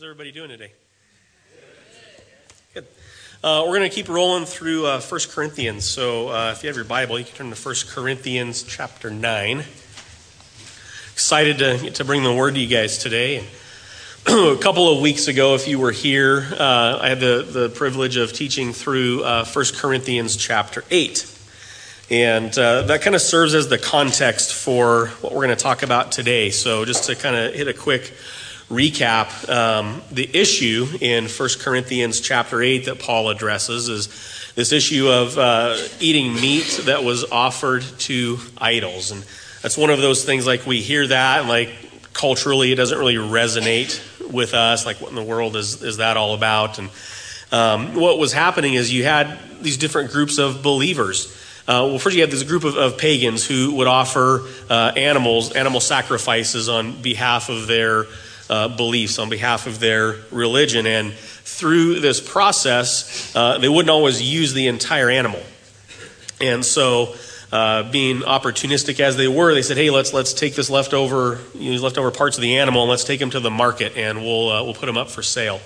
How's 0.00 0.06
everybody 0.06 0.32
doing 0.32 0.48
today? 0.48 0.72
Good. 2.72 2.86
Uh, 3.44 3.64
we're 3.66 3.76
going 3.76 3.90
to 3.90 3.94
keep 3.94 4.08
rolling 4.08 4.46
through 4.46 4.86
uh, 4.86 4.98
1 4.98 5.20
Corinthians. 5.28 5.84
So 5.84 6.30
uh, 6.30 6.52
if 6.56 6.62
you 6.62 6.68
have 6.68 6.76
your 6.76 6.86
Bible, 6.86 7.18
you 7.18 7.26
can 7.26 7.34
turn 7.34 7.50
to 7.50 7.54
1 7.54 7.74
Corinthians 7.90 8.62
chapter 8.62 9.10
9. 9.10 9.58
Excited 11.12 11.58
to, 11.58 11.90
to 11.90 12.04
bring 12.06 12.22
the 12.22 12.32
word 12.32 12.54
to 12.54 12.60
you 12.60 12.66
guys 12.66 12.96
today. 12.96 13.44
a 14.26 14.56
couple 14.56 14.90
of 14.90 15.02
weeks 15.02 15.28
ago, 15.28 15.54
if 15.54 15.68
you 15.68 15.78
were 15.78 15.92
here, 15.92 16.48
uh, 16.58 16.98
I 17.02 17.10
had 17.10 17.20
the, 17.20 17.46
the 17.46 17.68
privilege 17.68 18.16
of 18.16 18.32
teaching 18.32 18.72
through 18.72 19.22
uh, 19.22 19.44
1 19.44 19.64
Corinthians 19.76 20.34
chapter 20.34 20.82
8. 20.90 21.30
And 22.10 22.58
uh, 22.58 22.82
that 22.82 23.02
kind 23.02 23.14
of 23.14 23.20
serves 23.20 23.54
as 23.54 23.68
the 23.68 23.76
context 23.76 24.54
for 24.54 25.08
what 25.20 25.34
we're 25.34 25.44
going 25.44 25.56
to 25.58 25.62
talk 25.62 25.82
about 25.82 26.10
today. 26.10 26.48
So, 26.48 26.86
just 26.86 27.04
to 27.04 27.16
kind 27.16 27.36
of 27.36 27.52
hit 27.52 27.68
a 27.68 27.74
quick 27.74 28.14
recap, 28.70 29.48
um, 29.48 30.00
the 30.12 30.30
issue 30.32 30.86
in 31.00 31.26
1 31.26 31.48
Corinthians 31.58 32.20
chapter 32.20 32.62
8 32.62 32.84
that 32.84 33.00
Paul 33.00 33.28
addresses 33.28 33.88
is 33.88 34.52
this 34.54 34.72
issue 34.72 35.08
of 35.08 35.36
uh, 35.36 35.76
eating 35.98 36.34
meat 36.34 36.82
that 36.84 37.02
was 37.02 37.24
offered 37.30 37.82
to 37.82 38.38
idols. 38.58 39.10
And 39.10 39.24
that's 39.60 39.76
one 39.76 39.90
of 39.90 40.00
those 40.00 40.24
things 40.24 40.46
like 40.46 40.66
we 40.66 40.80
hear 40.80 41.06
that, 41.06 41.40
and 41.40 41.48
like 41.48 41.70
culturally, 42.12 42.70
it 42.70 42.76
doesn't 42.76 42.98
really 42.98 43.16
resonate 43.16 44.00
with 44.30 44.54
us. 44.54 44.86
Like, 44.86 45.00
what 45.00 45.10
in 45.10 45.16
the 45.16 45.22
world 45.24 45.56
is, 45.56 45.82
is 45.82 45.96
that 45.96 46.16
all 46.16 46.34
about? 46.34 46.78
And 46.78 46.90
um, 47.50 47.96
what 47.96 48.18
was 48.18 48.32
happening 48.32 48.74
is 48.74 48.92
you 48.92 49.02
had 49.02 49.36
these 49.60 49.78
different 49.78 50.12
groups 50.12 50.38
of 50.38 50.62
believers. 50.62 51.36
Uh, 51.66 51.86
well, 51.88 51.98
first 51.98 52.14
you 52.14 52.22
have 52.22 52.30
this 52.30 52.42
group 52.44 52.64
of, 52.64 52.76
of 52.76 52.98
pagans 52.98 53.44
who 53.44 53.74
would 53.74 53.86
offer 53.86 54.42
uh, 54.68 54.92
animals, 54.96 55.52
animal 55.52 55.80
sacrifices 55.80 56.68
on 56.68 57.00
behalf 57.02 57.48
of 57.48 57.66
their 57.66 58.06
uh, 58.50 58.68
beliefs, 58.68 59.18
on 59.18 59.30
behalf 59.30 59.66
of 59.66 59.78
their 59.78 60.16
religion. 60.32 60.86
And 60.86 61.12
through 61.12 62.00
this 62.00 62.20
process, 62.20 63.34
uh, 63.34 63.58
they 63.58 63.68
wouldn't 63.68 63.90
always 63.90 64.20
use 64.20 64.52
the 64.52 64.66
entire 64.66 65.08
animal. 65.08 65.40
And 66.40 66.64
so, 66.64 67.14
uh, 67.52 67.90
being 67.90 68.20
opportunistic 68.20 68.98
as 69.00 69.16
they 69.16 69.28
were, 69.28 69.54
they 69.54 69.62
said, 69.62 69.76
"Hey, 69.76 69.90
let's 69.90 70.12
let's 70.12 70.32
take 70.32 70.54
this 70.54 70.70
leftover, 70.70 71.38
you 71.54 71.74
know, 71.74 71.80
leftover 71.80 72.10
parts 72.10 72.36
of 72.38 72.42
the 72.42 72.58
animal, 72.58 72.82
and 72.82 72.90
let's 72.90 73.04
take 73.04 73.20
them 73.20 73.30
to 73.30 73.40
the 73.40 73.50
market, 73.50 73.96
and 73.96 74.22
we'll 74.22 74.50
uh, 74.50 74.62
we'll 74.62 74.74
put 74.74 74.86
them 74.86 74.96
up 74.96 75.10
for 75.10 75.22
sale." 75.22 75.60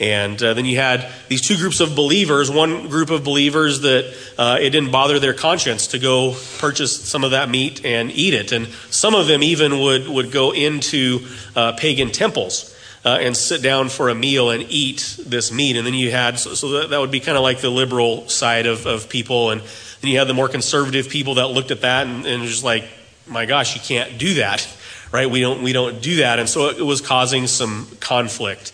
And 0.00 0.42
uh, 0.42 0.54
then 0.54 0.64
you 0.64 0.76
had 0.76 1.12
these 1.28 1.42
two 1.42 1.58
groups 1.58 1.80
of 1.80 1.94
believers. 1.94 2.50
One 2.50 2.88
group 2.88 3.10
of 3.10 3.22
believers 3.22 3.82
that 3.82 4.16
uh, 4.38 4.56
it 4.58 4.70
didn't 4.70 4.90
bother 4.90 5.18
their 5.18 5.34
conscience 5.34 5.88
to 5.88 5.98
go 5.98 6.34
purchase 6.58 7.04
some 7.04 7.22
of 7.22 7.32
that 7.32 7.50
meat 7.50 7.84
and 7.84 8.10
eat 8.10 8.32
it. 8.32 8.50
And 8.52 8.66
some 8.88 9.14
of 9.14 9.26
them 9.26 9.42
even 9.42 9.78
would, 9.78 10.08
would 10.08 10.32
go 10.32 10.52
into 10.52 11.26
uh, 11.54 11.72
pagan 11.72 12.10
temples 12.10 12.74
uh, 13.04 13.18
and 13.20 13.36
sit 13.36 13.62
down 13.62 13.90
for 13.90 14.08
a 14.08 14.14
meal 14.14 14.48
and 14.48 14.64
eat 14.70 15.18
this 15.26 15.52
meat. 15.52 15.76
And 15.76 15.86
then 15.86 15.92
you 15.92 16.10
had, 16.10 16.38
so, 16.38 16.54
so 16.54 16.68
that, 16.80 16.90
that 16.90 16.98
would 16.98 17.10
be 17.10 17.20
kind 17.20 17.36
of 17.36 17.42
like 17.42 17.60
the 17.60 17.70
liberal 17.70 18.26
side 18.26 18.64
of, 18.64 18.86
of 18.86 19.10
people. 19.10 19.50
And 19.50 19.60
then 20.00 20.10
you 20.10 20.18
had 20.18 20.28
the 20.28 20.34
more 20.34 20.48
conservative 20.48 21.10
people 21.10 21.34
that 21.34 21.48
looked 21.48 21.70
at 21.70 21.82
that 21.82 22.06
and, 22.06 22.24
and 22.24 22.42
just 22.44 22.64
like, 22.64 22.84
my 23.26 23.44
gosh, 23.44 23.74
you 23.74 23.82
can't 23.82 24.18
do 24.18 24.34
that, 24.34 24.66
right? 25.12 25.30
We 25.30 25.42
don't, 25.42 25.62
we 25.62 25.74
don't 25.74 26.00
do 26.00 26.16
that. 26.16 26.38
And 26.38 26.48
so 26.48 26.70
it 26.70 26.84
was 26.84 27.02
causing 27.02 27.46
some 27.46 27.86
conflict. 28.00 28.72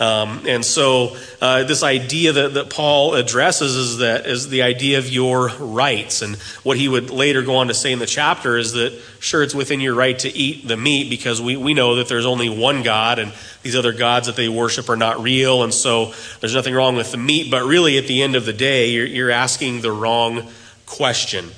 Um, 0.00 0.46
and 0.46 0.64
so, 0.64 1.16
uh, 1.40 1.64
this 1.64 1.82
idea 1.82 2.32
that, 2.32 2.54
that 2.54 2.70
Paul 2.70 3.14
addresses 3.14 3.74
is 3.74 3.98
that 3.98 4.26
is 4.26 4.48
the 4.48 4.62
idea 4.62 4.98
of 4.98 5.08
your 5.08 5.48
rights. 5.58 6.22
And 6.22 6.36
what 6.62 6.76
he 6.76 6.86
would 6.86 7.10
later 7.10 7.42
go 7.42 7.56
on 7.56 7.66
to 7.66 7.74
say 7.74 7.90
in 7.90 7.98
the 7.98 8.06
chapter 8.06 8.56
is 8.56 8.74
that, 8.74 8.92
sure, 9.18 9.42
it's 9.42 9.56
within 9.56 9.80
your 9.80 9.94
right 9.94 10.16
to 10.20 10.28
eat 10.28 10.68
the 10.68 10.76
meat 10.76 11.10
because 11.10 11.42
we, 11.42 11.56
we 11.56 11.74
know 11.74 11.96
that 11.96 12.06
there's 12.06 12.26
only 12.26 12.48
one 12.48 12.84
God 12.84 13.18
and 13.18 13.32
these 13.62 13.74
other 13.74 13.92
gods 13.92 14.28
that 14.28 14.36
they 14.36 14.48
worship 14.48 14.88
are 14.88 14.96
not 14.96 15.20
real. 15.20 15.64
And 15.64 15.74
so, 15.74 16.12
there's 16.40 16.54
nothing 16.54 16.74
wrong 16.74 16.94
with 16.94 17.10
the 17.10 17.18
meat. 17.18 17.50
But 17.50 17.64
really, 17.64 17.98
at 17.98 18.06
the 18.06 18.22
end 18.22 18.36
of 18.36 18.46
the 18.46 18.52
day, 18.52 18.90
you're, 18.90 19.06
you're 19.06 19.30
asking 19.32 19.80
the 19.80 19.90
wrong 19.90 20.48
question 20.86 21.50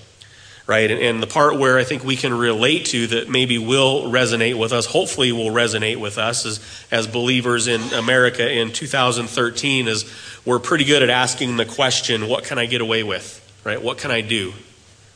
right? 0.70 0.88
And, 0.88 1.00
and, 1.00 1.20
the 1.20 1.26
part 1.26 1.58
where 1.58 1.78
I 1.78 1.82
think 1.82 2.04
we 2.04 2.14
can 2.14 2.32
relate 2.32 2.84
to 2.86 3.08
that 3.08 3.28
maybe 3.28 3.58
will 3.58 4.04
resonate 4.04 4.56
with 4.56 4.72
us, 4.72 4.86
hopefully 4.86 5.32
will 5.32 5.50
resonate 5.50 5.96
with 5.96 6.16
us 6.16 6.46
as, 6.46 6.60
as 6.92 7.08
believers 7.08 7.66
in 7.66 7.80
America 7.92 8.48
in 8.48 8.72
2013 8.72 9.88
is 9.88 10.08
we're 10.46 10.60
pretty 10.60 10.84
good 10.84 11.02
at 11.02 11.10
asking 11.10 11.56
the 11.56 11.64
question, 11.64 12.28
what 12.28 12.44
can 12.44 12.56
I 12.56 12.66
get 12.66 12.80
away 12.80 13.02
with, 13.02 13.44
right? 13.64 13.82
What 13.82 13.98
can 13.98 14.12
I 14.12 14.20
do? 14.20 14.52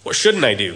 What 0.03 0.17
shouldn't 0.17 0.43
I 0.43 0.55
do? 0.55 0.75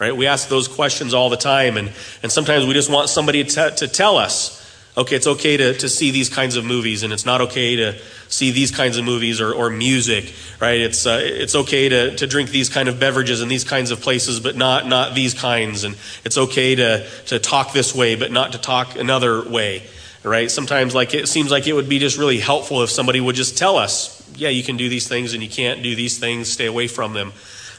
Right? 0.00 0.16
We 0.16 0.26
ask 0.26 0.48
those 0.48 0.66
questions 0.66 1.14
all 1.14 1.30
the 1.30 1.36
time, 1.36 1.76
and, 1.76 1.92
and 2.20 2.32
sometimes 2.32 2.66
we 2.66 2.74
just 2.74 2.90
want 2.90 3.08
somebody 3.08 3.44
to, 3.44 3.70
to 3.70 3.86
tell 3.86 4.16
us, 4.16 4.58
okay, 4.98 5.14
it's 5.14 5.28
okay 5.28 5.56
to, 5.56 5.74
to 5.74 5.88
see 5.88 6.10
these 6.10 6.28
kinds 6.28 6.56
of 6.56 6.64
movies, 6.64 7.04
and 7.04 7.12
it's 7.12 7.24
not 7.24 7.40
okay 7.40 7.76
to 7.76 7.98
see 8.28 8.50
these 8.50 8.72
kinds 8.72 8.98
of 8.98 9.04
movies 9.04 9.40
or, 9.40 9.54
or 9.54 9.70
music, 9.70 10.34
right? 10.60 10.80
It's, 10.80 11.06
uh, 11.06 11.20
it's 11.22 11.54
okay 11.54 11.88
to, 11.88 12.16
to 12.16 12.26
drink 12.26 12.50
these 12.50 12.68
kind 12.68 12.88
of 12.88 12.98
beverages 12.98 13.40
in 13.40 13.48
these 13.48 13.64
kinds 13.64 13.92
of 13.92 14.00
places, 14.00 14.40
but 14.40 14.56
not, 14.56 14.86
not 14.86 15.14
these 15.14 15.34
kinds. 15.34 15.84
And 15.84 15.96
it's 16.24 16.36
okay 16.36 16.74
to, 16.74 17.08
to 17.26 17.38
talk 17.38 17.72
this 17.72 17.94
way, 17.94 18.16
but 18.16 18.32
not 18.32 18.52
to 18.52 18.58
talk 18.58 18.96
another 18.96 19.48
way, 19.48 19.84
right? 20.24 20.50
Sometimes 20.50 20.94
like 20.94 21.14
it 21.14 21.28
seems 21.28 21.50
like 21.50 21.68
it 21.68 21.74
would 21.74 21.88
be 21.88 22.00
just 22.00 22.18
really 22.18 22.38
helpful 22.38 22.82
if 22.82 22.90
somebody 22.90 23.20
would 23.20 23.36
just 23.36 23.56
tell 23.56 23.76
us, 23.76 24.16
yeah, 24.36 24.48
you 24.48 24.64
can 24.64 24.76
do 24.76 24.88
these 24.88 25.08
things 25.08 25.32
and 25.32 25.42
you 25.42 25.48
can't 25.48 25.82
do 25.82 25.94
these 25.94 26.18
things, 26.18 26.50
stay 26.50 26.66
away 26.66 26.88
from 26.88 27.12
them. 27.12 27.32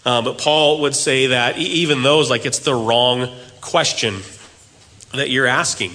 Um, 0.05 0.23
but 0.23 0.37
Paul 0.37 0.81
would 0.81 0.95
say 0.95 1.27
that 1.27 1.57
even 1.57 2.01
those, 2.01 2.29
like 2.29 2.45
it's 2.45 2.59
the 2.59 2.73
wrong 2.73 3.27
question 3.59 4.15
that 5.13 5.29
you're 5.29 5.47
asking, 5.47 5.91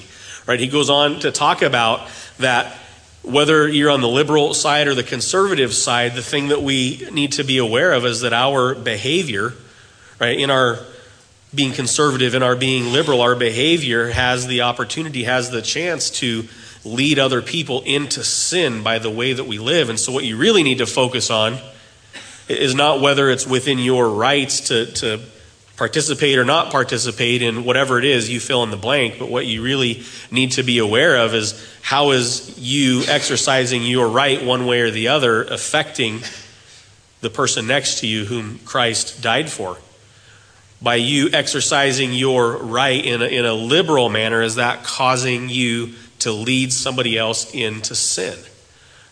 right? 0.46 0.60
He 0.60 0.66
goes 0.66 0.90
on 0.90 1.20
to 1.20 1.32
talk 1.32 1.62
about 1.62 2.08
that 2.38 2.76
whether 3.22 3.66
you're 3.66 3.90
on 3.90 4.02
the 4.02 4.08
liberal 4.08 4.52
side 4.52 4.86
or 4.86 4.94
the 4.94 5.02
conservative 5.02 5.72
side, 5.72 6.14
the 6.14 6.22
thing 6.22 6.48
that 6.48 6.62
we 6.62 7.06
need 7.10 7.32
to 7.32 7.44
be 7.44 7.58
aware 7.58 7.92
of 7.92 8.04
is 8.04 8.20
that 8.20 8.34
our 8.34 8.74
behavior, 8.74 9.54
right, 10.20 10.38
in 10.38 10.50
our 10.50 10.78
being 11.54 11.72
conservative, 11.72 12.34
in 12.34 12.42
our 12.42 12.56
being 12.56 12.92
liberal, 12.92 13.22
our 13.22 13.34
behavior 13.34 14.08
has 14.08 14.46
the 14.46 14.62
opportunity, 14.62 15.24
has 15.24 15.50
the 15.50 15.62
chance 15.62 16.10
to 16.10 16.44
lead 16.84 17.18
other 17.18 17.40
people 17.40 17.80
into 17.82 18.22
sin 18.22 18.82
by 18.82 18.98
the 18.98 19.10
way 19.10 19.32
that 19.32 19.44
we 19.44 19.58
live. 19.58 19.88
And 19.88 19.98
so, 19.98 20.12
what 20.12 20.24
you 20.24 20.36
really 20.36 20.62
need 20.62 20.78
to 20.78 20.86
focus 20.86 21.30
on 21.30 21.58
is 22.48 22.74
not 22.74 23.00
whether 23.00 23.30
it's 23.30 23.46
within 23.46 23.78
your 23.78 24.10
rights 24.10 24.68
to, 24.68 24.86
to 24.92 25.20
participate 25.76 26.38
or 26.38 26.44
not 26.44 26.70
participate 26.70 27.42
in 27.42 27.64
whatever 27.64 27.98
it 27.98 28.04
is 28.04 28.30
you 28.30 28.38
fill 28.38 28.62
in 28.62 28.70
the 28.70 28.76
blank, 28.76 29.18
but 29.18 29.28
what 29.28 29.46
you 29.46 29.62
really 29.62 30.02
need 30.30 30.52
to 30.52 30.62
be 30.62 30.78
aware 30.78 31.16
of 31.16 31.34
is 31.34 31.68
how 31.82 32.12
is 32.12 32.56
you 32.58 33.02
exercising 33.08 33.82
your 33.82 34.08
right 34.08 34.44
one 34.44 34.66
way 34.66 34.80
or 34.82 34.90
the 34.90 35.08
other 35.08 35.42
affecting 35.42 36.20
the 37.22 37.30
person 37.30 37.66
next 37.66 38.00
to 38.00 38.06
you 38.06 38.24
whom 38.24 38.58
Christ 38.60 39.20
died 39.20 39.50
for? 39.50 39.76
By 40.80 40.96
you 40.96 41.30
exercising 41.32 42.12
your 42.12 42.56
right 42.58 43.04
in 43.04 43.22
a, 43.22 43.26
in 43.26 43.44
a 43.44 43.54
liberal 43.54 44.08
manner, 44.10 44.42
is 44.42 44.56
that 44.56 44.84
causing 44.84 45.48
you 45.48 45.94
to 46.20 46.30
lead 46.30 46.72
somebody 46.72 47.18
else 47.18 47.52
into 47.52 47.94
sin? 47.94 48.38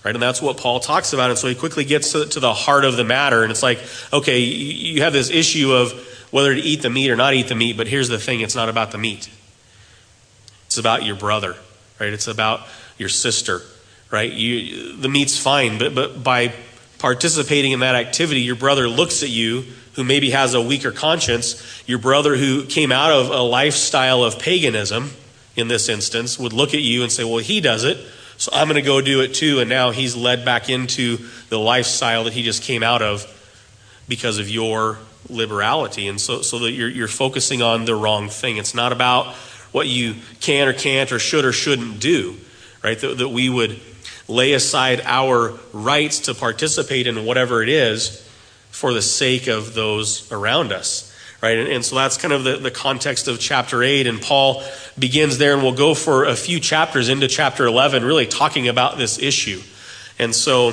Right? 0.04 0.14
And 0.14 0.22
that's 0.22 0.42
what 0.42 0.58
Paul 0.58 0.80
talks 0.80 1.12
about. 1.12 1.30
And 1.30 1.38
so 1.38 1.48
he 1.48 1.54
quickly 1.54 1.84
gets 1.84 2.12
to, 2.12 2.26
to 2.26 2.40
the 2.40 2.52
heart 2.52 2.84
of 2.84 2.96
the 2.96 3.04
matter. 3.04 3.42
And 3.42 3.50
it's 3.50 3.62
like, 3.62 3.80
okay, 4.12 4.40
you, 4.40 4.94
you 4.94 5.02
have 5.02 5.12
this 5.12 5.30
issue 5.30 5.72
of 5.72 6.08
whether 6.32 6.53
to 6.53 6.60
eat 6.60 6.82
the 6.82 6.91
meat 6.91 7.10
or 7.10 7.15
not 7.15 7.34
eat 7.34 7.47
the 7.47 7.54
meat, 7.54 7.76
but 7.76 7.87
here's 7.87 8.09
the 8.09 8.19
thing 8.19 8.41
it's 8.41 8.56
not 8.56 8.69
about 8.69 8.91
the 8.91 8.98
meat. 8.98 9.31
It's 10.66 10.78
about 10.78 11.04
your 11.04 11.15
brother, 11.15 11.54
right? 12.00 12.12
It's 12.12 12.26
about 12.26 12.66
your 12.98 13.10
sister, 13.10 13.60
right? 14.10 14.32
You, 14.32 14.97
the 14.97 15.09
meat's 15.09 15.38
fine, 15.38 15.78
but, 15.78 15.94
but 15.94 16.25
by 16.25 16.54
participating 16.98 17.72
in 17.72 17.81
that 17.81 17.94
activity, 17.94 18.41
your 18.41 18.56
brother 18.56 18.88
looks 18.88 19.22
at 19.22 19.28
you 19.28 19.65
who 19.94 20.04
maybe 20.04 20.31
has 20.31 20.54
a 20.54 20.60
weaker 20.60 20.91
conscience. 20.91 21.82
Your 21.87 21.98
brother 21.98 22.34
who 22.37 22.64
came 22.64 22.91
out 22.91 23.12
of 23.12 23.28
a 23.28 23.43
lifestyle 23.43 24.25
of 24.25 24.38
paganism, 24.38 25.11
in 25.55 25.69
this 25.69 25.90
instance, 25.90 26.38
would 26.38 26.55
look 26.55 26.73
at 26.73 26.81
you 26.81 27.02
and 27.02 27.12
say, 27.12 27.25
Well, 27.25 27.38
he 27.38 27.61
does 27.61 27.85
it, 27.85 27.99
so 28.38 28.50
I'm 28.55 28.69
going 28.69 28.76
to 28.76 28.82
go 28.82 29.02
do 29.02 29.20
it 29.20 29.35
too. 29.35 29.61
And 29.61 29.69
now 29.69 29.90
he's 29.90 30.17
led 30.17 30.46
back 30.46 30.70
into 30.70 31.19
the 31.50 31.58
lifestyle 31.58 32.25
that 32.25 32.32
he 32.32 32.43
just 32.43 32.62
came 32.62 32.82
out 32.82 33.02
of 33.02 33.26
because 34.08 34.38
of 34.38 34.49
your 34.49 34.99
liberality. 35.28 36.08
And 36.08 36.20
so, 36.20 36.42
so 36.42 36.58
that 36.60 36.72
you're, 36.72 36.88
you're 36.88 37.08
focusing 37.08 37.62
on 37.62 37.84
the 37.84 37.94
wrong 37.94 38.28
thing. 38.28 38.56
It's 38.56 38.74
not 38.74 38.92
about 38.92 39.34
what 39.72 39.88
you 39.88 40.14
can 40.40 40.69
or 40.69 40.72
can't 40.72 41.10
or 41.12 41.19
should 41.19 41.44
or 41.44 41.52
shouldn't 41.52 42.00
do, 42.00 42.36
right? 42.82 42.98
That, 42.98 43.19
that 43.19 43.28
we 43.28 43.48
would 43.48 43.80
lay 44.28 44.52
aside 44.52 45.00
our 45.04 45.58
rights 45.72 46.20
to 46.20 46.34
participate 46.34 47.06
in 47.06 47.24
whatever 47.24 47.62
it 47.62 47.69
is 47.69 48.28
for 48.70 48.92
the 48.92 49.02
sake 49.02 49.46
of 49.46 49.74
those 49.74 50.30
around 50.32 50.72
us. 50.72 51.08
Right? 51.42 51.58
And, 51.58 51.68
and 51.68 51.84
so 51.84 51.96
that's 51.96 52.16
kind 52.16 52.32
of 52.32 52.44
the, 52.44 52.56
the 52.58 52.70
context 52.70 53.26
of 53.26 53.40
chapter 53.40 53.82
8. 53.82 54.06
And 54.06 54.20
Paul 54.20 54.62
begins 54.96 55.38
there, 55.38 55.54
and 55.54 55.62
we'll 55.62 55.72
go 55.75 55.92
for 55.92 56.25
a 56.25 56.36
few 56.36 56.60
chapters 56.60 57.08
into 57.08 57.26
chapter 57.26 57.66
11, 57.66 58.04
really 58.04 58.26
talking 58.26 58.68
about 58.68 58.96
this 58.96 59.18
issue. 59.18 59.60
And 60.20 60.32
so 60.34 60.72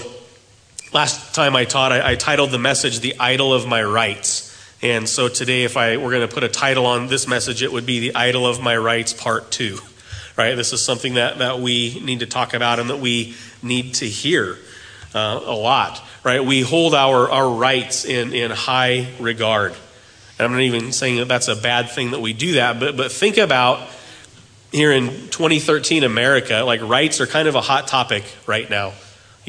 last 0.94 1.36
time 1.36 1.56
I 1.56 1.66
taught, 1.66 1.92
I, 1.92 2.12
I 2.12 2.16
titled 2.16 2.52
the 2.52 2.60
message, 2.60 3.00
The 3.00 3.16
Idol 3.20 3.54
of 3.54 3.68
My 3.68 3.84
Rights. 3.84 4.46
And 4.82 5.08
so 5.08 5.28
today, 5.28 5.64
if 5.64 5.78
I 5.78 5.98
were 5.98 6.10
going 6.10 6.28
to 6.28 6.34
put 6.34 6.44
a 6.44 6.50
title 6.50 6.86
on 6.86 7.08
this 7.08 7.28
message, 7.28 7.62
it 7.62 7.72
would 7.72 7.86
be 7.86 8.00
The 8.00 8.16
Idol 8.16 8.48
of 8.48 8.62
My 8.62 8.78
Rights, 8.78 9.14
Part 9.14 9.52
2. 9.52 9.78
right? 10.38 10.56
This 10.56 10.74
is 10.74 10.82
something 10.82 11.16
that, 11.16 11.40
that 11.40 11.60
we 11.60 12.00
need 12.00 12.22
to 12.22 12.26
talk 12.26 12.54
about 12.54 12.80
and 12.80 12.90
that 12.90 13.00
we 13.00 13.36
need 13.62 13.96
to 13.96 14.06
hear 14.06 14.58
uh, 15.14 15.42
a 15.44 15.54
lot, 15.54 16.02
right? 16.24 16.44
We 16.44 16.62
hold 16.62 16.96
our, 16.96 17.30
our 17.30 17.50
rights 17.50 18.06
in, 18.06 18.34
in 18.34 18.52
high 18.52 19.08
regard. 19.20 19.74
And 20.38 20.46
I'm 20.46 20.52
not 20.54 20.62
even 20.62 20.92
saying 20.94 21.18
that 21.18 21.28
that's 21.28 21.50
a 21.50 21.56
bad 21.56 21.90
thing 21.90 22.12
that 22.12 22.22
we 22.22 22.34
do 22.34 22.54
that, 22.54 22.80
but, 22.80 22.96
but 22.96 23.12
think 23.12 23.38
about 23.38 23.86
here 24.72 24.92
in 24.92 25.08
2013 25.08 26.04
America, 26.04 26.62
like 26.62 26.82
rights 26.82 27.20
are 27.20 27.28
kind 27.28 27.48
of 27.48 27.56
a 27.56 27.62
hot 27.62 27.88
topic 27.88 28.24
right 28.48 28.70
now. 28.70 28.94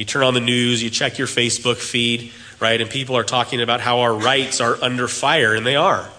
You 0.01 0.05
turn 0.05 0.23
on 0.23 0.33
the 0.33 0.39
news, 0.39 0.81
you 0.81 0.89
check 0.89 1.19
your 1.19 1.27
Facebook 1.27 1.77
feed, 1.77 2.31
right? 2.59 2.81
And 2.81 2.89
people 2.89 3.15
are 3.17 3.23
talking 3.23 3.61
about 3.61 3.81
how 3.81 3.99
our 3.99 4.11
rights 4.11 4.59
are 4.59 4.75
under 4.81 5.07
fire, 5.07 5.53
and 5.53 5.63
they 5.63 5.75
are, 5.75 6.09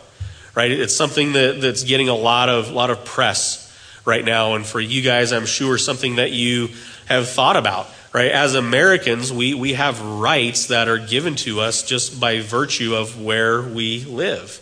right? 0.55 0.71
It's 0.71 0.95
something 0.95 1.33
that, 1.33 1.61
that's 1.61 1.83
getting 1.83 2.09
a 2.09 2.15
lot 2.15 2.49
of, 2.49 2.71
lot 2.71 2.91
of 2.91 3.05
press 3.05 3.77
right 4.05 4.25
now. 4.25 4.55
And 4.55 4.65
for 4.65 4.79
you 4.79 5.03
guys, 5.03 5.33
I'm 5.33 5.47
sure 5.47 5.79
something 5.79 6.15
that 6.15 6.31
you 6.31 6.69
have 7.07 7.29
thought 7.29 7.57
about, 7.57 7.89
right? 8.13 8.31
As 8.31 8.55
Americans, 8.55 9.33
we, 9.33 9.53
we 9.53 9.73
have 9.73 10.01
rights 10.01 10.67
that 10.67 10.87
are 10.87 10.99
given 10.99 11.35
to 11.39 11.59
us 11.59 11.83
just 11.83 12.21
by 12.21 12.39
virtue 12.39 12.95
of 12.95 13.21
where 13.21 13.63
we 13.63 14.05
live 14.05 14.61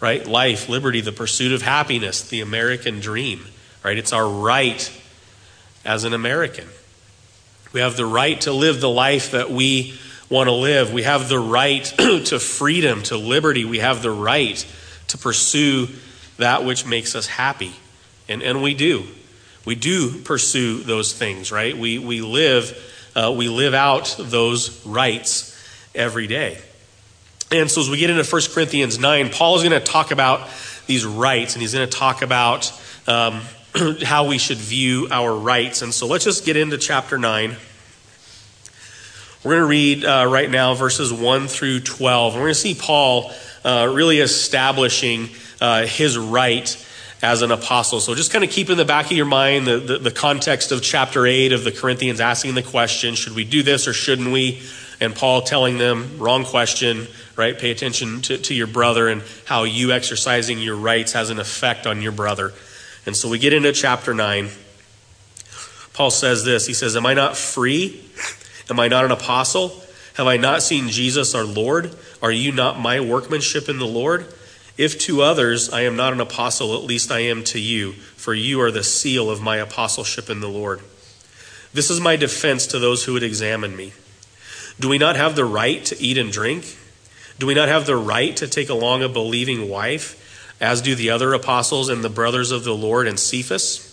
right? 0.00 0.26
Life, 0.26 0.70
liberty, 0.70 1.02
the 1.02 1.12
pursuit 1.12 1.52
of 1.52 1.60
happiness, 1.60 2.26
the 2.26 2.40
American 2.40 3.00
dream, 3.00 3.44
right? 3.84 3.98
It's 3.98 4.14
our 4.14 4.26
right 4.26 4.90
as 5.84 6.04
an 6.04 6.14
American. 6.14 6.66
We 7.72 7.80
have 7.80 7.96
the 7.96 8.06
right 8.06 8.40
to 8.42 8.52
live 8.52 8.80
the 8.80 8.90
life 8.90 9.32
that 9.32 9.50
we 9.50 9.98
want 10.28 10.48
to 10.48 10.54
live. 10.54 10.92
We 10.92 11.02
have 11.02 11.28
the 11.28 11.38
right 11.38 11.84
to 11.98 12.38
freedom, 12.38 13.02
to 13.04 13.16
liberty. 13.16 13.64
We 13.64 13.78
have 13.78 14.02
the 14.02 14.10
right 14.10 14.64
to 15.08 15.18
pursue 15.18 15.88
that 16.38 16.64
which 16.64 16.86
makes 16.86 17.14
us 17.14 17.26
happy. 17.26 17.72
And, 18.28 18.42
and 18.42 18.62
we 18.62 18.74
do. 18.74 19.04
We 19.64 19.74
do 19.74 20.20
pursue 20.22 20.82
those 20.82 21.12
things, 21.12 21.52
right? 21.52 21.76
We, 21.76 21.98
we, 21.98 22.22
live, 22.22 22.76
uh, 23.14 23.34
we 23.36 23.48
live 23.48 23.74
out 23.74 24.16
those 24.18 24.84
rights 24.86 25.56
every 25.94 26.26
day. 26.26 26.58
And 27.52 27.70
so, 27.70 27.80
as 27.80 27.90
we 27.90 27.98
get 27.98 28.10
into 28.10 28.24
1 28.24 28.42
Corinthians 28.52 28.98
9, 28.98 29.30
Paul 29.30 29.56
is 29.56 29.62
going 29.62 29.78
to 29.78 29.84
talk 29.84 30.12
about 30.12 30.48
these 30.86 31.04
rights, 31.04 31.54
and 31.54 31.62
he's 31.62 31.74
going 31.74 31.88
to 31.88 31.96
talk 31.96 32.22
about 32.22 32.72
um, 33.08 33.40
how 34.04 34.28
we 34.28 34.38
should 34.38 34.58
view 34.58 35.08
our 35.10 35.34
rights. 35.34 35.82
And 35.82 35.92
so, 35.92 36.06
let's 36.06 36.24
just 36.24 36.44
get 36.44 36.56
into 36.56 36.78
chapter 36.78 37.18
9. 37.18 37.56
We're 39.42 39.52
going 39.52 39.62
to 39.62 39.66
read 39.66 40.04
uh, 40.04 40.26
right 40.28 40.50
now 40.50 40.74
verses 40.74 41.12
1 41.12 41.48
through 41.48 41.80
12. 41.80 42.34
And 42.34 42.42
we're 42.42 42.48
going 42.48 42.54
to 42.54 42.60
see 42.60 42.74
Paul 42.74 43.32
uh, 43.64 43.90
really 43.90 44.18
establishing 44.18 45.30
uh, 45.62 45.86
his 45.86 46.18
right 46.18 46.86
as 47.22 47.40
an 47.42 47.50
apostle. 47.50 48.00
So 48.00 48.14
just 48.14 48.32
kind 48.32 48.44
of 48.44 48.50
keep 48.50 48.70
in 48.70 48.76
the 48.76 48.84
back 48.84 49.06
of 49.06 49.12
your 49.12 49.26
mind 49.26 49.66
the, 49.66 49.78
the, 49.78 49.98
the, 49.98 50.10
context 50.10 50.72
of 50.72 50.82
chapter 50.82 51.26
8 51.26 51.52
of 51.52 51.64
the 51.64 51.72
Corinthians 51.72 52.20
asking 52.20 52.54
the 52.54 52.62
question 52.62 53.14
should 53.14 53.34
we 53.34 53.44
do 53.44 53.62
this 53.62 53.86
or 53.86 53.92
shouldn't 53.92 54.30
we? 54.30 54.62
And 55.00 55.14
Paul 55.14 55.42
telling 55.42 55.78
them, 55.78 56.18
wrong 56.18 56.44
question, 56.44 57.06
right? 57.36 57.58
Pay 57.58 57.70
attention 57.70 58.20
to, 58.22 58.36
to 58.36 58.54
your 58.54 58.66
brother 58.66 59.08
and 59.08 59.22
how 59.46 59.64
you 59.64 59.92
exercising 59.92 60.58
your 60.58 60.76
rights 60.76 61.12
has 61.12 61.30
an 61.30 61.38
effect 61.38 61.86
on 61.86 62.02
your 62.02 62.12
brother. 62.12 62.52
And 63.10 63.16
so 63.16 63.28
we 63.28 63.40
get 63.40 63.52
into 63.52 63.72
chapter 63.72 64.14
9. 64.14 64.50
Paul 65.94 66.12
says 66.12 66.44
this 66.44 66.68
He 66.68 66.74
says, 66.74 66.94
Am 66.94 67.04
I 67.06 67.12
not 67.12 67.36
free? 67.36 68.08
Am 68.70 68.78
I 68.78 68.86
not 68.86 69.04
an 69.04 69.10
apostle? 69.10 69.82
Have 70.14 70.28
I 70.28 70.36
not 70.36 70.62
seen 70.62 70.90
Jesus 70.90 71.34
our 71.34 71.42
Lord? 71.42 71.92
Are 72.22 72.30
you 72.30 72.52
not 72.52 72.78
my 72.78 73.00
workmanship 73.00 73.68
in 73.68 73.80
the 73.80 73.84
Lord? 73.84 74.32
If 74.78 74.96
to 75.00 75.22
others 75.22 75.72
I 75.72 75.80
am 75.80 75.96
not 75.96 76.12
an 76.12 76.20
apostle, 76.20 76.72
at 76.76 76.84
least 76.84 77.10
I 77.10 77.18
am 77.18 77.42
to 77.46 77.58
you, 77.58 77.94
for 77.94 78.32
you 78.32 78.60
are 78.60 78.70
the 78.70 78.84
seal 78.84 79.28
of 79.28 79.42
my 79.42 79.56
apostleship 79.56 80.30
in 80.30 80.38
the 80.38 80.48
Lord. 80.48 80.78
This 81.74 81.90
is 81.90 82.00
my 82.00 82.14
defense 82.14 82.68
to 82.68 82.78
those 82.78 83.06
who 83.06 83.14
would 83.14 83.24
examine 83.24 83.74
me. 83.74 83.92
Do 84.78 84.88
we 84.88 84.98
not 84.98 85.16
have 85.16 85.34
the 85.34 85.44
right 85.44 85.84
to 85.86 86.00
eat 86.00 86.16
and 86.16 86.30
drink? 86.30 86.76
Do 87.40 87.48
we 87.48 87.54
not 87.54 87.66
have 87.66 87.86
the 87.86 87.96
right 87.96 88.36
to 88.36 88.46
take 88.46 88.68
along 88.68 89.02
a 89.02 89.08
believing 89.08 89.68
wife, 89.68 90.16
as 90.60 90.82
do 90.82 90.94
the 90.94 91.10
other 91.10 91.32
apostles 91.32 91.88
and 91.88 92.04
the 92.04 92.10
brothers 92.10 92.50
of 92.50 92.64
the 92.64 92.74
Lord 92.74 93.06
and 93.06 93.18
Cephas? 93.18 93.86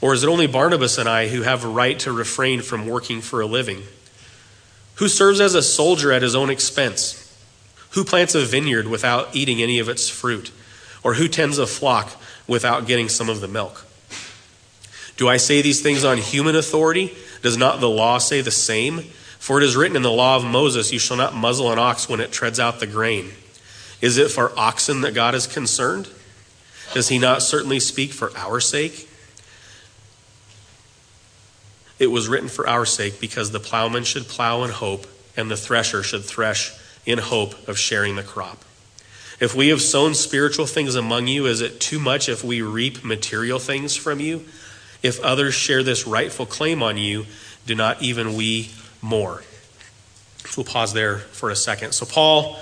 Or 0.00 0.14
is 0.14 0.24
it 0.24 0.28
only 0.28 0.46
Barnabas 0.46 0.98
and 0.98 1.08
I 1.08 1.28
who 1.28 1.42
have 1.42 1.64
a 1.64 1.68
right 1.68 1.98
to 2.00 2.12
refrain 2.12 2.62
from 2.62 2.86
working 2.86 3.20
for 3.20 3.40
a 3.40 3.46
living? 3.46 3.82
Who 4.96 5.08
serves 5.08 5.40
as 5.40 5.54
a 5.54 5.62
soldier 5.62 6.12
at 6.12 6.22
his 6.22 6.34
own 6.34 6.50
expense? 6.50 7.26
Who 7.90 8.04
plants 8.04 8.34
a 8.34 8.44
vineyard 8.44 8.86
without 8.86 9.34
eating 9.34 9.62
any 9.62 9.78
of 9.78 9.88
its 9.88 10.08
fruit? 10.08 10.52
Or 11.02 11.14
who 11.14 11.28
tends 11.28 11.58
a 11.58 11.66
flock 11.66 12.10
without 12.46 12.86
getting 12.86 13.08
some 13.08 13.28
of 13.28 13.40
the 13.40 13.48
milk? 13.48 13.86
Do 15.16 15.28
I 15.28 15.36
say 15.36 15.60
these 15.60 15.82
things 15.82 16.04
on 16.04 16.18
human 16.18 16.56
authority? 16.56 17.14
Does 17.42 17.56
not 17.56 17.80
the 17.80 17.90
law 17.90 18.18
say 18.18 18.40
the 18.40 18.50
same? 18.50 19.00
For 19.38 19.58
it 19.58 19.64
is 19.64 19.76
written 19.76 19.96
in 19.96 20.02
the 20.02 20.10
law 20.10 20.36
of 20.36 20.44
Moses, 20.44 20.92
You 20.92 20.98
shall 20.98 21.16
not 21.16 21.34
muzzle 21.34 21.72
an 21.72 21.78
ox 21.78 22.08
when 22.08 22.20
it 22.20 22.32
treads 22.32 22.60
out 22.60 22.80
the 22.80 22.86
grain. 22.86 23.30
Is 24.00 24.16
it 24.16 24.30
for 24.30 24.52
oxen 24.58 25.02
that 25.02 25.14
God 25.14 25.34
is 25.34 25.46
concerned? 25.46 26.08
Does 26.94 27.08
he 27.08 27.18
not 27.18 27.42
certainly 27.42 27.80
speak 27.80 28.12
for 28.12 28.36
our 28.36 28.60
sake? 28.60 29.08
It 31.98 32.08
was 32.08 32.28
written 32.28 32.48
for 32.48 32.66
our 32.66 32.86
sake 32.86 33.20
because 33.20 33.50
the 33.50 33.60
plowman 33.60 34.04
should 34.04 34.26
plow 34.26 34.64
in 34.64 34.70
hope, 34.70 35.06
and 35.36 35.50
the 35.50 35.56
thresher 35.56 36.02
should 36.02 36.24
thresh 36.24 36.72
in 37.04 37.18
hope 37.18 37.68
of 37.68 37.78
sharing 37.78 38.16
the 38.16 38.22
crop. 38.22 38.64
If 39.38 39.54
we 39.54 39.68
have 39.68 39.80
sown 39.80 40.14
spiritual 40.14 40.66
things 40.66 40.94
among 40.94 41.26
you, 41.28 41.46
is 41.46 41.60
it 41.60 41.80
too 41.80 41.98
much 41.98 42.28
if 42.28 42.42
we 42.42 42.62
reap 42.62 43.04
material 43.04 43.58
things 43.58 43.96
from 43.96 44.20
you? 44.20 44.44
If 45.02 45.20
others 45.20 45.54
share 45.54 45.82
this 45.82 46.06
rightful 46.06 46.46
claim 46.46 46.82
on 46.82 46.98
you, 46.98 47.26
do 47.66 47.74
not 47.74 48.02
even 48.02 48.34
we 48.34 48.70
more. 49.00 49.42
We'll 50.56 50.64
pause 50.64 50.92
there 50.92 51.18
for 51.18 51.50
a 51.50 51.56
second. 51.56 51.92
So, 51.92 52.04
Paul, 52.04 52.58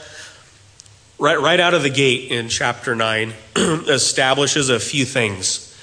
right, 1.18 1.40
right 1.40 1.60
out 1.60 1.74
of 1.74 1.82
the 1.82 1.90
gate 1.90 2.30
in 2.30 2.48
chapter 2.48 2.94
9, 2.94 3.32
establishes 3.56 4.68
a 4.68 4.78
few 4.78 5.04
things, 5.04 5.76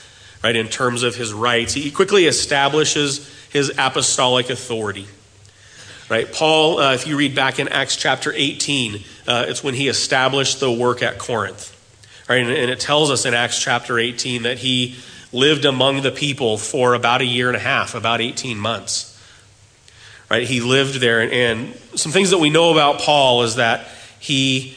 right, 0.43 0.55
in 0.55 0.67
terms 0.67 1.03
of 1.03 1.15
his 1.15 1.33
rights. 1.33 1.73
He 1.73 1.91
quickly 1.91 2.25
establishes 2.25 3.31
his 3.49 3.73
apostolic 3.77 4.49
authority. 4.49 5.07
Right? 6.09 6.31
Paul, 6.31 6.79
uh, 6.79 6.93
if 6.93 7.07
you 7.07 7.17
read 7.17 7.35
back 7.35 7.57
in 7.57 7.67
Acts 7.67 7.95
chapter 7.95 8.31
18, 8.33 9.03
uh, 9.27 9.45
it's 9.47 9.63
when 9.63 9.73
he 9.73 9.87
established 9.87 10.59
the 10.59 10.71
work 10.71 11.01
at 11.01 11.17
Corinth. 11.17 11.71
Right? 12.29 12.41
And, 12.41 12.51
and 12.51 12.69
it 12.69 12.79
tells 12.79 13.09
us 13.09 13.25
in 13.25 13.33
Acts 13.33 13.59
chapter 13.59 13.97
18 13.97 14.43
that 14.43 14.59
he 14.59 14.95
lived 15.33 15.65
among 15.65 16.03
the 16.03 16.11
people 16.11 16.57
for 16.57 16.93
about 16.93 17.21
a 17.21 17.25
year 17.25 17.47
and 17.47 17.57
a 17.57 17.59
half, 17.59 17.95
about 17.95 18.21
18 18.21 18.57
months 18.57 19.13
right? 20.29 20.47
He 20.47 20.61
lived 20.61 20.99
there. 20.99 21.21
And 21.21 21.75
some 21.95 22.11
things 22.11 22.31
that 22.31 22.39
we 22.39 22.49
know 22.49 22.71
about 22.71 22.99
Paul 22.99 23.43
is 23.43 23.55
that 23.55 23.87
he 24.19 24.75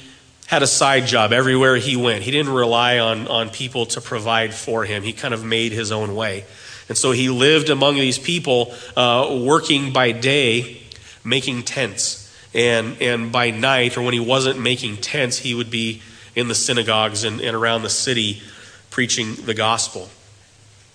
had 0.48 0.62
a 0.62 0.66
side 0.66 1.06
job 1.06 1.30
everywhere 1.30 1.76
he 1.76 1.94
went. 1.94 2.24
He 2.24 2.30
didn't 2.30 2.52
rely 2.52 2.98
on, 2.98 3.28
on 3.28 3.50
people 3.50 3.84
to 3.86 4.00
provide 4.00 4.54
for 4.54 4.84
him, 4.84 5.02
he 5.02 5.12
kind 5.12 5.34
of 5.34 5.44
made 5.44 5.72
his 5.72 5.92
own 5.92 6.14
way. 6.14 6.44
And 6.88 6.96
so 6.96 7.12
he 7.12 7.28
lived 7.28 7.68
among 7.68 7.96
these 7.96 8.18
people, 8.18 8.74
uh, 8.96 9.38
working 9.42 9.92
by 9.92 10.12
day, 10.12 10.80
making 11.22 11.64
tents. 11.64 12.24
And, 12.54 12.96
and 13.02 13.30
by 13.30 13.50
night, 13.50 13.98
or 13.98 14.02
when 14.02 14.14
he 14.14 14.20
wasn't 14.20 14.58
making 14.58 14.96
tents, 14.96 15.36
he 15.36 15.54
would 15.54 15.70
be 15.70 16.00
in 16.34 16.48
the 16.48 16.54
synagogues 16.54 17.24
and, 17.24 17.42
and 17.42 17.54
around 17.54 17.82
the 17.82 17.90
city 17.90 18.40
preaching 18.88 19.34
the 19.34 19.52
gospel. 19.52 20.08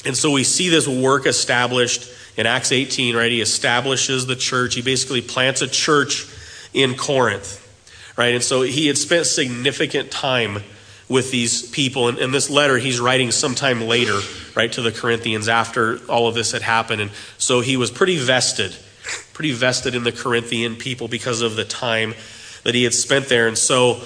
And 0.03 0.17
so 0.17 0.31
we 0.31 0.43
see 0.43 0.69
this 0.69 0.87
work 0.87 1.27
established 1.27 2.09
in 2.37 2.47
Acts 2.47 2.71
18, 2.71 3.15
right? 3.15 3.31
He 3.31 3.39
establishes 3.39 4.25
the 4.25 4.35
church. 4.35 4.73
He 4.73 4.81
basically 4.81 5.21
plants 5.21 5.61
a 5.61 5.67
church 5.67 6.27
in 6.73 6.95
Corinth, 6.95 7.62
right? 8.15 8.33
And 8.33 8.43
so 8.43 8.61
he 8.61 8.87
had 8.87 8.97
spent 8.97 9.25
significant 9.25 10.11
time 10.11 10.63
with 11.09 11.31
these 11.31 11.69
people. 11.69 12.07
And 12.07 12.17
in 12.17 12.31
this 12.31 12.49
letter, 12.49 12.77
he's 12.77 12.99
writing 12.99 13.31
sometime 13.31 13.81
later, 13.81 14.19
right, 14.55 14.71
to 14.73 14.81
the 14.81 14.91
Corinthians 14.91 15.47
after 15.47 15.99
all 16.07 16.27
of 16.27 16.35
this 16.35 16.51
had 16.51 16.61
happened. 16.61 17.01
And 17.01 17.11
so 17.37 17.61
he 17.61 17.77
was 17.77 17.91
pretty 17.91 18.17
vested, 18.17 18.75
pretty 19.33 19.51
vested 19.51 19.95
in 19.95 20.03
the 20.03 20.11
Corinthian 20.11 20.75
people 20.75 21.07
because 21.07 21.41
of 21.41 21.55
the 21.55 21.65
time 21.65 22.13
that 22.63 22.73
he 22.75 22.83
had 22.83 22.93
spent 22.93 23.27
there. 23.27 23.47
And 23.47 23.57
so 23.57 24.01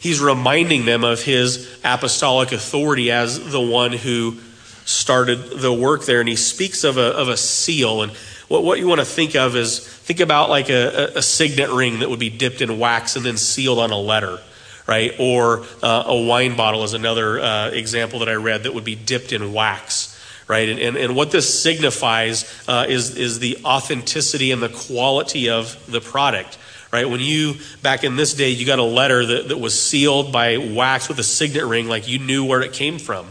he's 0.00 0.20
reminding 0.20 0.84
them 0.84 1.04
of 1.04 1.22
his 1.22 1.78
apostolic 1.84 2.52
authority 2.52 3.10
as 3.10 3.50
the 3.52 3.60
one 3.60 3.92
who 3.92 4.38
started 4.84 5.60
the 5.60 5.72
work 5.72 6.04
there, 6.04 6.20
and 6.20 6.28
he 6.28 6.36
speaks 6.36 6.84
of 6.84 6.96
a, 6.96 7.16
of 7.16 7.28
a 7.28 7.36
seal. 7.36 8.02
And 8.02 8.12
what, 8.50 8.64
what 8.64 8.80
you 8.80 8.88
want 8.88 8.98
to 8.98 9.06
think 9.06 9.36
of 9.36 9.54
is 9.54 9.78
think 9.78 10.18
about 10.18 10.50
like 10.50 10.70
a, 10.70 11.12
a 11.14 11.22
signet 11.22 11.70
ring 11.70 12.00
that 12.00 12.10
would 12.10 12.18
be 12.18 12.30
dipped 12.30 12.60
in 12.60 12.80
wax 12.80 13.14
and 13.14 13.24
then 13.24 13.36
sealed 13.36 13.78
on 13.78 13.92
a 13.92 13.96
letter, 13.96 14.40
right? 14.88 15.14
Or 15.20 15.64
uh, 15.84 16.02
a 16.06 16.20
wine 16.26 16.56
bottle 16.56 16.82
is 16.82 16.92
another 16.92 17.38
uh, 17.38 17.70
example 17.70 18.18
that 18.18 18.28
I 18.28 18.34
read 18.34 18.64
that 18.64 18.74
would 18.74 18.84
be 18.84 18.96
dipped 18.96 19.32
in 19.32 19.52
wax. 19.52 20.18
Right, 20.48 20.68
and, 20.68 20.80
and, 20.80 20.96
and 20.96 21.14
what 21.14 21.30
this 21.30 21.62
signifies 21.62 22.44
uh, 22.66 22.86
is, 22.88 23.16
is 23.16 23.38
the 23.38 23.58
authenticity 23.64 24.50
and 24.50 24.60
the 24.60 24.68
quality 24.68 25.48
of 25.48 25.78
the 25.86 26.00
product 26.00 26.58
right? 26.92 27.08
When 27.08 27.20
you, 27.20 27.54
back 27.82 28.02
in 28.02 28.16
this 28.16 28.34
day, 28.34 28.50
you 28.50 28.66
got 28.66 28.80
a 28.80 28.82
letter 28.82 29.24
that, 29.24 29.48
that 29.50 29.58
was 29.58 29.80
sealed 29.80 30.32
by 30.32 30.56
wax 30.56 31.08
with 31.08 31.20
a 31.20 31.22
signet 31.22 31.64
ring, 31.66 31.86
like 31.86 32.08
you 32.08 32.18
knew 32.18 32.44
where 32.44 32.62
it 32.62 32.72
came 32.72 32.98
from. 32.98 33.28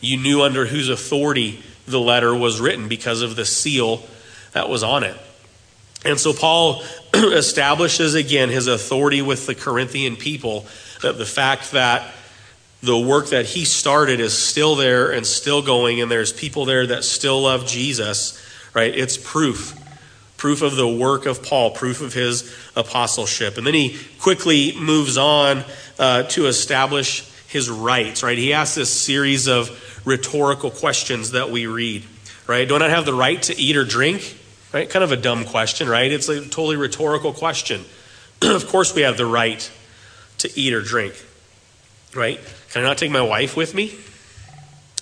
you 0.00 0.16
knew 0.16 0.40
under 0.40 0.64
whose 0.64 0.88
authority 0.88 1.62
the 1.86 2.00
letter 2.00 2.34
was 2.34 2.58
written 2.58 2.88
because 2.88 3.20
of 3.20 3.36
the 3.36 3.44
seal 3.44 4.02
that 4.56 4.70
was 4.70 4.82
on 4.82 5.04
it. 5.04 5.14
And 6.02 6.18
so 6.18 6.32
Paul 6.32 6.82
establishes 7.14 8.14
again 8.14 8.48
his 8.48 8.68
authority 8.68 9.20
with 9.20 9.46
the 9.46 9.54
Corinthian 9.54 10.16
people 10.16 10.64
that 11.02 11.18
the 11.18 11.26
fact 11.26 11.72
that 11.72 12.10
the 12.82 12.96
work 12.96 13.28
that 13.28 13.44
he 13.44 13.66
started 13.66 14.18
is 14.18 14.36
still 14.36 14.74
there 14.74 15.12
and 15.12 15.26
still 15.26 15.60
going, 15.60 16.00
and 16.00 16.10
there's 16.10 16.32
people 16.32 16.64
there 16.64 16.86
that 16.86 17.04
still 17.04 17.42
love 17.42 17.66
Jesus, 17.66 18.42
right? 18.72 18.96
It's 18.96 19.18
proof. 19.18 19.78
Proof 20.38 20.62
of 20.62 20.76
the 20.76 20.88
work 20.88 21.26
of 21.26 21.42
Paul, 21.42 21.72
proof 21.72 22.00
of 22.00 22.14
his 22.14 22.54
apostleship. 22.76 23.58
And 23.58 23.66
then 23.66 23.74
he 23.74 23.98
quickly 24.20 24.72
moves 24.78 25.18
on 25.18 25.64
uh, 25.98 26.22
to 26.24 26.46
establish 26.46 27.28
his 27.46 27.68
rights, 27.68 28.22
right? 28.22 28.38
He 28.38 28.54
asks 28.54 28.76
this 28.76 28.90
series 28.90 29.48
of 29.48 30.02
rhetorical 30.06 30.70
questions 30.70 31.32
that 31.32 31.50
we 31.50 31.66
read, 31.66 32.04
right? 32.46 32.66
Do 32.66 32.76
I 32.76 32.78
not 32.78 32.90
have 32.90 33.04
the 33.04 33.12
right 33.12 33.42
to 33.42 33.58
eat 33.60 33.76
or 33.76 33.84
drink? 33.84 34.38
Right? 34.76 34.90
Kind 34.90 35.04
of 35.04 35.10
a 35.10 35.16
dumb 35.16 35.46
question, 35.46 35.88
right? 35.88 36.12
It's 36.12 36.28
a 36.28 36.42
totally 36.42 36.76
rhetorical 36.76 37.32
question. 37.32 37.82
of 38.42 38.68
course, 38.68 38.94
we 38.94 39.00
have 39.00 39.16
the 39.16 39.24
right 39.24 39.70
to 40.36 40.50
eat 40.54 40.74
or 40.74 40.82
drink, 40.82 41.14
right? 42.14 42.38
Can 42.72 42.82
I 42.82 42.84
not 42.84 42.98
take 42.98 43.10
my 43.10 43.22
wife 43.22 43.56
with 43.56 43.74
me? 43.74 43.94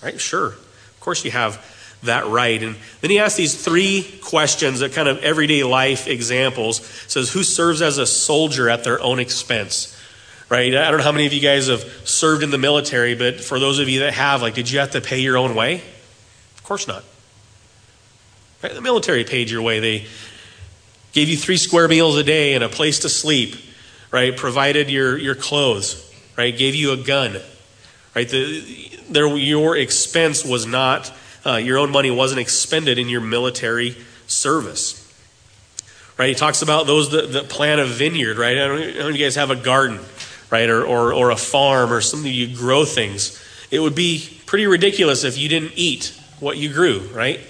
Right? 0.01 0.17
Sure. 0.17 0.47
Of 0.47 0.97
course, 1.01 1.25
you 1.25 1.31
have 1.31 1.61
that 2.03 2.25
right. 2.27 2.63
And 2.63 2.77
then 3.01 3.11
he 3.11 3.19
asks 3.19 3.35
these 3.35 3.61
three 3.61 4.17
questions 4.23 4.79
that 4.79 4.93
kind 4.93 5.09
of 5.09 5.21
everyday 5.21 5.65
life 5.65 6.07
examples. 6.07 6.79
It 6.79 7.11
says, 7.11 7.33
Who 7.33 7.43
serves 7.43 7.81
as 7.81 7.97
a 7.97 8.05
soldier 8.05 8.69
at 8.69 8.85
their 8.85 9.01
own 9.01 9.19
expense? 9.19 9.91
Right? 10.47 10.73
I 10.73 10.89
don't 10.89 10.99
know 10.99 11.03
how 11.03 11.11
many 11.11 11.25
of 11.25 11.33
you 11.33 11.41
guys 11.41 11.67
have 11.67 11.81
served 12.05 12.43
in 12.43 12.49
the 12.49 12.57
military, 12.57 13.13
but 13.13 13.41
for 13.41 13.59
those 13.59 13.79
of 13.79 13.89
you 13.89 13.99
that 13.99 14.13
have, 14.13 14.41
like, 14.41 14.53
did 14.53 14.71
you 14.71 14.79
have 14.79 14.91
to 14.91 15.01
pay 15.01 15.19
your 15.19 15.35
own 15.35 15.53
way? 15.53 15.81
Of 16.55 16.63
course 16.63 16.87
not. 16.87 17.03
Right? 18.65 18.73
The 18.73 18.81
military 18.81 19.23
paid 19.23 19.51
your 19.51 19.61
way. 19.61 19.79
They 19.79 20.07
gave 21.13 21.29
you 21.29 21.37
three 21.37 21.57
square 21.57 21.87
meals 21.87 22.17
a 22.17 22.23
day 22.23 22.55
and 22.55 22.63
a 22.63 22.67
place 22.67 22.97
to 23.01 23.09
sleep, 23.09 23.55
right? 24.09 24.35
Provided 24.35 24.89
your, 24.89 25.19
your 25.19 25.35
clothes, 25.35 26.11
right? 26.35 26.57
Gave 26.57 26.73
you 26.73 26.91
a 26.91 26.97
gun, 26.97 27.37
right? 28.15 28.27
The, 28.27 28.89
there, 29.07 29.27
your 29.37 29.77
expense 29.77 30.43
was 30.43 30.65
not, 30.65 31.13
uh, 31.45 31.57
your 31.57 31.77
own 31.77 31.91
money 31.91 32.09
wasn't 32.09 32.39
expended 32.39 32.97
in 32.97 33.07
your 33.07 33.21
military 33.21 33.95
service. 34.25 35.03
Right? 36.17 36.29
He 36.29 36.35
talks 36.35 36.63
about 36.63 36.87
those 36.87 37.11
that, 37.11 37.33
that 37.33 37.49
plant 37.49 37.79
a 37.79 37.85
vineyard, 37.85 38.39
right? 38.39 38.57
I 38.57 38.67
don't, 38.67 38.81
I 38.81 38.93
don't 38.93 39.13
you 39.13 39.23
guys 39.23 39.35
have 39.35 39.51
a 39.51 39.55
garden, 39.55 39.99
right? 40.49 40.71
Or, 40.71 40.83
or, 40.83 41.13
or 41.13 41.29
a 41.29 41.35
farm 41.35 41.93
or 41.93 42.01
something 42.01 42.33
you 42.33 42.57
grow 42.57 42.83
things. 42.83 43.39
It 43.69 43.77
would 43.77 43.93
be 43.93 44.27
pretty 44.47 44.65
ridiculous 44.65 45.23
if 45.23 45.37
you 45.37 45.49
didn't 45.49 45.73
eat 45.75 46.19
what 46.39 46.57
you 46.57 46.73
grew, 46.73 47.01
right? 47.13 47.41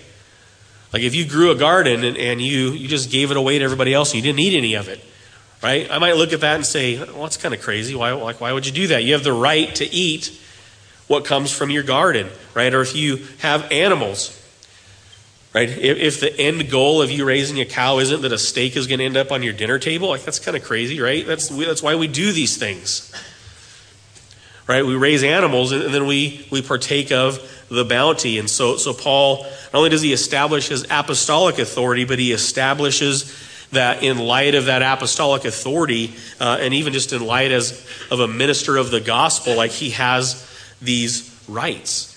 Like 0.94 1.04
if 1.04 1.13
you 1.15 1.27
grew 1.27 1.51
a 1.51 1.56
garden 1.56 2.04
and, 2.04 2.18
and 2.18 2.42
you, 2.42 2.72
you 2.72 2.88
just 2.88 3.12
gave 3.12 3.32
it 3.32 3.38
away 3.38 3.60
to 3.60 3.65
everybody 3.65 3.94
else 3.94 4.13
and 4.13 4.18
you 4.18 4.22
didn't 4.22 4.39
eat 4.39 4.56
any 4.56 4.75
of 4.75 4.88
it, 4.88 5.04
right? 5.62 5.89
I 5.92 6.00
might 6.00 6.15
look 6.15 6.32
at 6.32 6.42
that 6.42 6.56
and 6.56 6.65
say, 6.65 6.98
well, 6.98 7.24
that's 7.24 7.38
kind 7.38 7.54
of 7.54 7.62
crazy. 7.62 7.96
Why, 7.96 8.12
like, 8.12 8.39
why 8.39 8.54
would 8.54 8.65
you 8.65 8.72
do 8.72 8.88
that? 8.88 9.04
You 9.04 9.13
have 9.13 9.24
the 9.24 9.34
right 9.34 9.74
to 9.75 9.86
eat 9.86 10.42
what 11.08 11.25
comes 11.25 11.51
from 11.51 11.70
your 11.70 11.84
garden, 11.84 12.27
right? 12.54 12.74
Or 12.74 12.82
if 12.82 12.96
you 12.96 13.25
have 13.39 13.72
animals, 13.72 14.42
right? 15.54 15.70
If, 15.70 15.98
if 15.98 16.20
the 16.20 16.38
end 16.39 16.70
goal 16.70 17.01
of 17.01 17.12
you 17.12 17.25
raising 17.25 17.60
a 17.62 17.65
cow 17.65 18.00
isn't 18.00 18.22
that 18.24 18.32
a 18.32 18.38
steak 18.38 18.75
is 18.75 18.88
going 18.88 19.00
to 19.00 19.06
end 19.06 19.18
up 19.18 19.32
on 19.32 19.44
your 19.44 19.54
dinner 19.54 19.80
table, 19.80 20.10
like 20.10 20.24
that's 20.24 20.39
kind 20.39 20.58
of 20.58 20.63
crazy, 20.63 21.00
right? 21.00 21.25
That's, 21.25 21.50
that's 21.50 21.84
why 21.84 21.96
we 21.96 22.08
do 22.08 22.32
these 22.32 22.58
things, 22.58 23.13
right? 24.68 24.86
We 24.86 24.96
raise 24.96 25.24
animals 25.24 25.72
and, 25.72 25.84
and 25.84 25.94
then 25.94 26.08
we, 26.08 26.48
we 26.51 26.62
partake 26.62 27.12
of 27.12 27.39
the 27.69 27.86
bounty. 27.86 28.39
And 28.39 28.50
so, 28.50 28.77
so 28.77 28.93
Paul, 28.93 29.43
not 29.43 29.75
only 29.75 29.89
does 29.89 30.01
he 30.01 30.13
establish 30.13 30.67
his 30.67 30.86
apostolic 30.89 31.60
authority, 31.60 32.05
but 32.05 32.19
he 32.19 32.31
establishes 32.31 33.34
that 33.72 34.03
in 34.03 34.17
light 34.17 34.55
of 34.55 34.65
that 34.65 34.81
apostolic 34.81 35.45
authority, 35.45 36.13
uh, 36.39 36.57
and 36.60 36.74
even 36.74 36.93
just 36.93 37.13
in 37.13 37.25
light 37.25 37.51
as 37.51 37.72
of 38.12 38.19
a 38.19 38.27
minister 38.27 38.77
of 38.77 38.91
the 38.91 39.01
gospel, 39.01 39.55
like 39.55 39.72
he 39.72 39.91
has 39.91 40.48
these 40.81 41.31
rights. 41.48 42.12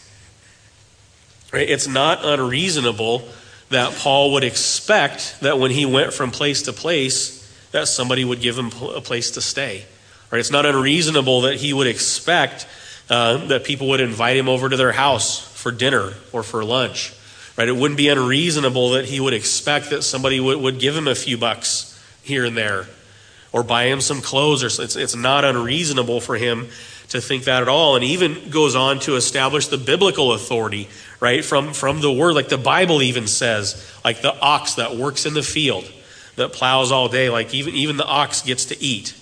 Right? 1.52 1.68
It's 1.68 1.88
not 1.88 2.24
unreasonable 2.24 3.26
that 3.70 3.92
Paul 3.94 4.32
would 4.32 4.44
expect 4.44 5.40
that 5.40 5.58
when 5.58 5.70
he 5.70 5.86
went 5.86 6.12
from 6.12 6.30
place 6.30 6.62
to 6.62 6.72
place, 6.72 7.36
that 7.72 7.88
somebody 7.88 8.24
would 8.24 8.40
give 8.40 8.56
him 8.56 8.66
a 8.66 9.00
place 9.00 9.32
to 9.32 9.40
stay. 9.40 9.84
Right? 10.30 10.38
It's 10.38 10.50
not 10.50 10.66
unreasonable 10.66 11.42
that 11.42 11.56
he 11.56 11.72
would 11.72 11.86
expect 11.86 12.66
uh, 13.10 13.46
that 13.46 13.64
people 13.64 13.88
would 13.88 14.00
invite 14.00 14.36
him 14.36 14.48
over 14.48 14.68
to 14.68 14.76
their 14.76 14.92
house 14.92 15.40
for 15.40 15.70
dinner 15.70 16.12
or 16.32 16.42
for 16.42 16.64
lunch. 16.64 17.14
Right? 17.56 17.68
It 17.68 17.76
wouldn't 17.76 17.98
be 17.98 18.08
unreasonable 18.08 18.90
that 18.90 19.06
he 19.06 19.18
would 19.18 19.34
expect 19.34 19.90
that 19.90 20.02
somebody 20.02 20.38
would, 20.38 20.60
would 20.60 20.78
give 20.78 20.96
him 20.96 21.08
a 21.08 21.14
few 21.14 21.36
bucks 21.36 22.00
here 22.22 22.44
and 22.44 22.56
there 22.56 22.86
or 23.52 23.62
buy 23.62 23.86
him 23.86 24.00
some 24.00 24.20
clothes. 24.20 24.62
Or 24.62 24.82
it's, 24.82 24.96
it's 24.96 25.16
not 25.16 25.44
unreasonable 25.44 26.20
for 26.20 26.36
him 26.36 26.68
to 27.08 27.20
think 27.20 27.44
that 27.44 27.62
at 27.62 27.68
all. 27.68 27.96
And 27.96 28.04
even 28.04 28.50
goes 28.50 28.76
on 28.76 29.00
to 29.00 29.16
establish 29.16 29.66
the 29.68 29.78
biblical 29.78 30.32
authority, 30.34 30.88
right, 31.18 31.44
from, 31.44 31.72
from 31.72 32.00
the 32.00 32.12
word. 32.12 32.34
Like 32.34 32.48
the 32.48 32.58
Bible 32.58 33.02
even 33.02 33.26
says, 33.26 33.90
like 34.04 34.20
the 34.20 34.38
ox 34.38 34.74
that 34.74 34.96
works 34.96 35.26
in 35.26 35.34
the 35.34 35.42
field, 35.42 35.90
that 36.36 36.52
plows 36.52 36.92
all 36.92 37.08
day, 37.08 37.30
like 37.30 37.52
even, 37.52 37.74
even 37.74 37.96
the 37.96 38.06
ox 38.06 38.42
gets 38.42 38.66
to 38.66 38.80
eat. 38.80 39.14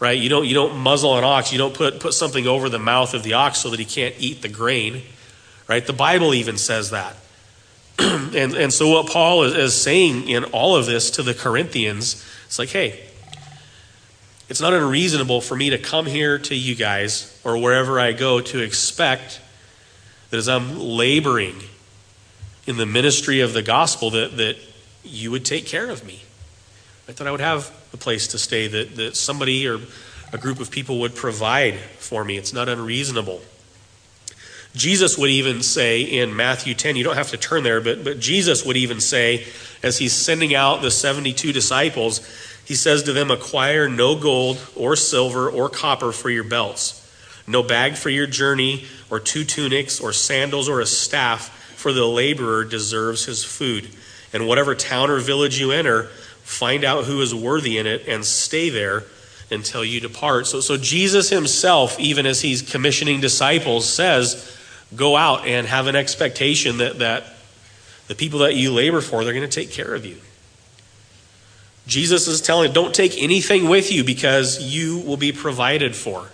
Right? 0.00 0.18
You 0.18 0.28
don't, 0.28 0.46
you 0.46 0.54
don't 0.54 0.76
muzzle 0.76 1.18
an 1.18 1.24
ox. 1.24 1.52
You 1.52 1.58
don't 1.58 1.74
put, 1.74 1.98
put 1.98 2.14
something 2.14 2.46
over 2.46 2.68
the 2.68 2.78
mouth 2.78 3.14
of 3.14 3.22
the 3.22 3.32
ox 3.32 3.58
so 3.58 3.70
that 3.70 3.80
he 3.80 3.84
can't 3.84 4.14
eat 4.18 4.42
the 4.42 4.48
grain. 4.48 5.02
Right? 5.66 5.84
The 5.84 5.92
Bible 5.92 6.34
even 6.34 6.56
says 6.56 6.90
that. 6.90 7.16
and, 7.98 8.54
and 8.54 8.72
so, 8.72 8.88
what 8.90 9.10
Paul 9.10 9.42
is, 9.42 9.54
is 9.54 9.80
saying 9.80 10.28
in 10.28 10.44
all 10.44 10.76
of 10.76 10.86
this 10.86 11.10
to 11.12 11.22
the 11.22 11.34
Corinthians, 11.34 12.24
it's 12.46 12.58
like, 12.58 12.68
hey, 12.68 13.04
it's 14.48 14.60
not 14.60 14.72
unreasonable 14.72 15.40
for 15.40 15.56
me 15.56 15.70
to 15.70 15.78
come 15.78 16.06
here 16.06 16.38
to 16.38 16.54
you 16.54 16.74
guys 16.74 17.38
or 17.44 17.58
wherever 17.58 18.00
I 18.00 18.12
go 18.12 18.40
to 18.40 18.60
expect 18.60 19.40
that 20.30 20.36
as 20.38 20.48
I'm 20.48 20.78
laboring 20.78 21.56
in 22.66 22.76
the 22.76 22.86
ministry 22.86 23.40
of 23.40 23.52
the 23.52 23.62
gospel 23.62 24.10
that, 24.10 24.36
that 24.36 24.56
you 25.02 25.30
would 25.30 25.44
take 25.44 25.66
care 25.66 25.90
of 25.90 26.04
me. 26.04 26.22
I 27.08 27.12
thought 27.12 27.26
I 27.26 27.30
would 27.30 27.40
have 27.40 27.70
a 27.92 27.96
place 27.96 28.28
to 28.28 28.38
stay, 28.38 28.68
that, 28.68 28.96
that 28.96 29.16
somebody 29.16 29.66
or 29.66 29.78
a 30.32 30.38
group 30.38 30.60
of 30.60 30.70
people 30.70 31.00
would 31.00 31.14
provide 31.14 31.74
for 31.76 32.24
me. 32.24 32.36
It's 32.36 32.52
not 32.52 32.68
unreasonable. 32.68 33.40
Jesus 34.74 35.16
would 35.16 35.30
even 35.30 35.62
say 35.62 36.02
in 36.02 36.36
Matthew 36.36 36.74
10, 36.74 36.96
you 36.96 37.04
don't 37.04 37.16
have 37.16 37.30
to 37.30 37.36
turn 37.36 37.62
there, 37.62 37.80
but, 37.80 38.04
but 38.04 38.20
Jesus 38.20 38.64
would 38.64 38.76
even 38.76 39.00
say, 39.00 39.46
as 39.82 39.98
he's 39.98 40.12
sending 40.12 40.54
out 40.54 40.82
the 40.82 40.90
72 40.90 41.52
disciples, 41.52 42.20
he 42.64 42.74
says 42.74 43.04
to 43.04 43.12
them, 43.12 43.30
Acquire 43.30 43.88
no 43.88 44.14
gold 44.14 44.58
or 44.76 44.94
silver 44.94 45.48
or 45.48 45.70
copper 45.70 46.12
for 46.12 46.28
your 46.28 46.44
belts, 46.44 46.94
no 47.46 47.62
bag 47.62 47.96
for 47.96 48.10
your 48.10 48.26
journey, 48.26 48.84
or 49.10 49.18
two 49.18 49.44
tunics, 49.44 50.00
or 50.00 50.12
sandals, 50.12 50.68
or 50.68 50.80
a 50.80 50.86
staff, 50.86 51.48
for 51.76 51.92
the 51.92 52.04
laborer 52.04 52.64
deserves 52.64 53.24
his 53.24 53.42
food. 53.42 53.88
And 54.34 54.46
whatever 54.46 54.74
town 54.74 55.10
or 55.10 55.18
village 55.18 55.58
you 55.58 55.72
enter, 55.72 56.10
find 56.48 56.82
out 56.82 57.04
who 57.04 57.20
is 57.20 57.34
worthy 57.34 57.76
in 57.76 57.86
it, 57.86 58.08
and 58.08 58.24
stay 58.24 58.70
there 58.70 59.04
until 59.50 59.84
you 59.84 60.00
depart. 60.00 60.46
So, 60.46 60.60
so 60.60 60.78
Jesus 60.78 61.28
himself, 61.28 62.00
even 62.00 62.24
as 62.24 62.40
he's 62.40 62.62
commissioning 62.62 63.20
disciples, 63.20 63.86
says, 63.86 64.56
Go 64.96 65.14
out 65.14 65.46
and 65.46 65.66
have 65.66 65.86
an 65.86 65.94
expectation 65.94 66.78
that, 66.78 67.00
that 67.00 67.24
the 68.06 68.14
people 68.14 68.38
that 68.40 68.54
you 68.54 68.72
labor 68.72 69.02
for, 69.02 69.22
they're 69.22 69.34
going 69.34 69.48
to 69.48 69.54
take 69.54 69.70
care 69.70 69.94
of 69.94 70.06
you. 70.06 70.16
Jesus 71.86 72.26
is 72.26 72.40
telling, 72.40 72.72
don't 72.72 72.94
take 72.94 73.22
anything 73.22 73.68
with 73.68 73.92
you 73.92 74.02
because 74.02 74.62
you 74.62 75.00
will 75.00 75.18
be 75.18 75.32
provided 75.32 75.94
for. 75.94 76.30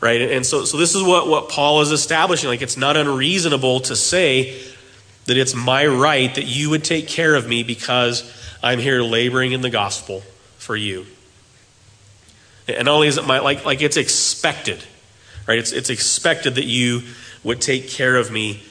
Right? 0.00 0.22
And 0.22 0.46
so, 0.46 0.64
so 0.64 0.78
this 0.78 0.94
is 0.94 1.02
what, 1.02 1.28
what 1.28 1.50
Paul 1.50 1.82
is 1.82 1.90
establishing. 1.90 2.48
Like, 2.48 2.62
it's 2.62 2.78
not 2.78 2.96
unreasonable 2.96 3.80
to 3.80 3.94
say 3.96 4.58
that 5.26 5.36
it's 5.36 5.54
my 5.54 5.86
right 5.86 6.34
that 6.34 6.44
you 6.44 6.70
would 6.70 6.84
take 6.84 7.06
care 7.06 7.34
of 7.34 7.46
me 7.46 7.62
because 7.62 8.22
I'm 8.66 8.80
here 8.80 9.00
laboring 9.00 9.52
in 9.52 9.60
the 9.60 9.70
gospel 9.70 10.22
for 10.58 10.76
you. 10.76 11.06
And 12.66 12.86
not 12.86 12.94
only 12.94 13.08
is 13.08 13.16
it 13.16 13.24
my, 13.24 13.38
like, 13.38 13.64
like 13.64 13.80
it's 13.80 13.96
expected, 13.96 14.82
right? 15.46 15.58
It's, 15.58 15.70
it's 15.70 15.88
expected 15.88 16.56
that 16.56 16.64
you 16.64 17.02
would 17.44 17.60
take 17.60 17.88
care 17.88 18.16
of 18.16 18.32
me 18.32 18.62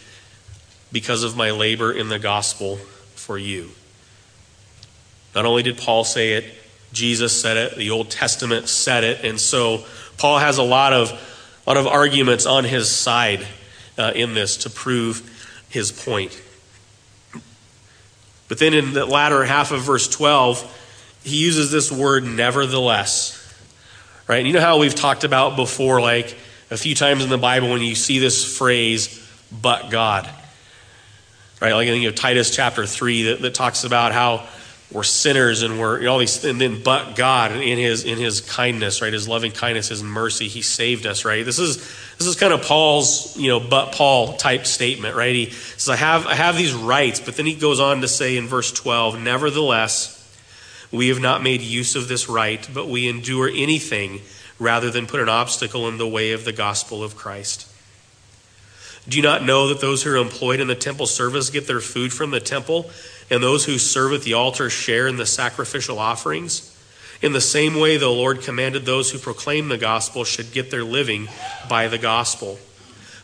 because 0.91 1.23
of 1.23 1.37
my 1.37 1.51
labor 1.51 1.93
in 1.93 2.09
the 2.09 2.19
gospel 2.19 2.75
for 3.15 3.37
you. 3.37 3.71
Not 5.33 5.45
only 5.45 5.63
did 5.63 5.77
Paul 5.77 6.03
say 6.03 6.33
it, 6.33 6.45
Jesus 6.91 7.41
said 7.41 7.55
it, 7.55 7.77
the 7.77 7.89
Old 7.89 8.09
Testament 8.09 8.67
said 8.67 9.03
it, 9.03 9.23
and 9.23 9.39
so 9.39 9.85
Paul 10.17 10.39
has 10.39 10.57
a 10.57 10.63
lot 10.63 10.91
of, 10.91 11.11
lot 11.65 11.77
of 11.77 11.87
arguments 11.87 12.45
on 12.45 12.65
his 12.65 12.89
side 12.89 13.45
uh, 13.97 14.11
in 14.13 14.33
this 14.33 14.57
to 14.57 14.69
prove 14.69 15.65
his 15.69 15.91
point. 15.91 16.41
But 18.47 18.59
then 18.59 18.73
in 18.73 18.93
the 18.93 19.05
latter 19.05 19.43
half 19.43 19.71
of 19.71 19.81
verse 19.81 20.07
12, 20.07 21.19
he 21.23 21.37
uses 21.37 21.71
this 21.71 21.91
word 21.91 22.23
nevertheless. 22.23 23.41
Right? 24.27 24.37
And 24.37 24.47
you 24.47 24.53
know 24.53 24.61
how 24.61 24.79
we've 24.79 24.95
talked 24.95 25.23
about 25.23 25.55
before, 25.55 26.01
like 26.01 26.37
a 26.71 26.77
few 26.77 26.95
times 26.95 27.23
in 27.23 27.29
the 27.29 27.37
Bible 27.37 27.69
when 27.69 27.81
you 27.81 27.95
see 27.95 28.19
this 28.19 28.57
phrase, 28.57 29.27
but 29.51 29.89
God. 29.89 30.29
Right? 31.61 31.73
Like 31.73 31.87
I 31.87 31.91
think 31.91 32.05
of 32.05 32.15
Titus 32.15 32.55
chapter 32.55 32.85
3 32.85 33.23
that, 33.23 33.41
that 33.41 33.53
talks 33.53 33.83
about 33.83 34.11
how 34.11 34.47
we're 34.95 35.03
sinners 35.03 35.61
and 35.61 35.77
we're 35.77 36.07
all 36.07 36.17
these 36.17 36.45
and 36.45 36.59
then 36.59 36.81
but 36.81 37.17
God 37.17 37.51
in 37.51 37.77
his 37.77 38.05
in 38.05 38.17
his 38.17 38.39
kindness, 38.39 39.01
right? 39.01 39.11
His 39.11 39.27
loving 39.27 39.51
kindness, 39.51 39.89
his 39.89 40.01
mercy, 40.01 40.47
he 40.47 40.61
saved 40.61 41.05
us, 41.05 41.25
right? 41.25 41.43
This 41.43 41.59
is 41.59 41.77
this 42.17 42.25
is 42.25 42.37
kind 42.37 42.53
of 42.53 42.61
Paul's, 42.61 43.35
you 43.35 43.49
know, 43.49 43.59
but 43.59 43.91
Paul 43.91 44.37
type 44.37 44.65
statement, 44.65 45.17
right? 45.17 45.35
He 45.35 45.49
says, 45.49 45.89
I 45.89 45.97
have 45.97 46.25
I 46.25 46.35
have 46.35 46.55
these 46.55 46.73
rights, 46.73 47.19
but 47.19 47.35
then 47.35 47.45
he 47.45 47.55
goes 47.55 47.81
on 47.81 47.99
to 48.01 48.07
say 48.07 48.37
in 48.37 48.47
verse 48.47 48.71
12, 48.71 49.19
nevertheless, 49.19 50.13
we 50.93 51.09
have 51.09 51.19
not 51.19 51.43
made 51.43 51.59
use 51.59 51.97
of 51.97 52.07
this 52.07 52.29
right, 52.29 52.65
but 52.73 52.87
we 52.87 53.09
endure 53.09 53.49
anything 53.49 54.21
rather 54.59 54.89
than 54.89 55.07
put 55.07 55.19
an 55.19 55.27
obstacle 55.27 55.89
in 55.89 55.97
the 55.97 56.07
way 56.07 56.31
of 56.31 56.45
the 56.45 56.53
gospel 56.53 57.03
of 57.03 57.17
Christ. 57.17 57.69
Do 59.09 59.17
you 59.17 59.23
not 59.23 59.43
know 59.43 59.67
that 59.67 59.81
those 59.81 60.03
who 60.03 60.11
are 60.11 60.17
employed 60.17 60.61
in 60.61 60.67
the 60.67 60.75
temple 60.75 61.05
service 61.05 61.49
get 61.49 61.67
their 61.67 61.81
food 61.81 62.11
from 62.11 62.31
the 62.31 62.39
temple, 62.39 62.89
and 63.29 63.41
those 63.41 63.65
who 63.65 63.77
serve 63.77 64.13
at 64.13 64.21
the 64.21 64.33
altar 64.33 64.69
share 64.69 65.07
in 65.07 65.17
the 65.17 65.25
sacrificial 65.25 65.99
offerings? 65.99 66.71
In 67.21 67.33
the 67.33 67.41
same 67.41 67.75
way, 67.75 67.97
the 67.97 68.09
Lord 68.09 68.41
commanded 68.41 68.85
those 68.85 69.11
who 69.11 69.17
proclaim 69.17 69.69
the 69.69 69.77
gospel 69.77 70.23
should 70.23 70.51
get 70.51 70.69
their 70.69 70.83
living 70.83 71.27
by 71.69 71.87
the 71.87 71.97
gospel. 71.97 72.59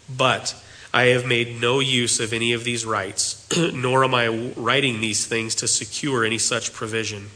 But 0.10 0.56
I 0.94 1.04
have 1.04 1.26
made 1.26 1.62
no 1.62 1.80
use 1.80 2.20
of 2.20 2.34
any 2.34 2.54
of 2.54 2.64
these 2.64 2.86
rights, 2.86 3.48
nor 3.74 4.04
am 4.04 4.14
I 4.14 4.28
writing 4.28 5.00
these 5.00 5.26
things 5.26 5.56
to 5.56 5.68
secure 5.68 6.26
any 6.26 6.38
such 6.38 6.74
provision. 6.74 7.28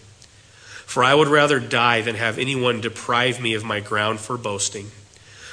For 0.85 1.03
I 1.03 1.13
would 1.13 1.27
rather 1.27 1.59
die 1.59 2.01
than 2.01 2.15
have 2.15 2.37
anyone 2.37 2.81
deprive 2.81 3.41
me 3.41 3.53
of 3.53 3.63
my 3.63 3.79
ground 3.79 4.19
for 4.19 4.37
boasting. 4.37 4.87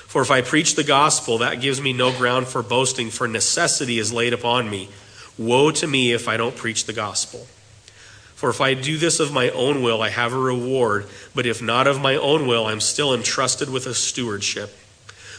For 0.06 0.20
if 0.20 0.30
I 0.30 0.42
preach 0.42 0.74
the 0.74 0.84
gospel, 0.84 1.38
that 1.38 1.60
gives 1.60 1.80
me 1.80 1.92
no 1.92 2.12
ground 2.12 2.48
for 2.48 2.62
boasting, 2.62 3.10
for 3.10 3.26
necessity 3.26 3.98
is 3.98 4.12
laid 4.12 4.32
upon 4.32 4.68
me. 4.68 4.88
Woe 5.38 5.70
to 5.72 5.86
me 5.86 6.12
if 6.12 6.28
I 6.28 6.36
don't 6.36 6.56
preach 6.56 6.84
the 6.84 6.92
gospel. 6.92 7.46
For 8.34 8.50
if 8.50 8.60
I 8.60 8.74
do 8.74 8.98
this 8.98 9.20
of 9.20 9.32
my 9.32 9.50
own 9.50 9.82
will, 9.82 10.02
I 10.02 10.08
have 10.08 10.32
a 10.32 10.38
reward, 10.38 11.06
but 11.34 11.46
if 11.46 11.62
not 11.62 11.86
of 11.86 12.00
my 12.00 12.16
own 12.16 12.46
will, 12.46 12.66
I'm 12.66 12.80
still 12.80 13.14
entrusted 13.14 13.70
with 13.70 13.86
a 13.86 13.94
stewardship. 13.94 14.76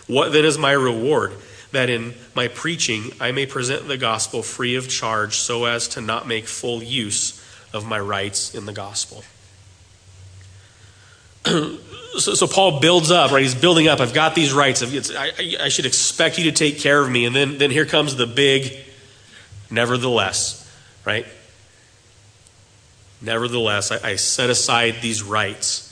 What 0.07 0.31
then 0.31 0.45
is 0.45 0.57
my 0.57 0.71
reward? 0.71 1.33
That 1.71 1.89
in 1.89 2.13
my 2.35 2.47
preaching 2.47 3.11
I 3.19 3.31
may 3.31 3.45
present 3.45 3.87
the 3.87 3.97
gospel 3.97 4.43
free 4.43 4.75
of 4.75 4.87
charge, 4.87 5.37
so 5.37 5.65
as 5.65 5.87
to 5.89 6.01
not 6.01 6.27
make 6.27 6.45
full 6.45 6.81
use 6.81 7.43
of 7.73 7.85
my 7.85 7.99
rights 7.99 8.55
in 8.55 8.65
the 8.65 8.73
gospel. 8.73 9.23
so, 11.45 12.35
so, 12.35 12.47
Paul 12.47 12.79
builds 12.79 13.11
up, 13.11 13.31
right? 13.31 13.41
He's 13.41 13.55
building 13.55 13.89
up. 13.89 13.99
I've 13.99 14.13
got 14.13 14.33
these 14.33 14.53
rights. 14.53 14.81
I, 15.13 15.31
I 15.59 15.69
should 15.69 15.85
expect 15.85 16.37
you 16.37 16.45
to 16.45 16.53
take 16.53 16.79
care 16.79 17.01
of 17.01 17.11
me. 17.11 17.25
And 17.25 17.35
then, 17.35 17.57
then 17.57 17.69
here 17.69 17.85
comes 17.85 18.15
the 18.15 18.27
big, 18.27 18.77
nevertheless, 19.73 20.71
right? 21.05 21.25
Nevertheless, 23.21 23.91
I, 23.91 24.11
I 24.11 24.15
set 24.15 24.49
aside 24.49 24.95
these 25.01 25.23
rights. 25.23 25.89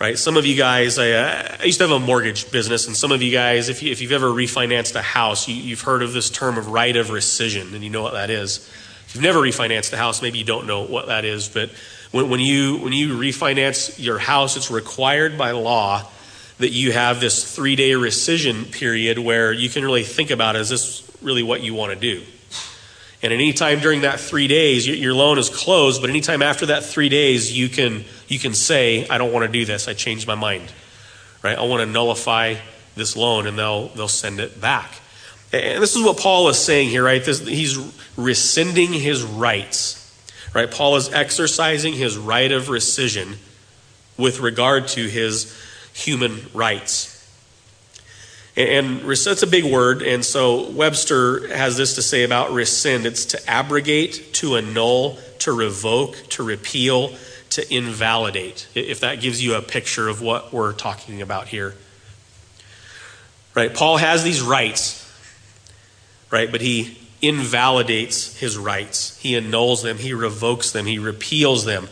Right? 0.00 0.18
Some 0.18 0.36
of 0.36 0.44
you 0.44 0.56
guys, 0.56 0.98
I, 0.98 1.12
uh, 1.12 1.56
I, 1.60 1.64
used 1.64 1.78
to 1.78 1.86
have 1.86 1.96
a 1.96 2.04
mortgage 2.04 2.50
business, 2.50 2.88
and 2.88 2.96
some 2.96 3.12
of 3.12 3.22
you 3.22 3.30
guys, 3.30 3.68
if, 3.68 3.82
you, 3.82 3.92
if 3.92 4.00
you've 4.00 4.12
ever 4.12 4.26
refinanced 4.26 4.96
a 4.96 5.02
house, 5.02 5.46
you, 5.46 5.54
you've 5.54 5.82
heard 5.82 6.02
of 6.02 6.12
this 6.12 6.30
term 6.30 6.58
of 6.58 6.68
right 6.68 6.96
of 6.96 7.08
rescission, 7.08 7.72
and 7.74 7.84
you 7.84 7.90
know 7.90 8.02
what 8.02 8.14
that 8.14 8.28
is. 8.28 8.58
If 9.06 9.14
you've 9.14 9.22
never 9.22 9.38
refinanced 9.38 9.92
a 9.92 9.96
house, 9.96 10.20
maybe 10.20 10.38
you 10.38 10.44
don't 10.44 10.66
know 10.66 10.82
what 10.82 11.06
that 11.06 11.24
is, 11.24 11.48
but 11.48 11.70
when, 12.10 12.28
when, 12.28 12.40
you, 12.40 12.78
when 12.78 12.92
you 12.92 13.16
refinance 13.16 14.02
your 14.02 14.18
house, 14.18 14.56
it's 14.56 14.70
required 14.70 15.38
by 15.38 15.52
law 15.52 16.02
that 16.58 16.70
you 16.70 16.92
have 16.92 17.20
this 17.20 17.54
three 17.54 17.76
day 17.76 17.92
rescission 17.92 18.70
period 18.72 19.18
where 19.18 19.52
you 19.52 19.68
can 19.68 19.84
really 19.84 20.04
think 20.04 20.30
about 20.30 20.56
is 20.56 20.68
this 20.68 21.08
really 21.22 21.42
what 21.42 21.62
you 21.62 21.72
want 21.72 21.92
to 21.92 21.98
do? 21.98 22.24
And 23.24 23.32
any 23.32 23.52
time 23.52 23.80
during 23.80 24.02
that 24.02 24.20
three 24.20 24.46
days, 24.46 24.86
your 24.86 25.14
loan 25.14 25.38
is 25.38 25.48
closed, 25.48 26.00
but 26.00 26.10
anytime 26.10 26.42
after 26.42 26.66
that 26.66 26.84
three 26.84 27.08
days, 27.08 27.56
you 27.56 27.68
can, 27.68 28.04
you 28.28 28.38
can 28.38 28.54
say, 28.54 29.08
I 29.08 29.18
don't 29.18 29.32
want 29.32 29.46
to 29.46 29.52
do 29.52 29.64
this. 29.64 29.88
I 29.88 29.94
changed 29.94 30.28
my 30.28 30.36
mind. 30.36 30.72
Right? 31.42 31.58
I 31.58 31.62
want 31.62 31.80
to 31.80 31.86
nullify 31.86 32.54
this 32.94 33.16
loan, 33.16 33.48
and 33.48 33.58
they'll, 33.58 33.88
they'll 33.88 34.06
send 34.06 34.38
it 34.38 34.60
back. 34.60 34.92
And 35.52 35.82
this 35.82 35.96
is 35.96 36.04
what 36.04 36.18
Paul 36.18 36.48
is 36.48 36.58
saying 36.58 36.90
here, 36.90 37.02
right? 37.02 37.24
This, 37.24 37.40
he's 37.40 37.76
rescinding 38.16 38.92
his 38.92 39.24
rights 39.24 40.04
Right? 40.54 40.70
Paul 40.70 40.94
is 40.96 41.12
exercising 41.12 41.94
his 41.94 42.16
right 42.16 42.52
of 42.52 42.66
rescission 42.66 43.36
with 44.16 44.38
regard 44.38 44.86
to 44.88 45.08
his 45.08 45.52
human 45.92 46.46
rights. 46.54 47.10
And 48.56 49.00
that's 49.00 49.42
a 49.42 49.48
big 49.48 49.64
word, 49.64 50.02
and 50.02 50.24
so 50.24 50.70
Webster 50.70 51.48
has 51.48 51.76
this 51.76 51.96
to 51.96 52.02
say 52.02 52.22
about 52.22 52.52
rescind 52.52 53.04
it's 53.04 53.24
to 53.26 53.50
abrogate, 53.50 54.32
to 54.34 54.56
annul, 54.56 55.18
to 55.40 55.50
revoke, 55.50 56.16
to 56.30 56.44
repeal, 56.44 57.12
to 57.50 57.74
invalidate, 57.74 58.68
if 58.76 59.00
that 59.00 59.20
gives 59.20 59.42
you 59.42 59.54
a 59.54 59.62
picture 59.62 60.08
of 60.08 60.20
what 60.22 60.52
we're 60.52 60.72
talking 60.72 61.20
about 61.20 61.48
here. 61.48 61.74
Right? 63.54 63.74
Paul 63.74 63.96
has 63.96 64.22
these 64.22 64.40
rights, 64.40 65.00
right? 66.30 66.50
But 66.50 66.60
he 66.60 66.98
invalidates 67.22 68.36
his 68.38 68.56
rights. 68.56 69.18
He 69.18 69.36
annuls 69.36 69.82
them, 69.82 69.98
he 69.98 70.14
revokes 70.14 70.70
them, 70.70 70.86
he 70.86 71.00
repeals 71.00 71.64
them. 71.64 71.88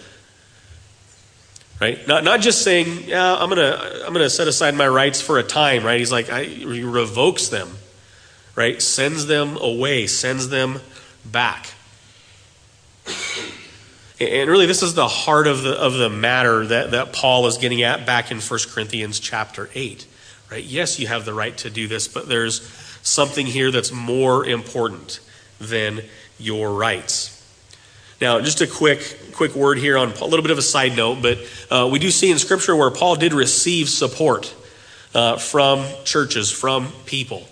Right? 1.82 2.06
Not, 2.06 2.22
not 2.22 2.40
just 2.40 2.62
saying, 2.62 3.08
yeah, 3.08 3.34
I'm 3.34 3.48
gonna 3.48 3.76
I'm 4.06 4.12
gonna 4.12 4.30
set 4.30 4.46
aside 4.46 4.76
my 4.76 4.86
rights 4.86 5.20
for 5.20 5.40
a 5.40 5.42
time, 5.42 5.82
right? 5.84 5.98
He's 5.98 6.12
like, 6.12 6.30
I, 6.30 6.44
he 6.44 6.84
revokes 6.84 7.48
them, 7.48 7.70
right? 8.54 8.80
Sends 8.80 9.26
them 9.26 9.56
away, 9.56 10.06
sends 10.06 10.48
them 10.48 10.78
back. 11.24 11.72
And 14.20 14.48
really, 14.48 14.66
this 14.66 14.84
is 14.84 14.94
the 14.94 15.08
heart 15.08 15.48
of 15.48 15.64
the, 15.64 15.72
of 15.72 15.94
the 15.94 16.08
matter 16.08 16.64
that, 16.64 16.92
that 16.92 17.12
Paul 17.12 17.48
is 17.48 17.58
getting 17.58 17.82
at 17.82 18.06
back 18.06 18.30
in 18.30 18.38
1 18.38 18.60
Corinthians 18.68 19.18
chapter 19.18 19.68
8. 19.74 20.06
Right? 20.52 20.62
Yes, 20.62 21.00
you 21.00 21.08
have 21.08 21.24
the 21.24 21.34
right 21.34 21.56
to 21.56 21.70
do 21.70 21.88
this, 21.88 22.06
but 22.06 22.28
there's 22.28 22.62
something 23.02 23.46
here 23.46 23.72
that's 23.72 23.90
more 23.90 24.46
important 24.46 25.18
than 25.58 26.02
your 26.38 26.72
rights. 26.72 27.41
Now, 28.22 28.40
just 28.40 28.60
a 28.60 28.68
quick 28.68 29.32
quick 29.32 29.56
word 29.56 29.78
here 29.78 29.98
on 29.98 30.12
a 30.12 30.24
little 30.24 30.42
bit 30.42 30.52
of 30.52 30.58
a 30.58 30.62
side 30.62 30.96
note, 30.96 31.20
but 31.20 31.38
uh, 31.72 31.88
we 31.90 31.98
do 31.98 32.08
see 32.08 32.30
in 32.30 32.38
Scripture 32.38 32.76
where 32.76 32.92
Paul 32.92 33.16
did 33.16 33.32
receive 33.32 33.88
support 33.88 34.54
uh, 35.12 35.38
from 35.38 35.84
churches, 36.04 36.48
from 36.48 36.92
people. 37.04 37.42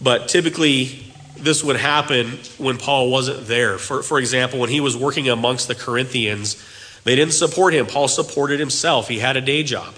But 0.00 0.28
typically, 0.28 1.12
this 1.36 1.64
would 1.64 1.74
happen 1.74 2.38
when 2.56 2.78
Paul 2.78 3.10
wasn't 3.10 3.48
there. 3.48 3.78
For, 3.78 4.04
for 4.04 4.20
example, 4.20 4.60
when 4.60 4.70
he 4.70 4.78
was 4.78 4.96
working 4.96 5.28
amongst 5.28 5.66
the 5.66 5.74
Corinthians, 5.74 6.64
they 7.02 7.16
didn't 7.16 7.34
support 7.34 7.74
him. 7.74 7.86
Paul 7.86 8.06
supported 8.06 8.60
himself. 8.60 9.08
He 9.08 9.18
had 9.18 9.36
a 9.36 9.40
day 9.40 9.64
job, 9.64 9.92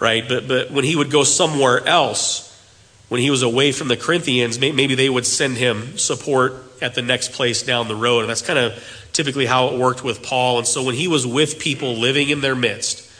right? 0.00 0.26
But, 0.26 0.48
but 0.48 0.70
when 0.70 0.84
he 0.84 0.96
would 0.96 1.10
go 1.10 1.24
somewhere 1.24 1.86
else, 1.86 2.42
when 3.10 3.20
he 3.20 3.28
was 3.28 3.42
away 3.42 3.72
from 3.72 3.88
the 3.88 3.98
Corinthians, 3.98 4.58
maybe 4.58 4.94
they 4.94 5.10
would 5.10 5.26
send 5.26 5.58
him 5.58 5.98
support 5.98 6.54
at 6.80 6.94
the 6.94 7.02
next 7.02 7.32
place 7.32 7.62
down 7.62 7.88
the 7.88 7.96
road. 7.96 8.20
And 8.20 8.30
that's 8.30 8.42
kind 8.42 8.58
of 8.58 9.05
typically 9.16 9.46
how 9.46 9.68
it 9.68 9.78
worked 9.78 10.04
with 10.04 10.22
Paul. 10.22 10.58
And 10.58 10.66
so 10.66 10.82
when 10.82 10.94
he 10.94 11.08
was 11.08 11.26
with 11.26 11.58
people 11.58 11.94
living 11.94 12.28
in 12.28 12.42
their 12.42 12.54
midst, 12.54 13.10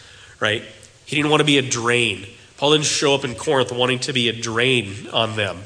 right, 0.40 0.62
he 1.06 1.16
didn't 1.16 1.30
want 1.30 1.40
to 1.40 1.46
be 1.46 1.56
a 1.56 1.62
drain. 1.62 2.26
Paul 2.58 2.72
didn't 2.72 2.84
show 2.84 3.14
up 3.14 3.24
in 3.24 3.34
Corinth 3.34 3.72
wanting 3.72 4.00
to 4.00 4.12
be 4.12 4.28
a 4.28 4.32
drain 4.32 5.08
on 5.12 5.36
them, 5.36 5.58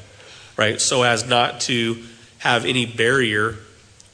right, 0.55 0.79
so 0.79 1.03
as 1.03 1.27
not 1.27 1.61
to 1.61 2.01
have 2.39 2.65
any 2.65 2.85
barrier 2.85 3.55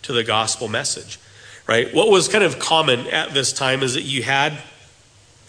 to 0.04 0.14
the 0.14 0.24
gospel 0.24 0.68
message, 0.68 1.20
right? 1.68 1.94
What 1.94 2.10
was 2.10 2.28
kind 2.28 2.44
of 2.44 2.58
common 2.58 3.08
at 3.08 3.34
this 3.36 3.54
time 3.54 3.84
is 3.84 3.94
that 3.94 4.04
you 4.04 4.24
had 4.24 4.58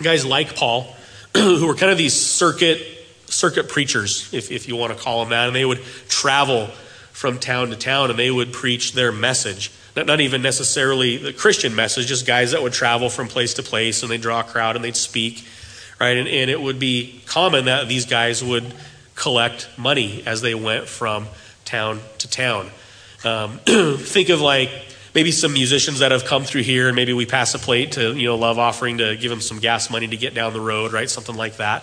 guys 0.03 0.27
like 0.27 0.55
Paul 0.55 0.95
who 1.35 1.67
were 1.67 1.75
kind 1.75 1.91
of 1.91 1.99
these 1.99 2.15
circuit 2.15 2.81
circuit 3.27 3.69
preachers, 3.69 4.33
if, 4.33 4.51
if 4.51 4.69
you 4.69 4.77
want 4.77 4.97
to 4.97 5.03
call 5.03 5.21
them 5.21 5.31
that, 5.31 5.49
and 5.49 5.57
they 5.57 5.65
would 5.65 5.83
travel 6.09 6.67
from 7.13 7.39
town 7.39 7.71
to 7.71 7.77
town 7.77 8.11
and 8.11 8.19
they 8.19 8.31
would 8.31 8.53
preach 8.53 8.93
their 8.93 9.13
message. 9.13 9.71
Not, 10.07 10.21
even 10.21 10.43
necessarily 10.43 11.17
the 11.17 11.33
Christian 11.33 11.75
message, 11.75 12.07
just 12.07 12.27
guys 12.27 12.53
that 12.53 12.63
would 12.63 12.73
travel 12.73 13.09
from 13.09 13.29
place 13.29 13.55
to 13.55 13.63
place 13.63 14.03
and 14.03 14.11
they'd 14.11 14.21
draw 14.21 14.41
a 14.41 14.45
crowd 14.45 14.77
and 14.77 14.85
they'd 14.85 14.97
speak, 14.97 15.47
right? 16.01 16.17
And, 16.17 16.29
and 16.29 16.51
it 16.51 16.61
would 16.61 16.79
be 16.79 17.23
common 17.27 17.67
that 17.67 17.89
these 17.89 18.07
guys 18.07 18.43
would 18.43 18.75
collect 19.15 19.69
money 19.77 20.23
as 20.27 20.41
they 20.41 20.55
went 20.55 20.87
from 20.87 21.27
town 21.65 22.01
to 22.19 22.29
town. 22.29 22.71
Um, 23.25 23.59
think 23.99 24.29
of 24.29 24.41
like 24.41 24.71
maybe 25.15 25.33
some 25.33 25.53
musicians 25.53 25.99
that 25.99 26.13
have 26.13 26.25
come 26.25 26.45
through 26.45 26.63
here 26.63 26.89
and 26.89 26.97
maybe 26.97 27.13
we 27.13 27.27
pass 27.27 27.55
a 27.55 27.59
plate 27.59 27.93
to 27.93 28.15
you 28.15 28.29
know 28.29 28.37
love 28.37 28.59
offering 28.59 28.99
to 28.99 29.17
give 29.17 29.31
them 29.31 29.41
some 29.41 29.59
gas 29.59 29.91
money 29.91 30.07
to 30.07 30.17
get 30.17 30.35
down 30.35 30.53
the 30.53 30.61
road 30.61 30.93
right 30.93 31.11
something 31.11 31.35
like 31.35 31.57
that 31.57 31.83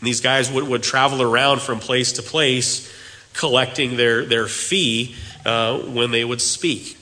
and 0.00 0.06
these 0.06 0.22
guys 0.22 0.50
would, 0.50 0.66
would 0.66 0.82
travel 0.82 1.20
around 1.20 1.60
from 1.60 1.78
place 1.78 2.12
to 2.12 2.22
place 2.22 2.90
collecting 3.34 3.96
their, 3.96 4.24
their 4.24 4.46
fee 4.46 5.14
uh, 5.44 5.78
when 5.78 6.10
they 6.10 6.24
would 6.24 6.40
speak. 6.40 6.96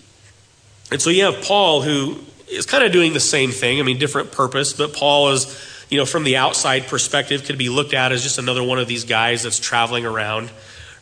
And 0.91 1.01
so 1.03 1.11
you 1.11 1.25
have 1.25 1.43
Paul 1.43 1.83
who 1.83 2.19
is 2.49 2.67
kind 2.67 2.83
of 2.83 2.93
doing 2.93 3.13
the 3.13 3.21
same 3.21 3.51
thing. 3.51 3.79
I 3.79 3.83
mean, 3.83 3.99
different 3.99 4.33
purpose, 4.33 4.73
but 4.73 4.95
Paul 4.95 5.31
is 5.31 5.47
you 5.91 5.99
know, 5.99 6.05
from 6.05 6.25
the 6.25 6.37
outside 6.37 6.87
perspective, 6.87 7.45
could 7.45 7.59
be 7.59 7.69
looked 7.69 7.95
at 7.95 8.13
as 8.13 8.23
just 8.23 8.39
another 8.39 8.63
one 8.63 8.79
of 8.79 8.89
these 8.89 9.05
guys 9.05 9.43
that's 9.43 9.59
traveling 9.59 10.05
around, 10.05 10.51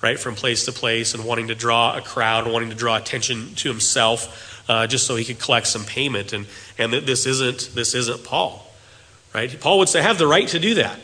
right, 0.01 0.18
from 0.18 0.35
place 0.35 0.64
to 0.66 0.72
place 0.72 1.14
and 1.14 1.25
wanting 1.25 1.49
to 1.49 1.55
draw 1.55 1.96
a 1.96 2.01
crowd 2.01 2.46
wanting 2.46 2.70
to 2.70 2.77
draw 2.77 2.96
attention 2.96 3.55
to 3.57 3.68
himself, 3.68 4.64
uh, 4.68 4.87
just 4.87 5.07
so 5.07 5.16
he 5.16 5.25
could 5.25 5.38
collect 5.38 5.66
some 5.66 5.85
payment. 5.85 6.33
And 6.33 6.46
and 6.79 6.92
that 6.92 7.07
this 7.07 7.27
isn't 7.27 7.70
this 7.75 7.94
isn't 7.94 8.25
Paul, 8.25 8.64
right? 9.35 9.59
Paul 9.61 9.79
would 9.81 9.88
say, 9.88 10.01
"I 10.01 10.03
have 10.03 10.18
the 10.18 10.27
right 10.27 10.46
to 10.49 10.59
do 10.59 10.75
that." 10.75 10.99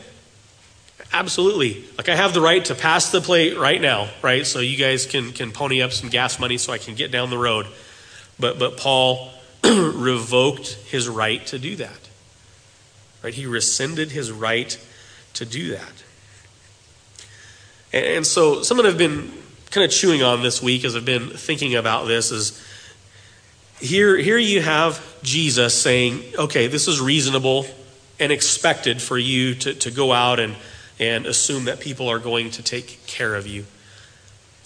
Absolutely. 1.11 1.83
Like 1.97 2.09
I 2.09 2.15
have 2.15 2.33
the 2.33 2.41
right 2.41 2.63
to 2.65 2.75
pass 2.75 3.11
the 3.11 3.21
plate 3.21 3.57
right 3.57 3.79
now, 3.79 4.07
right? 4.23 4.47
So 4.47 4.59
you 4.59 4.77
guys 4.77 5.05
can 5.05 5.33
can 5.33 5.51
pony 5.51 5.81
up 5.81 5.91
some 5.91 6.09
gas 6.09 6.39
money 6.39 6.57
so 6.57 6.71
I 6.71 6.77
can 6.77 6.95
get 6.95 7.11
down 7.11 7.29
the 7.29 7.37
road. 7.37 7.67
But 8.39 8.59
but 8.59 8.77
Paul 8.77 9.31
revoked 9.63 10.73
his 10.89 11.07
right 11.07 11.45
to 11.47 11.59
do 11.59 11.75
that. 11.77 12.09
Right? 13.23 13.33
He 13.33 13.45
rescinded 13.45 14.11
his 14.11 14.31
right 14.31 14.77
to 15.35 15.45
do 15.45 15.71
that. 15.71 16.03
And, 17.93 18.05
and 18.05 18.27
so 18.27 18.63
something 18.63 18.85
I've 18.85 18.97
been 18.97 19.31
kind 19.71 19.85
of 19.85 19.91
chewing 19.91 20.21
on 20.21 20.43
this 20.43 20.61
week 20.61 20.85
as 20.85 20.95
I've 20.95 21.05
been 21.05 21.29
thinking 21.29 21.75
about 21.75 22.07
this 22.07 22.31
is 22.31 22.61
here 23.79 24.17
here 24.17 24.37
you 24.37 24.61
have 24.61 25.01
Jesus 25.23 25.79
saying, 25.79 26.23
okay, 26.37 26.67
this 26.67 26.87
is 26.87 26.99
reasonable 26.99 27.65
and 28.19 28.31
expected 28.31 29.01
for 29.01 29.17
you 29.17 29.55
to, 29.55 29.73
to 29.73 29.91
go 29.91 30.11
out 30.11 30.39
and 30.39 30.55
and 30.99 31.25
assume 31.25 31.65
that 31.65 31.79
people 31.79 32.09
are 32.09 32.19
going 32.19 32.51
to 32.51 32.63
take 32.63 33.05
care 33.07 33.35
of 33.35 33.47
you. 33.47 33.65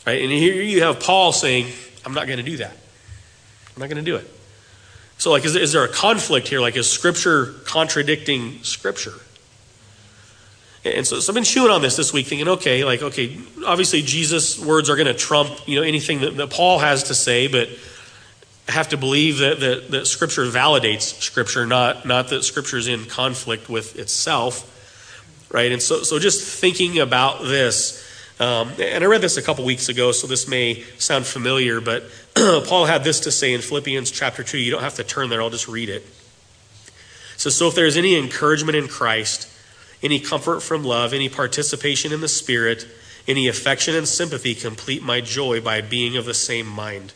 Right? 0.05 0.21
And 0.21 0.31
here 0.31 0.61
you 0.61 0.83
have 0.83 0.99
Paul 0.99 1.31
saying, 1.31 1.71
I'm 2.05 2.13
not 2.13 2.27
going 2.27 2.37
to 2.37 2.43
do 2.43 2.57
that. 2.57 2.75
I'm 3.77 3.81
not 3.81 3.89
going 3.89 4.03
to 4.03 4.11
do 4.11 4.17
it. 4.17 4.27
So, 5.17 5.31
like, 5.31 5.45
is, 5.45 5.55
is 5.55 5.71
there 5.71 5.83
a 5.83 5.87
conflict 5.87 6.47
here? 6.47 6.59
Like, 6.59 6.75
is 6.75 6.89
Scripture 6.89 7.53
contradicting 7.65 8.63
Scripture? 8.63 9.13
And 10.83 11.07
so, 11.07 11.19
so 11.19 11.31
I've 11.31 11.35
been 11.35 11.43
chewing 11.43 11.71
on 11.71 11.81
this 11.81 11.95
this 11.95 12.11
week, 12.11 12.27
thinking, 12.27 12.47
okay, 12.47 12.83
like, 12.83 13.01
okay, 13.01 13.37
obviously 13.65 14.01
Jesus' 14.01 14.59
words 14.59 14.89
are 14.89 14.95
going 14.95 15.07
to 15.07 15.13
trump, 15.13 15.49
you 15.67 15.77
know, 15.77 15.83
anything 15.83 16.21
that, 16.21 16.35
that 16.37 16.49
Paul 16.49 16.79
has 16.79 17.03
to 17.03 17.15
say, 17.15 17.47
but 17.47 17.69
I 18.67 18.71
have 18.73 18.89
to 18.89 18.97
believe 18.97 19.37
that, 19.37 19.59
that, 19.61 19.91
that 19.91 20.07
Scripture 20.07 20.45
validates 20.45 21.21
Scripture, 21.21 21.65
not, 21.65 22.05
not 22.05 22.29
that 22.29 22.43
Scripture 22.43 22.77
is 22.77 22.87
in 22.87 23.05
conflict 23.05 23.69
with 23.69 23.97
itself 23.97 24.73
right? 25.51 25.71
And 25.71 25.81
so, 25.81 26.03
so 26.03 26.19
just 26.19 26.43
thinking 26.59 26.99
about 26.99 27.43
this, 27.43 28.03
um, 28.39 28.71
and 28.79 29.03
I 29.03 29.07
read 29.07 29.21
this 29.21 29.37
a 29.37 29.41
couple 29.41 29.65
weeks 29.65 29.89
ago, 29.89 30.11
so 30.11 30.27
this 30.27 30.47
may 30.47 30.83
sound 30.97 31.25
familiar, 31.25 31.81
but 31.81 32.03
Paul 32.65 32.85
had 32.85 33.03
this 33.03 33.21
to 33.21 33.31
say 33.31 33.53
in 33.53 33.61
Philippians 33.61 34.11
chapter 34.11 34.43
2. 34.43 34.57
You 34.57 34.71
don't 34.71 34.83
have 34.83 34.95
to 34.95 35.03
turn 35.03 35.29
there, 35.29 35.41
I'll 35.41 35.49
just 35.49 35.67
read 35.67 35.89
it. 35.89 36.05
So, 37.35 37.49
so 37.49 37.67
if 37.67 37.75
there 37.75 37.85
is 37.85 37.97
any 37.97 38.15
encouragement 38.17 38.75
in 38.75 38.87
Christ, 38.87 39.49
any 40.03 40.19
comfort 40.19 40.61
from 40.61 40.83
love, 40.83 41.13
any 41.13 41.29
participation 41.29 42.11
in 42.11 42.21
the 42.21 42.27
Spirit, 42.27 42.87
any 43.27 43.47
affection 43.47 43.95
and 43.95 44.07
sympathy, 44.07 44.53
complete 44.53 45.01
my 45.01 45.21
joy 45.21 45.61
by 45.61 45.81
being 45.81 46.15
of 46.15 46.25
the 46.25 46.33
same 46.33 46.67
mind. 46.67 47.13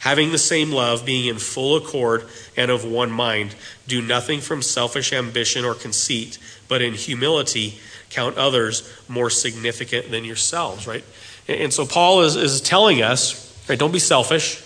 Having 0.00 0.32
the 0.32 0.38
same 0.38 0.70
love, 0.70 1.04
being 1.04 1.26
in 1.26 1.38
full 1.38 1.76
accord 1.76 2.26
and 2.56 2.70
of 2.70 2.84
one 2.84 3.10
mind, 3.10 3.54
do 3.86 4.00
nothing 4.00 4.40
from 4.40 4.62
selfish 4.62 5.12
ambition 5.12 5.64
or 5.64 5.74
conceit 5.74 6.38
but 6.68 6.80
in 6.80 6.94
humility 6.94 7.74
count 8.10 8.38
others 8.38 8.88
more 9.08 9.28
significant 9.28 10.10
than 10.10 10.24
yourselves, 10.24 10.86
right? 10.86 11.04
And 11.48 11.72
so 11.72 11.84
Paul 11.84 12.22
is, 12.22 12.36
is 12.36 12.60
telling 12.60 13.02
us, 13.02 13.49
right, 13.70 13.78
don't 13.78 13.92
be 13.92 13.98
selfish, 13.98 14.62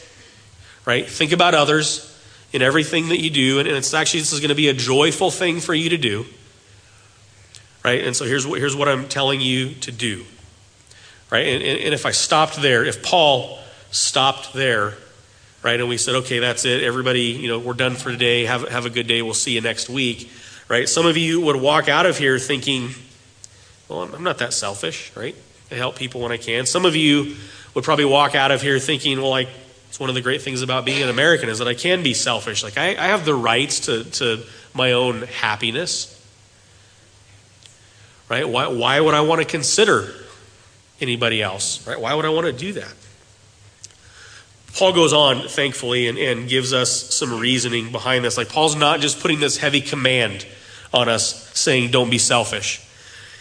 right? 0.84 1.08
Think 1.08 1.30
about 1.30 1.54
others 1.54 2.10
in 2.52 2.62
everything 2.62 3.10
that 3.10 3.20
you 3.20 3.30
do. 3.30 3.60
And 3.60 3.68
it's 3.68 3.94
actually, 3.94 4.20
this 4.20 4.32
is 4.32 4.40
going 4.40 4.48
to 4.48 4.56
be 4.56 4.68
a 4.68 4.74
joyful 4.74 5.30
thing 5.30 5.60
for 5.60 5.74
you 5.74 5.90
to 5.90 5.96
do, 5.96 6.26
right? 7.84 8.04
And 8.04 8.16
so 8.16 8.24
here's 8.24 8.46
what, 8.46 8.58
here's 8.58 8.74
what 8.74 8.88
I'm 8.88 9.08
telling 9.08 9.40
you 9.40 9.74
to 9.74 9.92
do, 9.92 10.24
right? 11.30 11.46
And, 11.46 11.62
and, 11.62 11.80
and 11.80 11.94
if 11.94 12.04
I 12.04 12.10
stopped 12.10 12.60
there, 12.60 12.84
if 12.84 13.02
Paul 13.04 13.60
stopped 13.92 14.52
there, 14.52 14.94
right, 15.62 15.78
and 15.78 15.88
we 15.88 15.98
said, 15.98 16.16
okay, 16.16 16.40
that's 16.40 16.64
it, 16.64 16.82
everybody, 16.82 17.22
you 17.22 17.46
know, 17.46 17.60
we're 17.60 17.74
done 17.74 17.94
for 17.94 18.10
today, 18.10 18.44
have, 18.46 18.68
have 18.68 18.86
a 18.86 18.90
good 18.90 19.06
day, 19.06 19.22
we'll 19.22 19.34
see 19.34 19.54
you 19.54 19.60
next 19.60 19.88
week 19.88 20.28
right? 20.68 20.88
Some 20.88 21.06
of 21.06 21.16
you 21.16 21.40
would 21.42 21.56
walk 21.56 21.88
out 21.88 22.06
of 22.06 22.18
here 22.18 22.38
thinking, 22.38 22.90
well, 23.88 24.02
I'm 24.02 24.22
not 24.22 24.38
that 24.38 24.52
selfish, 24.52 25.12
right? 25.16 25.36
I 25.70 25.74
help 25.74 25.96
people 25.96 26.20
when 26.20 26.32
I 26.32 26.36
can. 26.36 26.66
Some 26.66 26.84
of 26.84 26.96
you 26.96 27.36
would 27.74 27.84
probably 27.84 28.04
walk 28.04 28.34
out 28.34 28.50
of 28.50 28.62
here 28.62 28.78
thinking, 28.78 29.20
well, 29.20 29.30
like, 29.30 29.48
it's 29.88 30.00
one 30.00 30.08
of 30.08 30.14
the 30.14 30.22
great 30.22 30.42
things 30.42 30.62
about 30.62 30.84
being 30.84 31.02
an 31.02 31.08
American 31.08 31.48
is 31.48 31.58
that 31.58 31.68
I 31.68 31.74
can 31.74 32.02
be 32.02 32.14
selfish. 32.14 32.62
Like, 32.64 32.78
I, 32.78 32.90
I 32.90 33.08
have 33.08 33.24
the 33.24 33.34
rights 33.34 33.80
to, 33.80 34.04
to 34.04 34.42
my 34.72 34.92
own 34.92 35.22
happiness, 35.22 36.10
right? 38.28 38.48
Why, 38.48 38.66
why 38.68 39.00
would 39.00 39.14
I 39.14 39.20
want 39.20 39.40
to 39.40 39.46
consider 39.46 40.12
anybody 41.00 41.42
else, 41.42 41.86
right? 41.86 42.00
Why 42.00 42.14
would 42.14 42.24
I 42.24 42.30
want 42.30 42.46
to 42.46 42.52
do 42.52 42.72
that? 42.72 42.92
Paul 44.74 44.92
goes 44.92 45.12
on, 45.12 45.46
thankfully, 45.46 46.08
and, 46.08 46.18
and 46.18 46.48
gives 46.48 46.72
us 46.72 47.14
some 47.14 47.38
reasoning 47.38 47.92
behind 47.92 48.24
this. 48.24 48.36
Like, 48.36 48.48
Paul's 48.48 48.74
not 48.74 49.00
just 49.00 49.20
putting 49.20 49.38
this 49.38 49.58
heavy 49.58 49.80
command 49.80 50.44
on 50.92 51.08
us, 51.08 51.56
saying, 51.56 51.92
don't 51.92 52.10
be 52.10 52.18
selfish. 52.18 52.84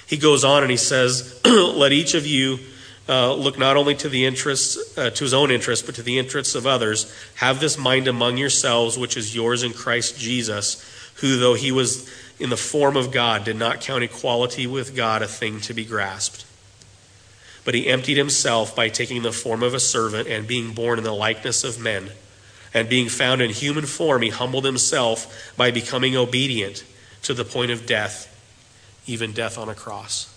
He 0.05 0.17
goes 0.17 0.43
on 0.43 0.61
and 0.61 0.69
he 0.69 0.77
says, 0.77 1.41
let 1.45 1.91
each 1.91 2.13
of 2.13 2.27
you 2.27 2.59
uh, 3.09 3.33
look 3.33 3.57
not 3.57 3.75
only 3.75 3.95
to 3.95 4.09
the 4.09 4.25
interests, 4.25 4.97
uh, 4.97 5.09
to 5.09 5.23
his 5.23 5.33
own 5.33 5.51
interests, 5.51 5.85
but 5.85 5.95
to 5.95 6.03
the 6.03 6.17
interests 6.17 6.55
of 6.55 6.65
others. 6.65 7.13
Have 7.35 7.59
this 7.59 7.77
mind 7.77 8.07
among 8.07 8.37
yourselves, 8.37 8.97
which 8.97 9.17
is 9.17 9.35
yours 9.35 9.63
in 9.63 9.73
Christ 9.73 10.17
Jesus, 10.17 10.83
who, 11.15 11.37
though 11.37 11.53
he 11.53 11.71
was 11.71 12.09
in 12.39 12.49
the 12.49 12.57
form 12.57 12.95
of 12.95 13.11
God, 13.11 13.43
did 13.43 13.57
not 13.57 13.81
count 13.81 14.03
equality 14.03 14.67
with 14.67 14.95
God 14.95 15.21
a 15.21 15.27
thing 15.27 15.59
to 15.61 15.73
be 15.73 15.85
grasped 15.85 16.45
but 17.65 17.73
he 17.73 17.87
emptied 17.87 18.17
himself 18.17 18.75
by 18.75 18.89
taking 18.89 19.21
the 19.21 19.31
form 19.31 19.63
of 19.63 19.73
a 19.73 19.79
servant 19.79 20.27
and 20.27 20.47
being 20.47 20.73
born 20.73 20.97
in 20.97 21.03
the 21.03 21.13
likeness 21.13 21.63
of 21.63 21.79
men. 21.79 22.09
And 22.73 22.89
being 22.89 23.07
found 23.07 23.41
in 23.41 23.51
human 23.51 23.85
form, 23.85 24.21
he 24.21 24.29
humbled 24.29 24.65
himself 24.65 25.53
by 25.55 25.71
becoming 25.71 26.15
obedient 26.15 26.83
to 27.21 27.33
the 27.33 27.45
point 27.45 27.71
of 27.71 27.85
death, 27.85 28.29
even 29.05 29.31
death 29.31 29.57
on 29.57 29.69
a 29.69 29.75
cross. 29.75 30.29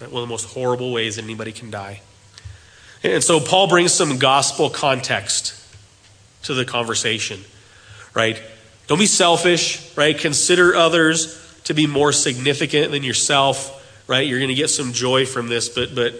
One 0.00 0.08
of 0.08 0.28
the 0.28 0.32
most 0.32 0.54
horrible 0.54 0.92
ways 0.92 1.16
that 1.16 1.24
anybody 1.24 1.52
can 1.52 1.70
die. 1.70 2.02
And 3.04 3.22
so 3.22 3.38
Paul 3.38 3.68
brings 3.68 3.92
some 3.92 4.18
gospel 4.18 4.70
context 4.70 5.54
to 6.44 6.54
the 6.54 6.64
conversation, 6.64 7.38
right? 8.14 8.42
Don't 8.86 8.98
be 8.98 9.06
selfish, 9.06 9.94
right? 9.96 10.18
Consider 10.18 10.74
others 10.74 11.40
to 11.64 11.74
be 11.74 11.86
more 11.86 12.12
significant 12.12 12.92
than 12.92 13.02
yourself, 13.02 14.08
right? 14.08 14.26
You're 14.26 14.38
going 14.38 14.48
to 14.48 14.54
get 14.54 14.68
some 14.68 14.92
joy 14.94 15.26
from 15.26 15.48
this, 15.48 15.68
but 15.68 15.94
but 15.94 16.14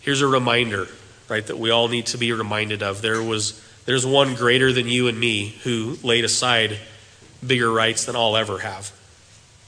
here's 0.00 0.22
a 0.22 0.26
reminder, 0.26 0.88
right, 1.28 1.46
that 1.46 1.58
we 1.58 1.70
all 1.70 1.86
need 1.86 2.06
to 2.06 2.18
be 2.18 2.32
reminded 2.32 2.82
of. 2.82 3.00
There 3.00 3.22
was 3.22 3.60
there's 3.86 4.04
one 4.04 4.34
greater 4.34 4.72
than 4.72 4.88
you 4.88 5.06
and 5.06 5.18
me 5.18 5.56
who 5.62 5.98
laid 6.02 6.24
aside 6.24 6.78
bigger 7.44 7.70
rights 7.70 8.06
than 8.06 8.16
I'll 8.16 8.36
ever 8.36 8.58
have. 8.58 8.92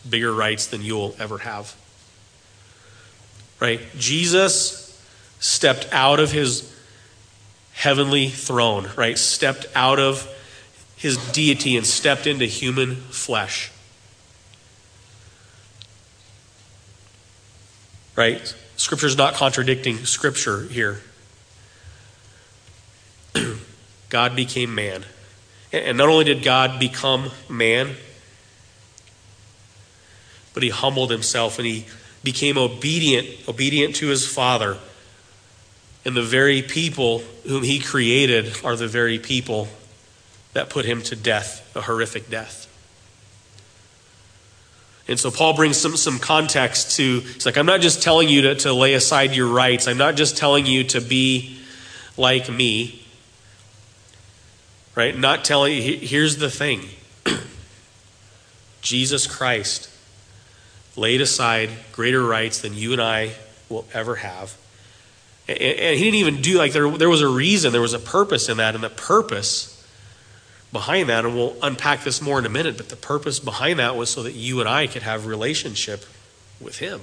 Bigger 0.08 0.32
rights 0.32 0.66
than 0.66 0.82
you'll 0.82 1.14
ever 1.20 1.38
have. 1.38 1.74
Right? 3.60 3.80
Jesus 3.96 4.83
stepped 5.44 5.86
out 5.92 6.20
of 6.20 6.32
his 6.32 6.74
heavenly 7.74 8.28
throne, 8.28 8.88
right? 8.96 9.18
Stepped 9.18 9.66
out 9.74 9.98
of 9.98 10.26
his 10.96 11.18
deity 11.32 11.76
and 11.76 11.86
stepped 11.86 12.26
into 12.26 12.46
human 12.46 12.94
flesh. 12.96 13.70
Right? 18.16 18.54
Scripture 18.76 19.06
is 19.06 19.18
not 19.18 19.34
contradicting 19.34 20.06
Scripture 20.06 20.62
here. 20.62 21.02
God 24.08 24.34
became 24.34 24.74
man. 24.74 25.04
And 25.74 25.98
not 25.98 26.08
only 26.08 26.24
did 26.24 26.42
God 26.42 26.80
become 26.80 27.30
man, 27.50 27.96
but 30.54 30.62
he 30.62 30.70
humbled 30.70 31.10
himself 31.10 31.58
and 31.58 31.66
he 31.66 31.84
became 32.22 32.56
obedient, 32.56 33.28
obedient 33.46 33.96
to 33.96 34.06
his 34.06 34.26
Father. 34.26 34.78
And 36.04 36.16
the 36.16 36.22
very 36.22 36.62
people 36.62 37.20
whom 37.46 37.62
he 37.62 37.80
created 37.80 38.56
are 38.64 38.76
the 38.76 38.88
very 38.88 39.18
people 39.18 39.68
that 40.52 40.70
put 40.70 40.84
him 40.84 41.02
to 41.02 41.16
death, 41.16 41.74
a 41.74 41.80
horrific 41.80 42.30
death. 42.30 42.64
And 45.06 45.20
so 45.20 45.30
Paul 45.30 45.54
brings 45.54 45.76
some, 45.76 45.96
some 45.96 46.18
context 46.18 46.96
to, 46.96 47.22
it's 47.24 47.44
like, 47.44 47.58
I'm 47.58 47.66
not 47.66 47.80
just 47.80 48.02
telling 48.02 48.28
you 48.28 48.42
to, 48.42 48.54
to 48.56 48.72
lay 48.72 48.94
aside 48.94 49.34
your 49.34 49.48
rights. 49.48 49.86
I'm 49.86 49.98
not 49.98 50.16
just 50.16 50.36
telling 50.36 50.64
you 50.64 50.84
to 50.84 51.00
be 51.00 51.58
like 52.16 52.50
me. 52.50 53.02
Right? 54.94 55.16
Not 55.16 55.44
telling 55.44 55.74
you, 55.74 55.98
here's 55.98 56.36
the 56.36 56.50
thing 56.50 56.80
Jesus 58.80 59.26
Christ 59.26 59.90
laid 60.96 61.20
aside 61.20 61.70
greater 61.92 62.24
rights 62.24 62.60
than 62.60 62.74
you 62.74 62.92
and 62.92 63.02
I 63.02 63.32
will 63.68 63.86
ever 63.92 64.16
have. 64.16 64.56
And, 65.48 65.58
he 65.58 66.04
didn't 66.04 66.14
even 66.14 66.40
do, 66.40 66.58
like, 66.58 66.72
there, 66.72 66.88
there 66.90 67.10
was 67.10 67.20
a 67.20 67.28
reason, 67.28 67.72
there 67.72 67.80
was 67.80 67.92
a 67.92 67.98
purpose 67.98 68.48
in 68.48 68.56
that. 68.58 68.74
And 68.74 68.82
the 68.82 68.90
purpose 68.90 69.70
behind 70.72 71.08
that, 71.08 71.24
and 71.24 71.34
we'll 71.34 71.56
unpack 71.62 72.04
this 72.04 72.20
more 72.20 72.38
in 72.38 72.46
a 72.46 72.50
minute, 72.50 72.76
but 72.76 72.88
the 72.88 72.96
purpose 72.96 73.38
behind 73.38 73.78
that 73.78 73.96
was 73.96 74.10
so 74.10 74.22
that 74.22 74.32
you 74.32 74.60
and 74.60 74.68
I 74.68 74.86
could 74.86 75.02
have 75.02 75.26
relationship 75.26 76.04
with 76.60 76.78
him. 76.78 77.00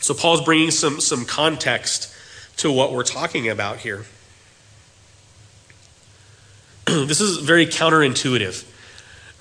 So 0.00 0.14
Paul's 0.14 0.40
bringing 0.40 0.72
some, 0.72 1.00
some 1.00 1.24
context 1.24 2.12
to 2.56 2.72
what 2.72 2.92
we're 2.92 3.04
talking 3.04 3.48
about 3.48 3.78
here. 3.78 4.04
this 6.86 7.20
is 7.20 7.38
very 7.38 7.66
counterintuitive, 7.66 8.64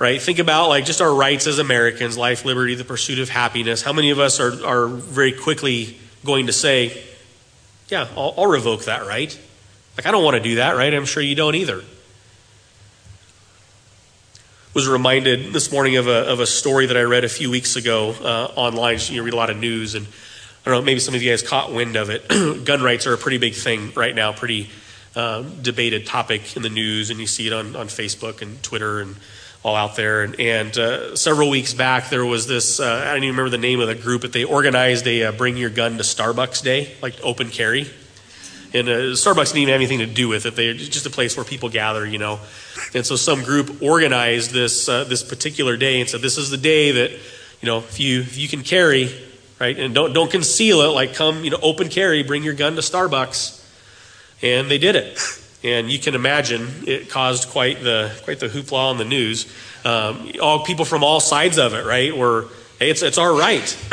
right? 0.01 0.19
Think 0.19 0.39
about 0.39 0.69
like 0.69 0.85
just 0.85 0.99
our 0.99 1.13
rights 1.13 1.45
as 1.45 1.59
Americans 1.59 2.17
life, 2.17 2.43
liberty, 2.43 2.73
the 2.73 2.83
pursuit 2.83 3.19
of 3.19 3.29
happiness. 3.29 3.83
How 3.83 3.93
many 3.93 4.09
of 4.09 4.17
us 4.17 4.39
are, 4.39 4.65
are 4.65 4.87
very 4.87 5.31
quickly 5.31 5.95
going 6.25 6.47
to 6.47 6.53
say, 6.53 7.03
Yeah, 7.87 8.07
I'll, 8.17 8.33
I'll 8.35 8.47
revoke 8.47 8.85
that 8.85 9.05
right? 9.05 9.39
Like, 9.95 10.07
I 10.07 10.11
don't 10.11 10.23
want 10.23 10.37
to 10.37 10.41
do 10.41 10.55
that, 10.55 10.75
right? 10.75 10.91
I'm 10.91 11.05
sure 11.05 11.21
you 11.21 11.35
don't 11.35 11.53
either. 11.53 11.83
Was 14.73 14.87
reminded 14.87 15.53
this 15.53 15.71
morning 15.71 15.97
of 15.97 16.07
a, 16.07 16.31
of 16.31 16.39
a 16.39 16.47
story 16.47 16.87
that 16.87 16.97
I 16.97 17.03
read 17.03 17.23
a 17.23 17.29
few 17.29 17.51
weeks 17.51 17.75
ago 17.75 18.15
uh, 18.23 18.53
online. 18.55 18.97
You 19.03 19.21
read 19.21 19.33
a 19.33 19.37
lot 19.37 19.51
of 19.51 19.57
news, 19.57 19.93
and 19.93 20.07
I 20.65 20.71
don't 20.71 20.79
know, 20.79 20.81
maybe 20.81 20.99
some 20.99 21.13
of 21.13 21.21
you 21.21 21.29
guys 21.29 21.43
caught 21.43 21.71
wind 21.71 21.95
of 21.95 22.09
it. 22.09 22.27
Gun 22.65 22.81
rights 22.81 23.05
are 23.05 23.13
a 23.13 23.19
pretty 23.19 23.37
big 23.37 23.53
thing 23.53 23.91
right 23.95 24.15
now, 24.15 24.31
pretty 24.31 24.69
uh, 25.15 25.43
debated 25.61 26.07
topic 26.07 26.55
in 26.55 26.63
the 26.63 26.69
news, 26.69 27.11
and 27.11 27.19
you 27.19 27.27
see 27.27 27.45
it 27.45 27.53
on, 27.53 27.75
on 27.75 27.87
Facebook 27.87 28.41
and 28.41 28.63
Twitter 28.63 29.01
and 29.01 29.15
all 29.63 29.76
out 29.76 29.95
there. 29.95 30.24
And, 30.24 30.39
and 30.39 30.78
uh, 30.78 31.15
several 31.15 31.50
weeks 31.50 31.74
back, 31.74 32.10
there 32.10 32.26
was 32.26 32.47
this 32.47 32.80
uh, 32.80 33.06
I 33.06 33.13
don't 33.13 33.24
even 33.24 33.36
remember 33.36 33.50
the 33.50 33.58
name 33.58 33.80
of 33.80 33.88
the 33.88 33.95
group, 33.95 34.21
but 34.21 34.34
they 34.34 34.43
organized 34.43 35.08
a 35.08 35.26
uh, 35.26 35.32
Bring 35.32 35.58
Your 35.58 35.69
Gun 35.69 35.97
to 35.97 36.04
Starbucks 36.04 36.63
Day, 36.63 36.95
like 37.02 37.15
open 37.24 37.50
carry. 37.50 37.89
And 38.74 38.88
uh, 38.88 38.91
Starbucks 39.13 39.47
didn't 39.47 39.63
even 39.63 39.71
have 39.74 39.82
anything 39.82 40.00
to 40.00 40.06
do 40.06 40.30
with 40.30 40.45
it. 40.45 40.56
They're 40.56 40.74
just 40.74 41.06
a 41.06 41.10
place 41.10 41.36
where 41.36 41.45
people 41.45 41.69
gather, 41.69 42.06
you 42.06 42.17
know. 42.17 42.39
And 42.93 43.06
so 43.06 43.17
some 43.17 43.43
group 43.43 43.82
organized 43.82 44.52
this 44.52 44.88
uh, 44.88 45.04
this 45.04 45.24
particular 45.24 45.76
day 45.76 46.00
and 46.00 46.10
said, 46.10 46.21
"This 46.21 46.38
is 46.38 46.50
the 46.50 46.58
day 46.58 46.91
that, 46.91 47.12
you 47.12 47.65
know, 47.65 47.80
if 47.80 48.00
you 48.00 48.21
if 48.21 48.38
you 48.38 48.47
can 48.47 48.63
carry, 48.63 49.13
right, 49.60 49.78
and 49.78 49.93
don't 49.93 50.13
don't 50.13 50.32
conceal 50.32 50.82
it. 50.82 50.88
Like 50.88 51.15
come, 51.15 51.43
you 51.43 51.50
know, 51.50 51.60
open 51.62 51.89
carry, 51.89 52.24
bring 52.24 52.43
your 52.43 52.54
gun 52.54 52.76
to 52.76 52.82
Starbucks." 52.82 53.60
And 54.41 54.71
they 54.71 54.80
did 54.80 54.95
it. 54.95 55.19
And 55.63 55.91
you 55.91 56.00
can 56.00 56.15
imagine 56.15 56.67
it 56.88 57.10
caused 57.10 57.50
quite 57.50 57.84
the 57.84 58.12
quite 58.24 58.39
the 58.39 58.47
hoopla 58.47 58.74
on 58.74 58.97
the 58.97 59.06
news. 59.06 59.52
Um, 59.86 60.32
all 60.41 60.63
people 60.65 60.86
from 60.86 61.04
all 61.04 61.19
sides 61.19 61.58
of 61.60 61.74
it, 61.74 61.86
right, 61.86 62.15
were, 62.15 62.47
"Hey, 62.80 62.89
it's 62.89 63.04
it's 63.04 63.17
our 63.17 63.34
right. 63.34 63.78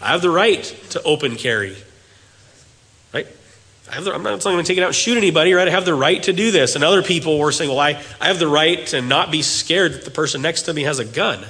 I 0.00 0.08
have 0.12 0.22
the 0.22 0.30
right 0.30 0.62
to 0.90 1.02
open 1.02 1.36
carry." 1.36 1.76
Right? 3.12 3.26
I 3.92 3.96
I'm 3.98 4.22
not 4.22 4.42
going 4.42 4.58
to 4.58 4.62
take 4.62 4.78
it 4.78 4.82
out 4.82 4.86
and 4.86 4.94
shoot 4.94 5.18
anybody, 5.18 5.52
right? 5.52 5.68
I 5.68 5.70
have 5.70 5.84
the 5.84 5.94
right 5.94 6.22
to 6.22 6.32
do 6.32 6.50
this. 6.50 6.76
And 6.76 6.82
other 6.82 7.02
people 7.02 7.38
were 7.38 7.52
saying, 7.52 7.68
well, 7.68 7.78
I, 7.78 8.02
I 8.20 8.28
have 8.28 8.38
the 8.38 8.48
right 8.48 8.86
to 8.88 9.02
not 9.02 9.30
be 9.30 9.42
scared 9.42 9.92
that 9.92 10.04
the 10.06 10.10
person 10.10 10.40
next 10.40 10.62
to 10.62 10.72
me 10.72 10.84
has 10.84 10.98
a 10.98 11.04
gun. 11.04 11.44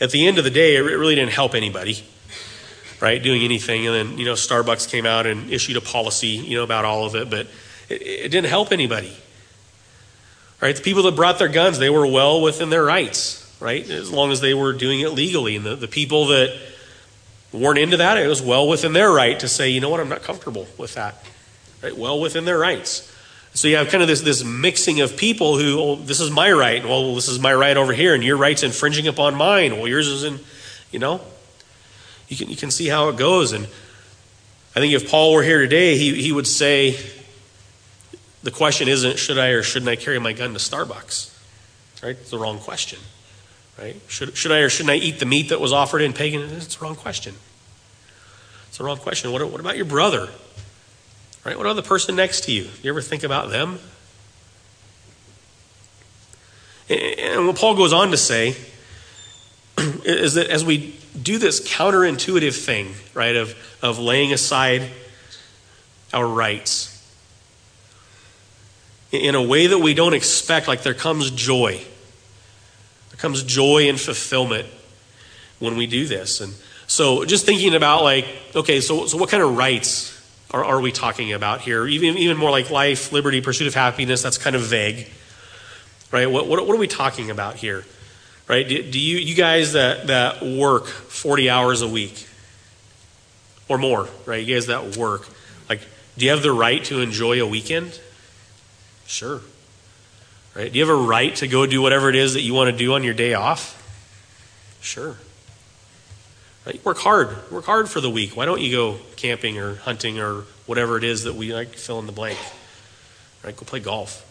At 0.00 0.10
the 0.10 0.26
end 0.26 0.36
of 0.36 0.44
the 0.44 0.50
day, 0.50 0.76
it 0.76 0.80
really 0.80 1.14
didn't 1.14 1.32
help 1.32 1.54
anybody, 1.54 2.04
right? 3.00 3.22
Doing 3.22 3.42
anything. 3.42 3.86
And 3.86 3.94
then, 3.94 4.18
you 4.18 4.24
know, 4.24 4.34
Starbucks 4.34 4.90
came 4.90 5.06
out 5.06 5.26
and 5.26 5.50
issued 5.50 5.76
a 5.76 5.80
policy, 5.80 6.28
you 6.28 6.56
know, 6.56 6.64
about 6.64 6.84
all 6.84 7.06
of 7.06 7.14
it, 7.14 7.30
but 7.30 7.46
it, 7.88 8.02
it 8.02 8.28
didn't 8.30 8.46
help 8.46 8.72
anybody. 8.72 9.12
Right? 10.60 10.74
The 10.74 10.82
people 10.82 11.02
that 11.04 11.16
brought 11.16 11.38
their 11.38 11.48
guns, 11.48 11.78
they 11.78 11.90
were 11.90 12.06
well 12.06 12.40
within 12.40 12.70
their 12.70 12.84
rights, 12.84 13.54
right? 13.60 13.88
As 13.88 14.10
long 14.10 14.32
as 14.32 14.40
they 14.40 14.54
were 14.54 14.72
doing 14.72 15.00
it 15.00 15.10
legally. 15.10 15.56
And 15.56 15.64
the, 15.64 15.76
the 15.76 15.88
people 15.88 16.26
that 16.28 16.56
weren't 17.52 17.78
into 17.78 17.98
that, 17.98 18.16
it 18.16 18.26
was 18.26 18.40
well 18.40 18.66
within 18.66 18.92
their 18.92 19.10
right 19.10 19.38
to 19.40 19.48
say, 19.48 19.68
you 19.68 19.80
know 19.80 19.90
what, 19.90 20.00
I'm 20.00 20.08
not 20.08 20.22
comfortable 20.22 20.66
with 20.78 20.94
that. 20.94 21.22
Right? 21.82 21.96
Well 21.96 22.20
within 22.20 22.46
their 22.46 22.58
rights. 22.58 23.12
So 23.52 23.68
you 23.68 23.76
have 23.76 23.88
kind 23.88 24.02
of 24.02 24.08
this, 24.08 24.20
this 24.20 24.44
mixing 24.44 25.00
of 25.00 25.16
people 25.16 25.56
who, 25.56 25.80
oh, 25.80 25.96
this 25.96 26.20
is 26.20 26.30
my 26.30 26.52
right. 26.52 26.84
Well, 26.84 27.14
this 27.14 27.28
is 27.28 27.38
my 27.38 27.54
right 27.54 27.74
over 27.74 27.94
here, 27.94 28.14
and 28.14 28.22
your 28.22 28.36
right's 28.36 28.62
infringing 28.62 29.08
upon 29.08 29.34
mine. 29.34 29.76
Well, 29.76 29.88
yours 29.88 30.08
is 30.08 30.24
in, 30.24 30.40
you 30.92 30.98
know. 30.98 31.22
You 32.28 32.36
can, 32.36 32.48
you 32.48 32.56
can 32.56 32.70
see 32.70 32.88
how 32.88 33.08
it 33.08 33.16
goes. 33.16 33.52
And 33.52 33.66
I 34.74 34.80
think 34.80 34.94
if 34.94 35.10
Paul 35.10 35.32
were 35.32 35.42
here 35.42 35.60
today, 35.60 35.96
he, 35.96 36.20
he 36.20 36.32
would 36.32 36.46
say, 36.46 36.98
the 38.42 38.50
question 38.50 38.88
isn't, 38.88 39.18
should 39.18 39.38
I 39.38 39.48
or 39.48 39.62
shouldn't 39.62 39.88
I 39.88 39.96
carry 39.96 40.18
my 40.18 40.32
gun 40.32 40.52
to 40.52 40.58
Starbucks? 40.58 41.32
Right? 42.02 42.16
It's 42.20 42.30
the 42.30 42.38
wrong 42.38 42.58
question. 42.58 42.98
Right? 43.78 44.00
Should, 44.08 44.36
should 44.36 44.52
I 44.52 44.58
or 44.58 44.68
shouldn't 44.68 44.90
I 44.90 44.96
eat 44.96 45.18
the 45.18 45.26
meat 45.26 45.50
that 45.50 45.60
was 45.60 45.72
offered 45.72 46.00
in 46.00 46.12
pagan? 46.12 46.42
It's 46.42 46.76
the 46.76 46.84
wrong 46.84 46.96
question. 46.96 47.34
It's 48.68 48.78
the 48.78 48.84
wrong 48.84 48.98
question. 48.98 49.32
What, 49.32 49.48
what 49.50 49.60
about 49.60 49.76
your 49.76 49.84
brother? 49.84 50.28
Right? 51.44 51.56
What 51.56 51.66
about 51.66 51.76
the 51.76 51.82
person 51.82 52.16
next 52.16 52.42
to 52.44 52.52
you? 52.52 52.64
Do 52.64 52.70
You 52.82 52.90
ever 52.90 53.02
think 53.02 53.22
about 53.22 53.50
them? 53.50 53.78
And 56.88 57.46
what 57.46 57.56
Paul 57.56 57.74
goes 57.74 57.92
on 57.92 58.10
to 58.12 58.16
say 58.16 58.54
is 60.04 60.34
that 60.34 60.48
as 60.48 60.64
we 60.64 60.96
do 61.22 61.38
this 61.38 61.66
counterintuitive 61.66 62.64
thing, 62.64 62.94
right, 63.14 63.36
of, 63.36 63.54
of 63.82 63.98
laying 63.98 64.32
aside 64.32 64.90
our 66.12 66.26
rights 66.26 66.92
in 69.12 69.34
a 69.34 69.42
way 69.42 69.66
that 69.66 69.78
we 69.78 69.94
don't 69.94 70.14
expect, 70.14 70.68
like 70.68 70.82
there 70.82 70.94
comes 70.94 71.30
joy 71.30 71.84
there 73.16 73.22
comes 73.22 73.42
joy 73.44 73.88
and 73.88 73.98
fulfillment 73.98 74.68
when 75.58 75.76
we 75.78 75.86
do 75.86 76.06
this. 76.06 76.42
And 76.42 76.52
so 76.86 77.24
just 77.24 77.46
thinking 77.46 77.74
about 77.74 78.02
like, 78.02 78.26
okay, 78.54 78.82
so, 78.82 79.06
so 79.06 79.16
what 79.16 79.30
kind 79.30 79.42
of 79.42 79.56
rights 79.56 80.12
are, 80.50 80.62
are 80.62 80.80
we 80.82 80.92
talking 80.92 81.32
about 81.32 81.62
here? 81.62 81.86
Even, 81.86 82.18
even 82.18 82.36
more 82.36 82.50
like 82.50 82.70
life, 82.70 83.12
liberty, 83.12 83.40
pursuit 83.40 83.68
of 83.68 83.74
happiness, 83.74 84.22
that's 84.22 84.36
kind 84.36 84.54
of 84.54 84.60
vague. 84.62 85.08
Right? 86.12 86.30
What, 86.30 86.46
what, 86.46 86.66
what 86.66 86.74
are 86.74 86.78
we 86.78 86.88
talking 86.88 87.30
about 87.30 87.56
here? 87.56 87.84
Right? 88.48 88.68
Do, 88.68 88.82
do 88.82 89.00
you, 89.00 89.18
you 89.18 89.34
guys 89.34 89.72
that, 89.72 90.06
that 90.06 90.42
work 90.42 90.86
40 90.86 91.50
hours 91.50 91.82
a 91.82 91.88
week 91.88 92.26
or 93.68 93.76
more, 93.78 94.08
right? 94.24 94.44
You 94.44 94.54
guys 94.54 94.66
that 94.66 94.96
work, 94.96 95.28
like, 95.68 95.80
do 96.16 96.24
you 96.24 96.30
have 96.30 96.42
the 96.42 96.52
right 96.52 96.82
to 96.84 97.00
enjoy 97.00 97.42
a 97.42 97.46
weekend? 97.46 98.00
Sure. 99.06 99.40
Right? 100.54 100.72
Do 100.72 100.78
you 100.78 100.86
have 100.86 100.96
a 100.96 101.02
right 101.02 101.34
to 101.36 101.48
go 101.48 101.66
do 101.66 101.82
whatever 101.82 102.08
it 102.08 102.14
is 102.14 102.34
that 102.34 102.42
you 102.42 102.54
want 102.54 102.70
to 102.70 102.76
do 102.76 102.94
on 102.94 103.02
your 103.02 103.14
day 103.14 103.34
off? 103.34 103.82
Sure. 104.80 105.16
Right? 106.64 106.82
Work 106.84 106.98
hard. 106.98 107.50
Work 107.50 107.64
hard 107.64 107.88
for 107.88 108.00
the 108.00 108.10
week. 108.10 108.36
Why 108.36 108.44
don't 108.44 108.60
you 108.60 108.70
go 108.70 108.98
camping 109.16 109.58
or 109.58 109.74
hunting 109.74 110.18
or 110.18 110.44
whatever 110.66 110.96
it 110.96 111.04
is 111.04 111.24
that 111.24 111.34
we 111.34 111.52
like 111.52 111.74
fill 111.74 111.98
in 111.98 112.06
the 112.06 112.12
blank? 112.12 112.38
Right? 113.44 113.56
Go 113.56 113.64
play 113.64 113.80
golf. 113.80 114.22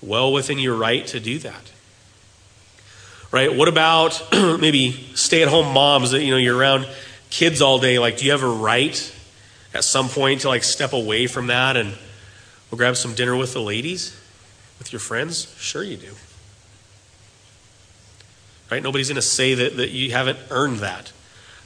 Well 0.00 0.32
within 0.32 0.58
your 0.58 0.76
right 0.76 1.06
to 1.08 1.20
do 1.20 1.38
that. 1.40 1.72
Right? 3.34 3.52
What 3.52 3.66
about 3.66 4.22
maybe 4.32 4.92
stay-at-home 5.16 5.74
moms 5.74 6.12
that 6.12 6.22
you 6.22 6.30
know 6.30 6.36
you're 6.36 6.56
around 6.56 6.86
kids 7.30 7.60
all 7.60 7.80
day 7.80 7.98
like 7.98 8.16
do 8.16 8.24
you 8.24 8.30
have 8.30 8.44
a 8.44 8.48
right 8.48 9.12
at 9.74 9.82
some 9.82 10.08
point 10.08 10.42
to 10.42 10.48
like 10.48 10.62
step 10.62 10.92
away 10.92 11.26
from 11.26 11.48
that 11.48 11.76
and 11.76 11.98
we'll 12.70 12.76
grab 12.76 12.96
some 12.96 13.12
dinner 13.12 13.34
with 13.34 13.52
the 13.52 13.60
ladies? 13.60 14.16
with 14.78 14.92
your 14.92 15.00
friends? 15.00 15.54
Sure, 15.58 15.82
you 15.82 15.96
do. 15.96 16.12
Right? 18.70 18.82
Nobody's 18.82 19.08
going 19.08 19.16
to 19.16 19.22
say 19.22 19.54
that, 19.54 19.76
that 19.78 19.90
you 19.90 20.12
haven't 20.12 20.38
earned 20.50 20.78
that. 20.78 21.12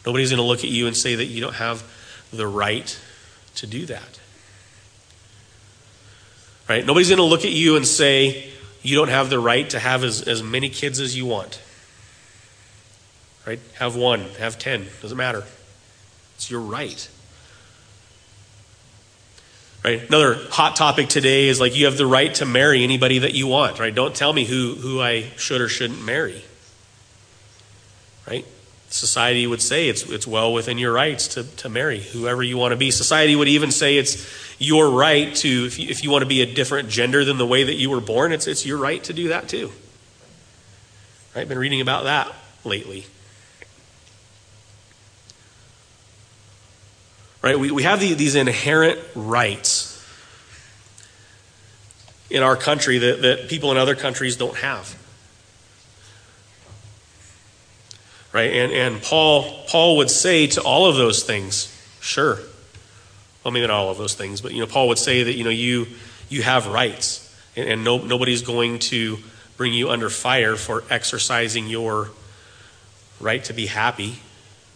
Nobody's 0.06 0.30
going 0.30 0.38
to 0.38 0.46
look 0.46 0.60
at 0.60 0.70
you 0.70 0.86
and 0.86 0.96
say 0.96 1.16
that 1.16 1.24
you 1.24 1.40
don't 1.40 1.54
have 1.54 1.82
the 2.32 2.46
right 2.46 2.98
to 3.56 3.66
do 3.66 3.86
that. 3.86 4.20
Right? 6.68 6.84
Nobody's 6.84 7.08
going 7.08 7.18
to 7.18 7.24
look 7.24 7.44
at 7.44 7.50
you 7.50 7.76
and 7.76 7.86
say 7.86 8.50
you 8.82 8.94
don't 8.94 9.08
have 9.08 9.30
the 9.30 9.38
right 9.38 9.68
to 9.70 9.78
have 9.78 10.04
as, 10.04 10.22
as 10.22 10.42
many 10.42 10.68
kids 10.68 11.00
as 11.00 11.16
you 11.16 11.26
want. 11.26 11.60
Right? 13.46 13.60
Have 13.78 13.96
one, 13.96 14.20
have 14.38 14.58
ten, 14.58 14.86
doesn't 15.00 15.16
matter. 15.16 15.44
It's 16.36 16.50
your 16.50 16.60
right. 16.60 17.08
Right? 19.84 20.06
Another 20.06 20.34
hot 20.50 20.76
topic 20.76 21.08
today 21.08 21.48
is 21.48 21.60
like 21.60 21.76
you 21.76 21.86
have 21.86 21.96
the 21.96 22.06
right 22.06 22.34
to 22.36 22.44
marry 22.44 22.84
anybody 22.84 23.20
that 23.20 23.34
you 23.34 23.46
want, 23.46 23.78
right? 23.78 23.94
Don't 23.94 24.14
tell 24.14 24.32
me 24.32 24.44
who, 24.44 24.74
who 24.74 25.00
I 25.00 25.22
should 25.36 25.60
or 25.60 25.68
shouldn't 25.68 26.04
marry. 26.04 26.44
Right? 28.26 28.44
Society 28.90 29.46
would 29.46 29.60
say 29.60 29.88
it's, 29.88 30.02
it's 30.04 30.26
well 30.26 30.52
within 30.52 30.78
your 30.78 30.92
rights 30.92 31.28
to, 31.28 31.44
to 31.56 31.68
marry 31.68 32.00
whoever 32.00 32.42
you 32.42 32.56
want 32.56 32.72
to 32.72 32.76
be. 32.76 32.90
Society 32.90 33.36
would 33.36 33.48
even 33.48 33.70
say 33.70 33.98
it's 33.98 34.26
your 34.58 34.90
right 34.90 35.34
to, 35.36 35.66
if 35.66 35.78
you, 35.78 35.88
if 35.90 36.02
you 36.02 36.10
want 36.10 36.22
to 36.22 36.28
be 36.28 36.40
a 36.40 36.46
different 36.46 36.88
gender 36.88 37.22
than 37.24 37.36
the 37.36 37.46
way 37.46 37.64
that 37.64 37.74
you 37.74 37.90
were 37.90 38.00
born, 38.00 38.32
it's, 38.32 38.46
it's 38.46 38.64
your 38.64 38.78
right 38.78 39.04
to 39.04 39.12
do 39.12 39.28
that 39.28 39.48
too. 39.48 39.70
Right? 41.36 41.46
Been 41.46 41.58
reading 41.58 41.82
about 41.82 42.04
that 42.04 42.34
lately. 42.64 43.04
Right? 47.42 47.58
We, 47.58 47.70
we 47.70 47.82
have 47.82 48.00
the, 48.00 48.14
these 48.14 48.34
inherent 48.34 48.98
rights 49.14 49.94
in 52.30 52.42
our 52.42 52.56
country 52.56 52.98
that, 52.98 53.22
that 53.22 53.48
people 53.48 53.70
in 53.70 53.76
other 53.76 53.94
countries 53.94 54.36
don't 54.36 54.56
have. 54.56 54.96
Right? 58.38 58.52
And, 58.52 58.72
and 58.72 59.02
Paul, 59.02 59.64
Paul 59.66 59.96
would 59.96 60.10
say 60.10 60.46
to 60.46 60.62
all 60.62 60.86
of 60.86 60.94
those 60.94 61.24
things, 61.24 61.76
sure, 62.00 62.38
well, 63.42 63.50
maybe 63.50 63.66
not 63.66 63.70
all 63.70 63.90
of 63.90 63.98
those 63.98 64.14
things, 64.14 64.40
but 64.40 64.52
you 64.52 64.60
know, 64.60 64.66
Paul 64.68 64.86
would 64.86 64.98
say 64.98 65.24
that 65.24 65.32
you 65.32 65.42
know 65.42 65.50
you 65.50 65.88
you 66.28 66.42
have 66.42 66.68
rights, 66.68 67.36
and, 67.56 67.68
and 67.68 67.82
no, 67.82 67.98
nobody's 67.98 68.42
going 68.42 68.78
to 68.78 69.18
bring 69.56 69.74
you 69.74 69.90
under 69.90 70.08
fire 70.08 70.54
for 70.54 70.84
exercising 70.88 71.66
your 71.66 72.10
right 73.18 73.42
to 73.42 73.52
be 73.52 73.66
happy. 73.66 74.20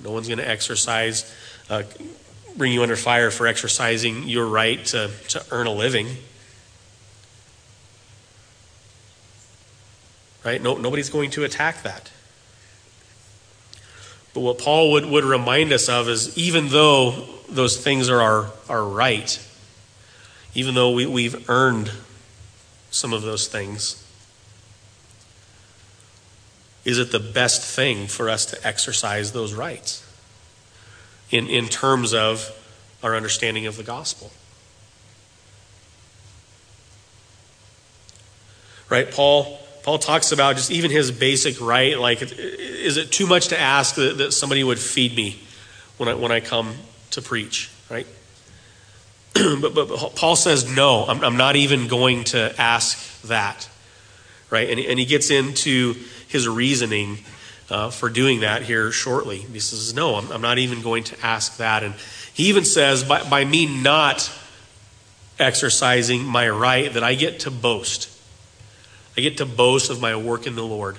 No 0.02 0.10
one's 0.10 0.26
going 0.26 0.38
to 0.38 0.48
exercise, 0.48 1.32
uh, 1.70 1.84
bring 2.56 2.72
you 2.72 2.82
under 2.82 2.96
fire 2.96 3.30
for 3.30 3.46
exercising 3.46 4.24
your 4.24 4.46
right 4.46 4.84
to, 4.86 5.08
to 5.28 5.44
earn 5.52 5.68
a 5.68 5.72
living. 5.72 6.08
Right? 10.44 10.60
No, 10.60 10.76
nobody's 10.78 11.10
going 11.10 11.30
to 11.30 11.44
attack 11.44 11.84
that. 11.84 12.10
But 14.34 14.40
what 14.40 14.58
Paul 14.58 14.92
would, 14.92 15.04
would 15.06 15.24
remind 15.24 15.72
us 15.72 15.88
of 15.88 16.08
is 16.08 16.36
even 16.38 16.68
though 16.68 17.26
those 17.48 17.76
things 17.76 18.08
are 18.08 18.20
our, 18.20 18.50
our 18.68 18.84
right, 18.84 19.38
even 20.54 20.74
though 20.74 20.90
we, 20.90 21.06
we've 21.06 21.48
earned 21.50 21.90
some 22.90 23.12
of 23.12 23.22
those 23.22 23.46
things, 23.46 23.98
is 26.84 26.98
it 26.98 27.12
the 27.12 27.20
best 27.20 27.62
thing 27.62 28.06
for 28.06 28.28
us 28.28 28.46
to 28.46 28.66
exercise 28.66 29.32
those 29.32 29.52
rights 29.52 30.06
in, 31.30 31.46
in 31.46 31.68
terms 31.68 32.12
of 32.12 32.50
our 33.02 33.14
understanding 33.14 33.66
of 33.66 33.76
the 33.76 33.82
gospel? 33.82 34.32
Right? 38.88 39.10
Paul, 39.10 39.58
Paul 39.82 39.98
talks 39.98 40.32
about 40.32 40.56
just 40.56 40.70
even 40.70 40.90
his 40.90 41.10
basic 41.10 41.60
right. 41.60 41.98
Like, 41.98 42.22
is 42.22 42.96
it 42.96 43.10
too 43.10 43.26
much 43.26 43.48
to 43.48 43.58
ask 43.58 43.96
that, 43.96 44.18
that 44.18 44.32
somebody 44.32 44.62
would 44.62 44.78
feed 44.78 45.16
me 45.16 45.40
when 45.96 46.08
I, 46.08 46.14
when 46.14 46.30
I 46.30 46.40
come 46.40 46.74
to 47.12 47.22
preach? 47.22 47.70
Right? 47.90 48.06
but, 49.34 49.60
but, 49.74 49.88
but, 49.88 50.14
Paul 50.14 50.36
says, 50.36 50.74
no, 50.74 51.04
I'm, 51.04 51.24
I'm 51.24 51.36
not 51.36 51.56
even 51.56 51.88
going 51.88 52.24
to 52.24 52.54
ask 52.60 53.22
that. 53.22 53.68
Right? 54.50 54.70
And, 54.70 54.78
and 54.78 54.98
he 54.98 55.04
gets 55.04 55.30
into 55.30 55.94
his 56.28 56.48
reasoning 56.48 57.18
uh, 57.72 57.90
for 57.90 58.10
doing 58.10 58.40
that 58.40 58.62
here 58.62 58.92
shortly. 58.92 59.38
He 59.38 59.60
says, 59.60 59.94
No, 59.94 60.16
I'm, 60.16 60.30
I'm, 60.30 60.42
not 60.42 60.58
even 60.58 60.82
going 60.82 61.04
to 61.04 61.26
ask 61.26 61.56
that. 61.56 61.82
And 61.82 61.94
he 62.34 62.48
even 62.48 62.64
says, 62.66 63.02
by, 63.02 63.28
by 63.28 63.44
me 63.44 63.82
not 63.82 64.30
exercising 65.38 66.22
my 66.24 66.48
right, 66.50 66.92
that 66.92 67.02
I 67.02 67.14
get 67.14 67.40
to 67.40 67.50
boast. 67.50 68.10
I 69.16 69.20
get 69.20 69.38
to 69.38 69.46
boast 69.46 69.90
of 69.90 70.00
my 70.00 70.16
work 70.16 70.46
in 70.46 70.54
the 70.54 70.64
Lord. 70.64 70.96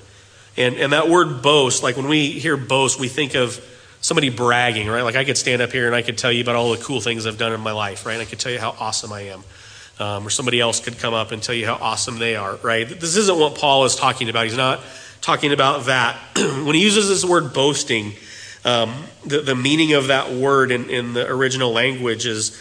And, 0.55 0.75
and 0.75 0.93
that 0.93 1.09
word 1.09 1.41
boast, 1.41 1.81
like 1.81 1.97
when 1.97 2.07
we 2.07 2.29
hear 2.29 2.57
boast, 2.57 2.99
we 2.99 3.07
think 3.07 3.33
of 3.35 3.59
somebody 4.01 4.29
bragging, 4.29 4.87
right? 4.87 5.01
Like 5.01 5.15
I 5.15 5.23
could 5.23 5.37
stand 5.37 5.61
up 5.61 5.71
here 5.71 5.87
and 5.87 5.95
I 5.95 6.01
could 6.01 6.17
tell 6.17 6.31
you 6.31 6.43
about 6.43 6.55
all 6.55 6.71
the 6.71 6.83
cool 6.83 7.01
things 7.01 7.25
I've 7.25 7.37
done 7.37 7.53
in 7.53 7.61
my 7.61 7.71
life, 7.71 8.05
right? 8.05 8.19
I 8.19 8.25
could 8.25 8.39
tell 8.39 8.51
you 8.51 8.59
how 8.59 8.75
awesome 8.79 9.11
I 9.11 9.21
am. 9.21 9.43
Um, 9.99 10.25
or 10.25 10.31
somebody 10.31 10.59
else 10.59 10.79
could 10.79 10.97
come 10.97 11.13
up 11.13 11.31
and 11.31 11.41
tell 11.41 11.53
you 11.53 11.67
how 11.67 11.75
awesome 11.75 12.17
they 12.17 12.35
are, 12.35 12.55
right? 12.57 12.87
This 12.87 13.15
isn't 13.15 13.39
what 13.39 13.55
Paul 13.55 13.85
is 13.85 13.95
talking 13.95 14.27
about. 14.27 14.45
He's 14.45 14.57
not 14.57 14.81
talking 15.21 15.53
about 15.53 15.85
that. 15.85 16.17
when 16.35 16.75
he 16.75 16.81
uses 16.81 17.07
this 17.07 17.23
word 17.23 17.53
boasting, 17.53 18.13
um, 18.65 18.91
the, 19.25 19.41
the 19.41 19.55
meaning 19.55 19.93
of 19.93 20.07
that 20.07 20.31
word 20.31 20.71
in, 20.71 20.89
in 20.89 21.13
the 21.13 21.29
original 21.29 21.71
language 21.71 22.25
is 22.25 22.59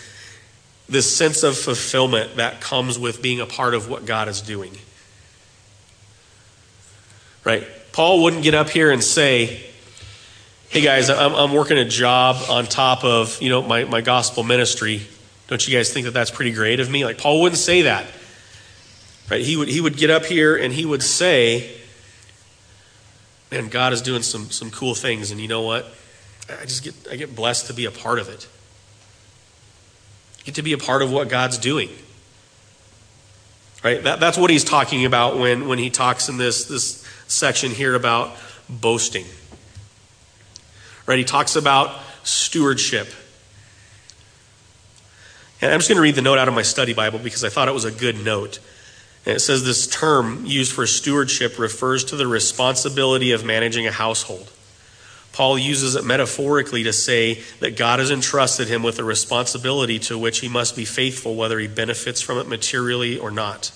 this 0.89 1.15
sense 1.15 1.43
of 1.43 1.57
fulfillment 1.57 2.37
that 2.37 2.61
comes 2.61 2.99
with 2.99 3.23
being 3.23 3.41
a 3.41 3.47
part 3.47 3.75
of 3.75 3.89
what 3.89 4.05
God 4.05 4.29
is 4.29 4.41
doing. 4.43 4.77
Right? 7.45 7.67
Paul 7.93 8.23
wouldn't 8.23 8.43
get 8.43 8.55
up 8.55 8.71
here 8.71 8.91
and 8.91 9.03
say, 9.03 9.65
hey 10.69 10.81
guys, 10.81 11.11
I'm, 11.11 11.35
I'm 11.35 11.53
working 11.53 11.77
a 11.77 11.85
job 11.85 12.37
on 12.49 12.65
top 12.65 13.05
of, 13.05 13.41
you 13.43 13.51
know, 13.51 13.63
my, 13.63 13.85
my 13.85 14.01
gospel 14.01 14.43
ministry. 14.43 15.03
Don't 15.49 15.67
you 15.67 15.77
guys 15.77 15.93
think 15.93 16.07
that 16.07 16.13
that's 16.13 16.31
pretty 16.31 16.53
great 16.53 16.81
of 16.81 16.91
me? 16.91 17.05
Like, 17.05 17.19
Paul 17.19 17.43
wouldn't 17.43 17.59
say 17.59 17.83
that. 17.83 18.07
Right? 19.31 19.45
He 19.45 19.57
would, 19.57 19.69
he 19.69 19.81
would 19.81 19.97
get 19.97 20.11
up 20.11 20.25
here 20.25 20.57
and 20.57 20.73
he 20.73 20.87
would 20.87 21.03
say, 21.03 21.71
man, 23.51 23.69
God 23.69 23.93
is 23.93 24.01
doing 24.01 24.23
some, 24.23 24.51
some 24.51 24.71
cool 24.71 24.95
things. 24.95 25.31
And 25.31 25.41
you 25.41 25.49
know 25.49 25.63
what? 25.63 25.87
I 26.49 26.65
just 26.65 26.83
get, 26.83 26.95
I 27.11 27.17
get 27.17 27.37
blessed 27.37 27.67
to 27.67 27.75
be 27.75 27.85
a 27.85 27.91
part 27.91 28.19
of 28.19 28.29
it. 28.29 28.49
Get 30.45 30.57
to 30.57 30.63
be 30.63 30.73
a 30.73 30.79
part 30.79 31.03
of 31.03 31.13
what 31.13 31.29
God's 31.29 31.59
doing. 31.59 31.91
Right? 33.83 34.03
That, 34.03 34.21
that's 34.21 34.39
what 34.39 34.51
he's 34.51 34.65
talking 34.65 35.05
about 35.05 35.39
when, 35.39 35.67
when 35.67 35.79
he 35.79 35.91
talks 35.91 36.29
in 36.29 36.37
this, 36.37 36.67
this 36.67 37.05
section 37.27 37.73
here 37.73 37.95
about 37.95 38.37
boasting. 38.69 39.27
Right? 41.07 41.19
He 41.19 41.25
talks 41.25 41.57
about 41.57 42.01
stewardship. 42.23 43.09
And 45.61 45.73
I'm 45.73 45.79
just 45.79 45.89
going 45.89 45.97
to 45.97 46.03
read 46.03 46.15
the 46.15 46.23
note 46.23 46.39
out 46.39 46.49
of 46.49 46.55
my 46.55 46.63
study 46.63 46.95
Bible 46.95 47.19
because 47.19 47.45
I 47.45 47.49
thought 47.49 47.69
it 47.69 47.75
was 47.75 47.85
a 47.85 47.93
good 47.93 48.25
note. 48.25 48.59
And 49.25 49.37
it 49.37 49.41
says 49.41 49.65
this 49.65 49.87
term 49.87 50.45
used 50.45 50.73
for 50.73 50.87
stewardship 50.87 51.59
refers 51.59 52.05
to 52.05 52.17
the 52.17 52.27
responsibility 52.27 53.33
of 53.33 53.45
managing 53.45 53.87
a 53.87 53.93
household. 53.93 54.51
Paul 55.33 55.59
uses 55.59 55.95
it 55.95 56.05
metaphorically 56.05 56.83
to 56.85 56.93
say 56.93 57.43
that 57.61 57.77
God 57.77 57.99
has 57.99 58.11
entrusted 58.11 58.69
him 58.69 58.83
with 58.83 58.99
a 58.99 59.05
responsibility 59.05 59.99
to 60.01 60.19
which 60.19 60.41
he 60.41 60.49
must 60.49 60.77
be 60.77 60.85
faithful, 60.85 61.35
whether 61.35 61.59
he 61.59 61.69
benefits 61.69 62.21
from 62.21 62.39
it 62.39 62.47
materially 62.47 63.19
or 63.19 63.31
not. 63.31 63.73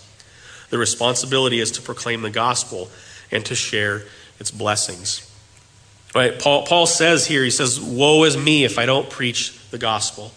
The 0.69 0.79
responsibility 0.79 1.61
is 1.61 1.71
to 1.73 1.83
proclaim 1.83 2.23
the 2.23 2.31
gospel 2.31 2.91
and 3.31 3.45
to 3.47 3.55
share 3.55 4.03
its 4.39 4.51
blessings. 4.51 5.31
Right? 6.15 6.39
Paul, 6.39 6.67
Paul 6.67 6.87
says 6.87 7.27
here, 7.27 7.43
he 7.43 7.51
says, 7.51 7.81
Woe 7.81 8.25
is 8.25 8.37
me 8.37 8.65
if 8.65 8.79
I 8.79 8.87
don't 8.87 9.09
preach 9.09 9.59
the 9.71 9.79
gospel. 9.79 10.33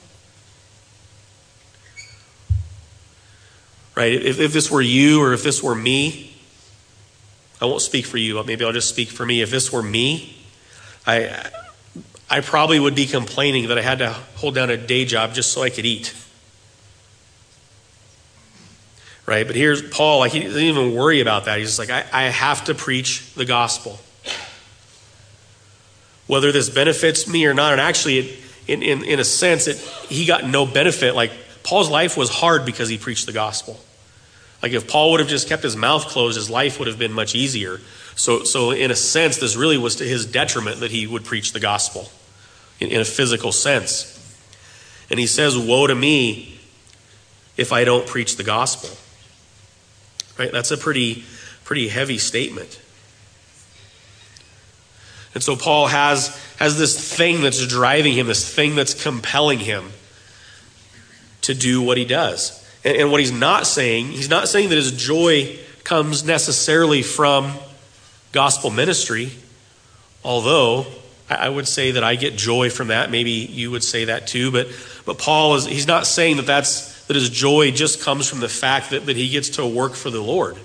right? 4.00 4.14
If, 4.14 4.40
if 4.40 4.54
this 4.54 4.72
were 4.72 4.82
you 4.82 5.22
or 5.22 5.34
if 5.34 5.44
this 5.44 5.62
were 5.62 5.76
me, 5.76 6.34
I 7.60 7.66
won't 7.66 7.82
speak 7.82 8.06
for 8.06 8.18
you, 8.18 8.36
but 8.36 8.46
maybe 8.46 8.64
I'll 8.64 8.72
just 8.72 8.88
speak 8.88 9.10
for 9.10 9.26
me. 9.26 9.42
If 9.42 9.52
this 9.52 9.74
were 9.74 9.84
me, 9.84 10.39
I, 11.10 11.50
I 12.30 12.42
probably 12.42 12.80
would 12.80 12.96
be 12.96 13.08
complaining 13.08 13.70
that 13.70 13.78
I 13.78 13.82
had 13.82 14.00
to 14.00 14.10
hold 14.36 14.56
down 14.56 14.70
a 14.70 14.78
day 14.78 15.06
job 15.06 15.34
just 15.34 15.52
so 15.52 15.64
I 15.64 15.70
could 15.70 15.86
eat. 15.86 16.14
Right? 19.26 19.46
But 19.46 19.56
here's 19.56 19.82
Paul, 19.82 20.20
like 20.20 20.32
he 20.32 20.42
doesn't 20.42 20.62
even 20.62 20.96
worry 20.96 21.22
about 21.22 21.46
that. 21.46 21.58
He's 21.60 21.68
just 21.70 21.80
like, 21.80 21.90
I, 21.90 22.06
I 22.14 22.24
have 22.30 22.66
to 22.66 22.76
preach 22.76 23.34
the 23.34 23.46
gospel. 23.46 24.00
Whether 26.28 26.52
this 26.52 26.70
benefits 26.70 27.28
me 27.28 27.46
or 27.46 27.56
not, 27.56 27.72
and 27.72 27.82
actually, 27.82 28.20
it, 28.20 28.40
in, 28.68 28.84
in, 28.84 29.04
in 29.04 29.20
a 29.20 29.24
sense, 29.24 29.68
it, 29.68 29.78
he 29.78 30.26
got 30.26 30.46
no 30.46 30.68
benefit. 30.68 31.16
Like, 31.16 31.32
Paul's 31.64 31.90
life 31.90 32.18
was 32.18 32.30
hard 32.30 32.66
because 32.66 32.88
he 32.88 33.00
preached 33.00 33.26
the 33.26 33.32
gospel. 33.32 33.80
Like 34.62 34.74
if 34.74 34.88
Paul 34.88 35.12
would 35.12 35.20
have 35.22 35.30
just 35.30 35.48
kept 35.48 35.64
his 35.64 35.76
mouth 35.76 36.08
closed, 36.08 36.36
his 36.36 36.50
life 36.50 36.80
would 36.80 36.88
have 36.88 37.00
been 37.00 37.14
much 37.14 37.34
easier. 37.34 37.80
So, 38.20 38.44
so 38.44 38.72
in 38.72 38.92
a 38.92 38.98
sense, 38.98 39.38
this 39.38 39.56
really 39.56 39.78
was 39.78 39.96
to 39.96 40.04
his 40.04 40.26
detriment 40.26 40.82
that 40.82 40.92
he 40.92 41.08
would 41.08 41.24
preach 41.24 41.54
the 41.54 41.60
gospel 41.62 42.10
in, 42.82 42.90
in 42.90 43.00
a 43.00 43.06
physical 43.06 43.54
sense. 43.54 44.14
And 45.10 45.18
he 45.18 45.26
says, 45.26 45.58
Woe 45.58 45.88
to 45.88 45.96
me 45.96 46.60
if 47.56 47.72
I 47.72 47.86
don't 47.86 48.06
preach 48.06 48.36
the 48.36 48.44
gospel. 48.44 48.90
Right? 50.38 50.52
That's 50.52 50.70
a 50.72 50.78
pretty, 50.78 51.24
pretty 51.64 51.88
heavy 51.88 52.18
statement. 52.18 52.82
And 55.34 55.42
so 55.42 55.56
Paul 55.56 55.88
has, 55.88 56.38
has 56.58 56.78
this 56.78 57.16
thing 57.16 57.40
that's 57.40 57.66
driving 57.68 58.16
him, 58.16 58.28
this 58.28 58.54
thing 58.54 58.76
that's 58.76 59.02
compelling 59.02 59.60
him 59.60 59.92
to 61.44 61.54
do 61.54 61.82
what 61.82 61.96
he 61.96 62.04
does. 62.04 62.68
And, 62.84 62.98
and 62.98 63.12
what 63.12 63.22
he's 63.22 63.32
not 63.32 63.66
saying, 63.66 64.08
he's 64.08 64.30
not 64.30 64.50
saying 64.50 64.68
that 64.68 64.76
his 64.76 64.92
joy 64.92 65.58
comes 65.86 66.26
necessarily 66.26 67.02
from 67.02 67.54
gospel 68.32 68.70
ministry, 68.70 69.32
although 70.24 70.86
I 71.30 71.48
would 71.48 71.68
say 71.68 71.92
that 71.92 72.04
I 72.04 72.16
get 72.16 72.36
joy 72.36 72.70
from 72.70 72.88
that. 72.88 73.12
Maybe 73.12 73.32
you 73.32 73.72
would 73.72 73.84
say 73.84 74.06
that 74.06 74.28
too. 74.28 74.52
But, 74.52 74.68
but 75.06 75.18
Paul 75.20 75.56
is, 75.56 75.66
he's 75.66 75.88
not 75.88 76.08
saying 76.08 76.38
that 76.38 76.46
that's, 76.46 77.06
that 77.06 77.16
his 77.16 77.30
joy 77.30 77.72
just 77.72 78.02
comes 78.02 78.28
from 78.28 78.40
the 78.40 78.50
fact 78.50 78.90
that, 78.90 79.06
that 79.06 79.16
he 79.16 79.30
gets 79.30 79.50
to 79.52 79.66
work 79.66 79.94
for 79.94 80.10
the 80.10 80.22
Lord. 80.22 80.58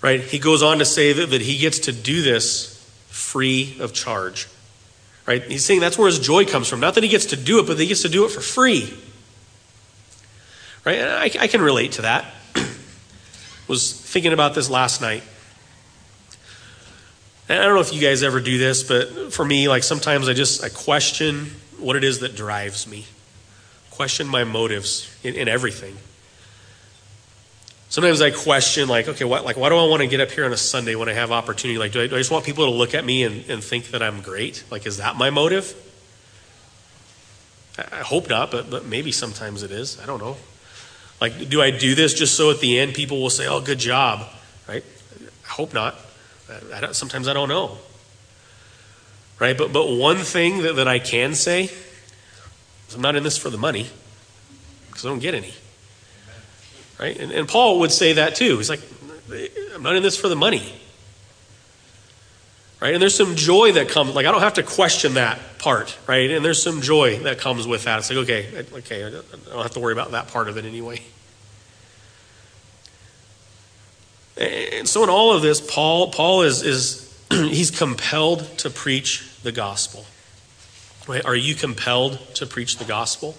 Right? 0.00 0.20
He 0.20 0.38
goes 0.38 0.62
on 0.62 0.78
to 0.78 0.84
say 0.84 1.12
that, 1.12 1.30
that 1.30 1.40
he 1.40 1.58
gets 1.58 1.80
to 1.80 1.92
do 1.92 2.22
this 2.22 2.74
free 3.08 3.76
of 3.80 3.92
charge. 3.92 4.48
Right? 5.26 5.42
He's 5.42 5.64
saying 5.64 5.80
that's 5.80 5.98
where 5.98 6.06
his 6.06 6.18
joy 6.18 6.46
comes 6.46 6.68
from. 6.68 6.80
Not 6.80 6.94
that 6.94 7.04
he 7.04 7.10
gets 7.10 7.26
to 7.26 7.36
do 7.36 7.60
it, 7.60 7.66
but 7.66 7.76
that 7.76 7.82
he 7.82 7.88
gets 7.88 8.02
to 8.02 8.08
do 8.08 8.24
it 8.24 8.30
for 8.30 8.40
free. 8.40 8.92
Right? 10.84 10.98
And 10.98 11.10
I, 11.10 11.24
I 11.24 11.46
can 11.48 11.60
relate 11.60 11.92
to 11.92 12.02
that. 12.02 12.24
Was 13.68 13.92
thinking 13.92 14.32
about 14.32 14.54
this 14.54 14.68
last 14.68 15.00
night. 15.00 15.22
And 17.48 17.60
I 17.60 17.64
don't 17.64 17.74
know 17.74 17.80
if 17.80 17.94
you 17.94 18.00
guys 18.00 18.22
ever 18.22 18.40
do 18.40 18.58
this, 18.58 18.82
but 18.82 19.32
for 19.32 19.44
me, 19.44 19.68
like 19.68 19.82
sometimes 19.82 20.28
I 20.28 20.34
just 20.34 20.64
I 20.64 20.68
question 20.68 21.46
what 21.78 21.96
it 21.96 22.04
is 22.04 22.20
that 22.20 22.34
drives 22.34 22.86
me. 22.86 23.06
Question 23.90 24.26
my 24.26 24.44
motives 24.44 25.14
in, 25.22 25.34
in 25.34 25.48
everything. 25.48 25.96
Sometimes 27.90 28.20
I 28.20 28.30
question, 28.30 28.86
like, 28.86 29.08
okay, 29.08 29.24
what, 29.24 29.46
like, 29.46 29.56
why 29.56 29.70
do 29.70 29.76
I 29.76 29.88
want 29.88 30.02
to 30.02 30.06
get 30.06 30.20
up 30.20 30.30
here 30.30 30.44
on 30.44 30.52
a 30.52 30.58
Sunday 30.58 30.94
when 30.94 31.08
I 31.08 31.14
have 31.14 31.32
opportunity? 31.32 31.78
Like, 31.78 31.92
do 31.92 32.02
I, 32.02 32.06
do 32.06 32.16
I 32.16 32.18
just 32.18 32.30
want 32.30 32.44
people 32.44 32.66
to 32.66 32.70
look 32.70 32.94
at 32.94 33.02
me 33.02 33.22
and, 33.22 33.48
and 33.48 33.64
think 33.64 33.88
that 33.92 34.02
I'm 34.02 34.20
great? 34.20 34.62
Like, 34.70 34.86
is 34.86 34.98
that 34.98 35.16
my 35.16 35.30
motive? 35.30 35.74
I 37.78 38.02
hope 38.02 38.28
not, 38.28 38.50
but, 38.50 38.68
but 38.68 38.84
maybe 38.84 39.10
sometimes 39.10 39.62
it 39.62 39.70
is. 39.70 39.98
I 40.00 40.06
don't 40.06 40.20
know. 40.20 40.36
Like, 41.20 41.48
do 41.48 41.60
I 41.60 41.70
do 41.70 41.94
this 41.94 42.14
just 42.14 42.36
so 42.36 42.50
at 42.50 42.60
the 42.60 42.78
end 42.78 42.94
people 42.94 43.20
will 43.20 43.30
say, 43.30 43.46
oh, 43.46 43.60
good 43.60 43.78
job, 43.78 44.26
right? 44.68 44.84
I 45.44 45.48
hope 45.48 45.74
not. 45.74 45.96
I, 46.48 46.86
I 46.86 46.92
sometimes 46.92 47.26
I 47.28 47.32
don't 47.32 47.48
know. 47.48 47.78
Right? 49.38 49.56
But, 49.56 49.72
but 49.72 49.88
one 49.88 50.18
thing 50.18 50.62
that, 50.62 50.76
that 50.76 50.88
I 50.88 50.98
can 50.98 51.34
say 51.34 51.64
is 52.88 52.94
I'm 52.94 53.00
not 53.00 53.16
in 53.16 53.22
this 53.22 53.36
for 53.36 53.50
the 53.50 53.58
money 53.58 53.86
because 54.88 55.04
I 55.04 55.08
don't 55.08 55.20
get 55.20 55.34
any. 55.34 55.54
Right? 56.98 57.16
And, 57.16 57.30
and 57.30 57.48
Paul 57.48 57.80
would 57.80 57.92
say 57.92 58.14
that 58.14 58.34
too. 58.34 58.56
He's 58.56 58.70
like, 58.70 58.80
I'm 59.74 59.82
not 59.82 59.96
in 59.96 60.02
this 60.02 60.16
for 60.16 60.28
the 60.28 60.36
money. 60.36 60.72
Right? 62.80 62.94
And 62.94 63.02
there's 63.02 63.16
some 63.16 63.34
joy 63.34 63.72
that 63.72 63.88
comes, 63.88 64.14
like, 64.14 64.26
I 64.26 64.30
don't 64.30 64.40
have 64.40 64.54
to 64.54 64.62
question 64.62 65.14
that 65.14 65.40
part, 65.58 65.98
right? 66.06 66.30
And 66.30 66.44
there's 66.44 66.62
some 66.62 66.80
joy 66.80 67.18
that 67.20 67.38
comes 67.38 67.66
with 67.66 67.84
that. 67.84 67.98
It's 67.98 68.10
like, 68.10 68.18
okay, 68.20 68.64
okay, 68.72 69.04
I 69.04 69.10
don't 69.10 69.62
have 69.62 69.72
to 69.72 69.80
worry 69.80 69.92
about 69.92 70.12
that 70.12 70.28
part 70.28 70.48
of 70.48 70.56
it 70.56 70.64
anyway. 70.64 71.02
And 74.36 74.88
so 74.88 75.02
in 75.02 75.10
all 75.10 75.32
of 75.32 75.42
this, 75.42 75.60
Paul, 75.60 76.12
Paul 76.12 76.42
is, 76.42 76.62
is 76.62 77.12
he's 77.30 77.72
compelled 77.72 78.58
to 78.58 78.70
preach 78.70 79.28
the 79.42 79.50
gospel. 79.50 80.06
Right? 81.08 81.24
Are 81.24 81.34
you 81.34 81.54
compelled 81.54 82.18
to 82.34 82.46
preach 82.46 82.76
the 82.76 82.84
gospel? 82.84 83.36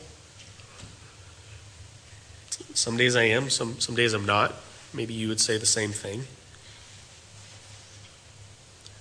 Some 2.74 2.98
days 2.98 3.16
I 3.16 3.24
am, 3.24 3.50
some, 3.50 3.80
some 3.80 3.96
days 3.96 4.14
I'm 4.14 4.26
not. 4.26 4.54
Maybe 4.94 5.14
you 5.14 5.28
would 5.28 5.40
say 5.40 5.58
the 5.58 5.66
same 5.66 5.92
thing. 5.92 6.26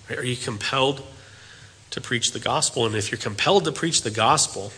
Are 0.09 0.23
you 0.23 0.35
compelled 0.35 1.03
to 1.91 2.01
preach 2.01 2.31
the 2.31 2.39
gospel? 2.39 2.85
And 2.85 2.95
if 2.95 3.11
you're 3.11 3.19
compelled 3.19 3.65
to 3.65 3.71
preach 3.71 4.01
the 4.01 4.11
gospel, 4.11 4.71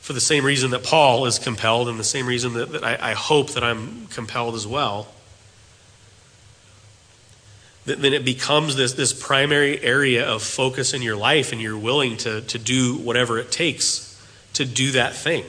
for 0.00 0.12
the 0.12 0.20
same 0.20 0.44
reason 0.44 0.70
that 0.70 0.82
Paul 0.82 1.26
is 1.26 1.38
compelled, 1.38 1.88
and 1.88 1.98
the 1.98 2.04
same 2.04 2.26
reason 2.26 2.54
that, 2.54 2.72
that 2.72 2.82
I, 2.82 3.10
I 3.10 3.12
hope 3.12 3.50
that 3.50 3.62
I'm 3.62 4.06
compelled 4.08 4.54
as 4.54 4.66
well, 4.66 5.08
then 7.84 8.12
it 8.12 8.24
becomes 8.24 8.76
this, 8.76 8.92
this 8.92 9.12
primary 9.12 9.82
area 9.82 10.28
of 10.28 10.42
focus 10.42 10.94
in 10.94 11.02
your 11.02 11.16
life, 11.16 11.52
and 11.52 11.60
you're 11.60 11.78
willing 11.78 12.16
to, 12.18 12.40
to 12.42 12.58
do 12.58 12.96
whatever 12.96 13.38
it 13.38 13.50
takes 13.50 14.20
to 14.54 14.64
do 14.64 14.92
that 14.92 15.14
thing. 15.14 15.44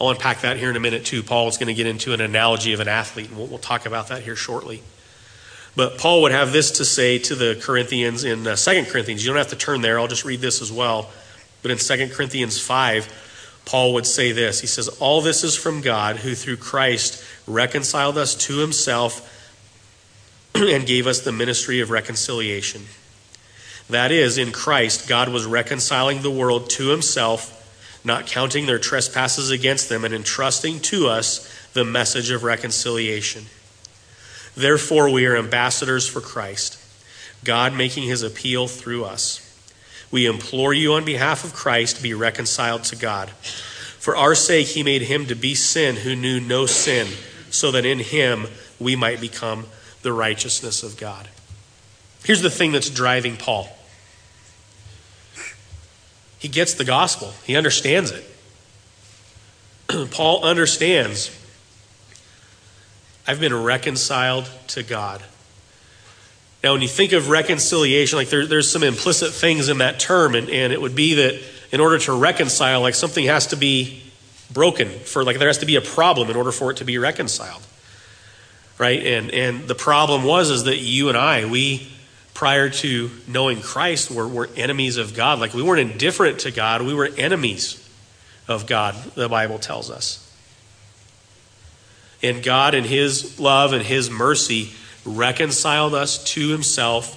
I'll 0.00 0.10
unpack 0.10 0.40
that 0.42 0.56
here 0.56 0.70
in 0.70 0.76
a 0.76 0.80
minute, 0.80 1.04
too. 1.04 1.22
Paul's 1.22 1.58
going 1.58 1.68
to 1.68 1.74
get 1.74 1.86
into 1.86 2.12
an 2.12 2.20
analogy 2.20 2.72
of 2.72 2.80
an 2.80 2.88
athlete, 2.88 3.28
and 3.28 3.36
we'll, 3.36 3.46
we'll 3.46 3.58
talk 3.58 3.84
about 3.84 4.08
that 4.08 4.22
here 4.22 4.36
shortly. 4.36 4.82
But 5.76 5.98
Paul 5.98 6.22
would 6.22 6.32
have 6.32 6.52
this 6.52 6.72
to 6.72 6.84
say 6.84 7.18
to 7.18 7.34
the 7.34 7.58
Corinthians 7.62 8.24
in 8.24 8.46
uh, 8.46 8.56
2 8.56 8.84
Corinthians. 8.86 9.24
You 9.24 9.28
don't 9.28 9.38
have 9.38 9.48
to 9.48 9.56
turn 9.56 9.80
there, 9.80 9.98
I'll 9.98 10.08
just 10.08 10.24
read 10.24 10.40
this 10.40 10.60
as 10.60 10.72
well. 10.72 11.10
But 11.62 11.70
in 11.70 11.78
2 11.78 12.08
Corinthians 12.08 12.60
5, 12.60 13.62
Paul 13.64 13.94
would 13.94 14.06
say 14.06 14.32
this 14.32 14.60
He 14.60 14.66
says, 14.66 14.88
All 14.88 15.20
this 15.20 15.44
is 15.44 15.56
from 15.56 15.80
God, 15.80 16.16
who 16.16 16.34
through 16.34 16.56
Christ 16.56 17.24
reconciled 17.46 18.18
us 18.18 18.34
to 18.46 18.58
himself 18.58 19.26
and 20.54 20.86
gave 20.86 21.06
us 21.06 21.20
the 21.20 21.32
ministry 21.32 21.80
of 21.80 21.90
reconciliation. 21.90 22.82
That 23.88 24.12
is, 24.12 24.38
in 24.38 24.52
Christ, 24.52 25.08
God 25.08 25.28
was 25.28 25.46
reconciling 25.46 26.22
the 26.22 26.30
world 26.30 26.70
to 26.70 26.88
himself, 26.88 27.56
not 28.04 28.26
counting 28.26 28.66
their 28.66 28.78
trespasses 28.78 29.50
against 29.50 29.88
them, 29.88 30.04
and 30.04 30.14
entrusting 30.14 30.80
to 30.80 31.08
us 31.08 31.52
the 31.72 31.84
message 31.84 32.30
of 32.30 32.44
reconciliation. 32.44 33.46
Therefore, 34.60 35.08
we 35.08 35.24
are 35.24 35.36
ambassadors 35.36 36.06
for 36.06 36.20
Christ, 36.20 36.78
God 37.44 37.72
making 37.72 38.02
his 38.02 38.22
appeal 38.22 38.68
through 38.68 39.04
us. 39.04 39.46
We 40.10 40.26
implore 40.26 40.74
you 40.74 40.92
on 40.92 41.04
behalf 41.06 41.44
of 41.44 41.54
Christ, 41.54 42.02
be 42.02 42.12
reconciled 42.12 42.84
to 42.84 42.96
God. 42.96 43.30
For 43.30 44.14
our 44.14 44.34
sake, 44.34 44.66
he 44.66 44.82
made 44.82 45.02
him 45.02 45.24
to 45.26 45.34
be 45.34 45.54
sin 45.54 45.96
who 45.96 46.14
knew 46.14 46.40
no 46.40 46.66
sin, 46.66 47.06
so 47.50 47.70
that 47.70 47.86
in 47.86 48.00
him 48.00 48.48
we 48.78 48.96
might 48.96 49.18
become 49.20 49.66
the 50.02 50.12
righteousness 50.12 50.82
of 50.82 50.98
God. 50.98 51.28
Here's 52.22 52.42
the 52.42 52.50
thing 52.50 52.72
that's 52.72 52.90
driving 52.90 53.38
Paul 53.38 53.68
he 56.38 56.48
gets 56.48 56.74
the 56.74 56.84
gospel, 56.84 57.32
he 57.44 57.56
understands 57.56 58.10
it. 58.10 58.24
Paul 60.10 60.44
understands 60.44 61.30
I've 63.30 63.40
been 63.40 63.54
reconciled 63.54 64.50
to 64.68 64.82
God. 64.82 65.22
Now, 66.64 66.72
when 66.72 66.82
you 66.82 66.88
think 66.88 67.12
of 67.12 67.28
reconciliation, 67.28 68.18
like 68.18 68.28
there, 68.28 68.46
there's 68.46 68.70
some 68.70 68.82
implicit 68.82 69.32
things 69.32 69.68
in 69.68 69.78
that 69.78 69.98
term, 70.00 70.34
and, 70.34 70.50
and 70.50 70.72
it 70.72 70.80
would 70.80 70.94
be 70.94 71.14
that 71.14 71.40
in 71.72 71.80
order 71.80 71.98
to 72.00 72.12
reconcile, 72.12 72.80
like 72.80 72.94
something 72.94 73.24
has 73.26 73.46
to 73.48 73.56
be 73.56 74.02
broken 74.52 74.88
for 74.88 75.22
like 75.22 75.38
there 75.38 75.46
has 75.46 75.58
to 75.58 75.66
be 75.66 75.76
a 75.76 75.80
problem 75.80 76.28
in 76.28 76.34
order 76.34 76.50
for 76.50 76.72
it 76.72 76.78
to 76.78 76.84
be 76.84 76.98
reconciled 76.98 77.62
right? 78.80 79.06
And 79.06 79.30
and 79.30 79.68
the 79.68 79.74
problem 79.74 80.24
was 80.24 80.50
is 80.50 80.64
that 80.64 80.78
you 80.78 81.10
and 81.10 81.16
i 81.16 81.44
we 81.44 81.86
prior 82.32 82.70
to 82.70 83.10
knowing 83.28 83.60
christ 83.60 84.10
were, 84.10 84.26
were 84.26 84.48
enemies 84.56 84.96
of 84.96 85.14
god. 85.14 85.38
Like 85.38 85.54
we 85.54 85.62
weren't 85.62 85.92
indifferent 85.92 86.40
to 86.40 86.50
god. 86.50 86.82
We 86.82 86.94
were 86.94 87.10
enemies 87.16 87.86
of 88.48 88.66
god 88.66 88.96
the 89.14 89.28
bible 89.28 89.58
tells 89.58 89.90
us 89.90 90.26
and 92.22 92.42
God, 92.42 92.74
in 92.74 92.84
His 92.84 93.40
love 93.40 93.72
and 93.72 93.82
His 93.82 94.10
mercy, 94.10 94.72
reconciled 95.04 95.94
us 95.94 96.22
to 96.24 96.48
Himself 96.48 97.16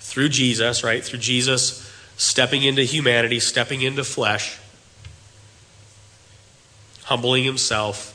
through 0.00 0.28
Jesus, 0.28 0.82
right? 0.82 1.02
Through 1.02 1.20
Jesus 1.20 1.88
stepping 2.16 2.62
into 2.62 2.82
humanity, 2.82 3.40
stepping 3.40 3.82
into 3.82 4.04
flesh, 4.04 4.58
humbling 7.04 7.44
Himself, 7.44 8.08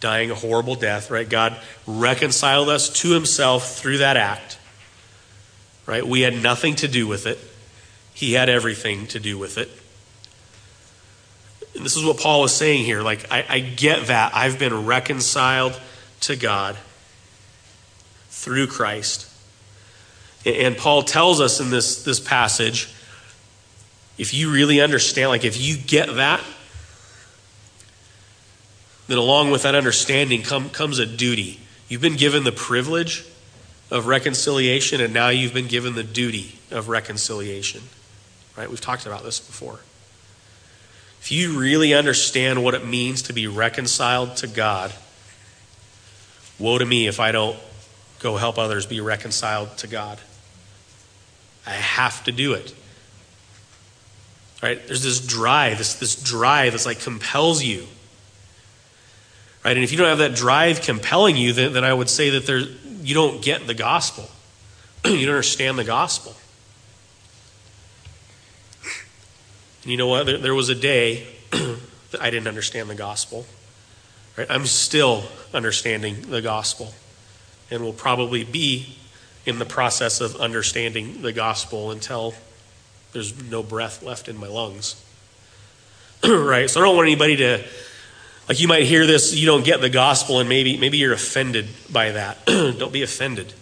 dying 0.00 0.30
a 0.30 0.34
horrible 0.34 0.74
death, 0.74 1.10
right? 1.10 1.28
God 1.28 1.56
reconciled 1.86 2.68
us 2.68 2.88
to 3.00 3.12
Himself 3.12 3.76
through 3.76 3.98
that 3.98 4.16
act, 4.16 4.58
right? 5.86 6.06
We 6.06 6.22
had 6.22 6.42
nothing 6.42 6.76
to 6.76 6.88
do 6.88 7.06
with 7.06 7.26
it, 7.26 7.38
He 8.12 8.32
had 8.32 8.48
everything 8.48 9.06
to 9.08 9.20
do 9.20 9.38
with 9.38 9.56
it. 9.56 9.70
This 11.84 11.96
is 11.96 12.04
what 12.04 12.18
Paul 12.18 12.44
is 12.44 12.52
saying 12.52 12.84
here. 12.84 13.02
Like, 13.02 13.30
I, 13.30 13.44
I 13.48 13.60
get 13.60 14.06
that. 14.06 14.34
I've 14.34 14.58
been 14.58 14.86
reconciled 14.86 15.80
to 16.20 16.36
God 16.36 16.76
through 18.30 18.66
Christ. 18.68 19.30
And 20.46 20.76
Paul 20.76 21.02
tells 21.02 21.40
us 21.40 21.60
in 21.60 21.70
this, 21.70 22.04
this 22.04 22.20
passage 22.20 22.92
if 24.18 24.34
you 24.34 24.52
really 24.52 24.80
understand, 24.80 25.30
like, 25.30 25.44
if 25.44 25.60
you 25.60 25.76
get 25.76 26.16
that, 26.16 26.42
then 29.06 29.16
along 29.16 29.52
with 29.52 29.62
that 29.62 29.76
understanding 29.76 30.42
come, 30.42 30.70
comes 30.70 30.98
a 30.98 31.06
duty. 31.06 31.60
You've 31.88 32.02
been 32.02 32.16
given 32.16 32.42
the 32.44 32.52
privilege 32.52 33.24
of 33.90 34.06
reconciliation, 34.06 35.00
and 35.00 35.14
now 35.14 35.28
you've 35.28 35.54
been 35.54 35.68
given 35.68 35.94
the 35.94 36.02
duty 36.02 36.58
of 36.70 36.88
reconciliation. 36.88 37.82
Right? 38.56 38.68
We've 38.68 38.80
talked 38.80 39.06
about 39.06 39.22
this 39.22 39.38
before. 39.38 39.78
If 41.20 41.32
you 41.32 41.58
really 41.58 41.94
understand 41.94 42.62
what 42.62 42.74
it 42.74 42.86
means 42.86 43.22
to 43.22 43.32
be 43.32 43.46
reconciled 43.46 44.36
to 44.38 44.46
God, 44.46 44.92
woe 46.58 46.78
to 46.78 46.86
me 46.86 47.06
if 47.06 47.20
I 47.20 47.32
don't 47.32 47.58
go 48.18 48.36
help 48.36 48.58
others 48.58 48.86
be 48.86 49.00
reconciled 49.00 49.76
to 49.78 49.86
God. 49.86 50.18
I 51.66 51.72
have 51.72 52.24
to 52.24 52.32
do 52.32 52.54
it. 52.54 52.74
Right? 54.62 54.84
There's 54.86 55.02
this 55.02 55.20
drive, 55.20 55.78
this, 55.78 55.94
this 55.94 56.20
drive 56.20 56.72
that's 56.72 56.86
like 56.86 57.00
compels 57.00 57.62
you. 57.62 57.86
Right? 59.64 59.76
And 59.76 59.84
if 59.84 59.92
you 59.92 59.98
don't 59.98 60.08
have 60.08 60.18
that 60.18 60.34
drive 60.34 60.82
compelling 60.82 61.36
you, 61.36 61.52
then, 61.52 61.72
then 61.72 61.84
I 61.84 61.92
would 61.92 62.08
say 62.08 62.30
that 62.30 62.46
there, 62.46 62.58
you 63.02 63.14
don't 63.14 63.42
get 63.42 63.66
the 63.66 63.74
gospel. 63.74 64.28
you 65.04 65.26
don't 65.26 65.34
understand 65.34 65.78
the 65.78 65.84
gospel. 65.84 66.34
And 69.77 69.77
you 69.90 69.96
know 69.96 70.06
what? 70.06 70.26
There, 70.26 70.38
there 70.38 70.54
was 70.54 70.68
a 70.68 70.74
day 70.74 71.26
that 71.50 72.20
I 72.20 72.30
didn't 72.30 72.48
understand 72.48 72.90
the 72.90 72.94
gospel. 72.94 73.46
Right? 74.36 74.46
I'm 74.50 74.66
still 74.66 75.24
understanding 75.52 76.22
the 76.30 76.42
gospel 76.42 76.92
and 77.70 77.82
will 77.82 77.92
probably 77.92 78.44
be 78.44 78.96
in 79.46 79.58
the 79.58 79.64
process 79.64 80.20
of 80.20 80.36
understanding 80.36 81.22
the 81.22 81.32
gospel 81.32 81.90
until 81.90 82.34
there's 83.12 83.42
no 83.50 83.62
breath 83.62 84.02
left 84.02 84.28
in 84.28 84.36
my 84.36 84.46
lungs. 84.46 85.02
right? 86.24 86.68
So 86.68 86.80
I 86.80 86.84
don't 86.84 86.96
want 86.96 87.08
anybody 87.08 87.36
to 87.36 87.64
like 88.48 88.60
you 88.60 88.68
might 88.68 88.84
hear 88.84 89.06
this, 89.06 89.34
you 89.34 89.44
don't 89.44 89.64
get 89.64 89.82
the 89.82 89.90
gospel, 89.90 90.40
and 90.40 90.48
maybe 90.48 90.78
maybe 90.78 90.98
you're 90.98 91.12
offended 91.12 91.66
by 91.90 92.12
that. 92.12 92.44
don't 92.46 92.92
be 92.92 93.02
offended 93.02 93.52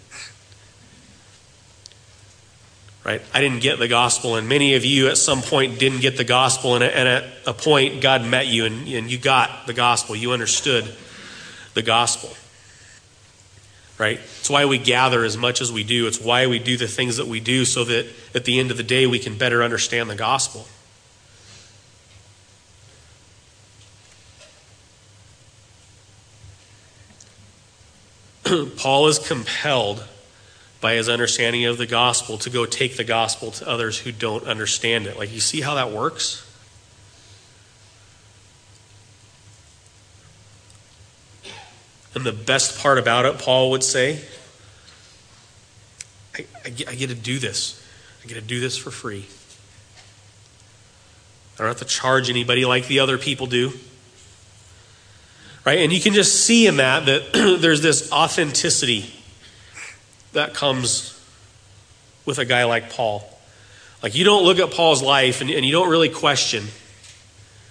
right? 3.06 3.22
I 3.32 3.40
didn't 3.40 3.60
get 3.60 3.78
the 3.78 3.86
gospel, 3.86 4.34
and 4.34 4.48
many 4.48 4.74
of 4.74 4.84
you 4.84 5.06
at 5.06 5.16
some 5.16 5.40
point 5.40 5.78
didn't 5.78 6.00
get 6.00 6.16
the 6.16 6.24
gospel, 6.24 6.74
and, 6.74 6.82
at 6.82 7.24
a 7.46 7.54
point, 7.54 8.00
God 8.00 8.24
met 8.24 8.48
you 8.48 8.64
and, 8.64 8.88
and 8.88 9.08
you 9.08 9.16
got 9.16 9.68
the 9.68 9.72
gospel. 9.72 10.16
You 10.16 10.32
understood 10.32 10.92
the 11.74 11.82
gospel. 11.82 12.30
right? 13.96 14.18
It's 14.40 14.50
why 14.50 14.64
we 14.64 14.78
gather 14.78 15.24
as 15.24 15.36
much 15.36 15.60
as 15.60 15.70
we 15.70 15.84
do. 15.84 16.08
It's 16.08 16.20
why 16.20 16.48
we 16.48 16.58
do 16.58 16.76
the 16.76 16.88
things 16.88 17.18
that 17.18 17.28
we 17.28 17.38
do 17.38 17.64
so 17.64 17.84
that 17.84 18.12
at 18.34 18.44
the 18.44 18.58
end 18.58 18.72
of 18.72 18.76
the 18.76 18.82
day 18.82 19.06
we 19.06 19.20
can 19.20 19.38
better 19.38 19.62
understand 19.62 20.10
the 20.10 20.16
gospel. 20.16 20.66
Paul 28.76 29.06
is 29.06 29.20
compelled 29.20 30.04
by 30.86 30.94
his 30.94 31.08
understanding 31.08 31.64
of 31.64 31.78
the 31.78 31.86
gospel 31.86 32.38
to 32.38 32.48
go 32.48 32.64
take 32.64 32.96
the 32.96 33.02
gospel 33.02 33.50
to 33.50 33.68
others 33.68 33.98
who 33.98 34.12
don't 34.12 34.44
understand 34.44 35.08
it. 35.08 35.18
Like, 35.18 35.32
you 35.32 35.40
see 35.40 35.60
how 35.60 35.74
that 35.74 35.90
works? 35.90 36.48
And 42.14 42.22
the 42.24 42.30
best 42.30 42.78
part 42.78 42.98
about 42.98 43.26
it, 43.26 43.36
Paul 43.36 43.72
would 43.72 43.82
say, 43.82 44.20
I, 46.36 46.46
I, 46.64 46.68
I 46.68 46.94
get 46.94 47.08
to 47.08 47.16
do 47.16 47.40
this. 47.40 47.84
I 48.22 48.28
get 48.28 48.34
to 48.34 48.40
do 48.40 48.60
this 48.60 48.78
for 48.78 48.92
free. 48.92 49.26
I 51.54 51.64
don't 51.64 51.66
have 51.66 51.78
to 51.78 51.84
charge 51.84 52.30
anybody 52.30 52.64
like 52.64 52.86
the 52.86 53.00
other 53.00 53.18
people 53.18 53.48
do. 53.48 53.72
Right? 55.64 55.80
And 55.80 55.92
you 55.92 56.00
can 56.00 56.14
just 56.14 56.44
see 56.44 56.68
in 56.68 56.76
that 56.76 57.06
that 57.06 57.32
there's 57.60 57.82
this 57.82 58.12
authenticity 58.12 59.15
that 60.36 60.54
comes 60.54 61.12
with 62.24 62.38
a 62.38 62.44
guy 62.44 62.64
like 62.64 62.90
Paul. 62.90 63.28
Like, 64.02 64.14
you 64.14 64.24
don't 64.24 64.44
look 64.44 64.58
at 64.58 64.70
Paul's 64.70 65.02
life 65.02 65.40
and, 65.40 65.50
and 65.50 65.64
you 65.64 65.72
don't 65.72 65.90
really 65.90 66.08
question, 66.08 66.64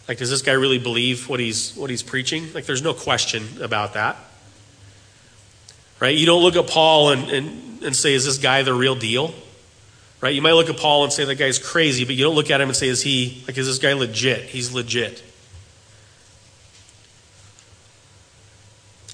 like, 0.07 0.17
does 0.17 0.29
this 0.29 0.41
guy 0.41 0.51
really 0.51 0.79
believe 0.79 1.29
what 1.29 1.39
he's, 1.39 1.75
what 1.75 1.89
he's 1.89 2.03
preaching? 2.03 2.51
Like, 2.53 2.65
there's 2.65 2.81
no 2.81 2.93
question 2.93 3.43
about 3.61 3.93
that. 3.93 4.17
Right? 5.99 6.15
You 6.15 6.25
don't 6.25 6.43
look 6.43 6.55
at 6.55 6.67
Paul 6.67 7.11
and, 7.11 7.29
and, 7.29 7.83
and 7.83 7.95
say, 7.95 8.13
is 8.13 8.25
this 8.25 8.37
guy 8.37 8.63
the 8.63 8.73
real 8.73 8.95
deal? 8.95 9.33
Right? 10.19 10.33
You 10.33 10.41
might 10.41 10.53
look 10.53 10.69
at 10.69 10.77
Paul 10.77 11.03
and 11.03 11.13
say 11.13 11.25
that 11.25 11.35
guy's 11.35 11.59
crazy, 11.59 12.05
but 12.05 12.15
you 12.15 12.23
don't 12.23 12.35
look 12.35 12.51
at 12.51 12.59
him 12.59 12.69
and 12.69 12.75
say, 12.75 12.87
is 12.87 13.01
he, 13.01 13.43
like, 13.47 13.57
is 13.57 13.67
this 13.67 13.79
guy 13.79 13.93
legit? 13.93 14.43
He's 14.43 14.73
legit. 14.73 15.23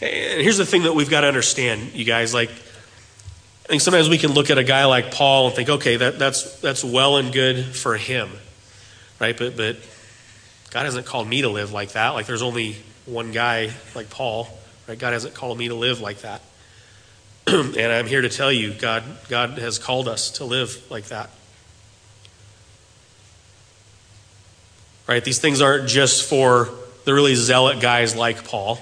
And 0.02 0.41
here's 0.41 0.58
the 0.58 0.66
thing 0.66 0.84
that 0.84 0.93
we've 0.93 1.10
got 1.10 1.22
to 1.22 1.28
understand, 1.28 1.93
you 1.93 2.06
guys. 2.06 2.34
Like, 2.34 2.49
Think 3.72 3.82
sometimes 3.82 4.09
we 4.09 4.17
can 4.17 4.34
look 4.34 4.49
at 4.49 4.57
a 4.57 4.65
guy 4.65 4.84
like 4.84 5.11
Paul 5.11 5.47
and 5.47 5.55
think, 5.55 5.69
okay, 5.69 5.95
that, 5.95 6.19
that's, 6.19 6.59
that's 6.59 6.84
well 6.84 7.15
and 7.15 7.32
good 7.32 7.63
for 7.63 7.95
him, 7.95 8.30
right? 9.17 9.38
But, 9.38 9.55
but 9.55 9.78
God 10.72 10.84
hasn't 10.84 11.05
called 11.05 11.26
me 11.26 11.43
to 11.43 11.47
live 11.47 11.72
like 11.72 11.93
that. 11.93 12.09
Like, 12.09 12.26
there's 12.26 12.41
only 12.41 12.76
one 13.05 13.32
guy 13.32 13.72
like 13.95 14.09
Paul, 14.09 14.49
right? 14.89 14.99
God 14.99 15.13
hasn't 15.13 15.36
called 15.36 15.57
me 15.57 15.69
to 15.69 15.76
live 15.76 16.01
like 16.01 16.17
that. 16.17 16.41
and 17.47 17.78
I'm 17.78 18.07
here 18.07 18.22
to 18.22 18.28
tell 18.28 18.51
you, 18.51 18.74
God, 18.74 19.03
God 19.30 19.51
has 19.51 19.80
called 19.80 20.09
us 20.09 20.32
to 20.32 20.43
live 20.43 20.91
like 20.91 21.05
that. 21.05 21.30
Right? 25.07 25.24
These 25.24 25.39
things 25.39 25.61
aren't 25.61 25.88
just 25.88 26.28
for 26.28 26.67
the 27.05 27.13
really 27.13 27.36
zealot 27.36 27.80
guys 27.80 28.17
like 28.17 28.43
Paul. 28.43 28.80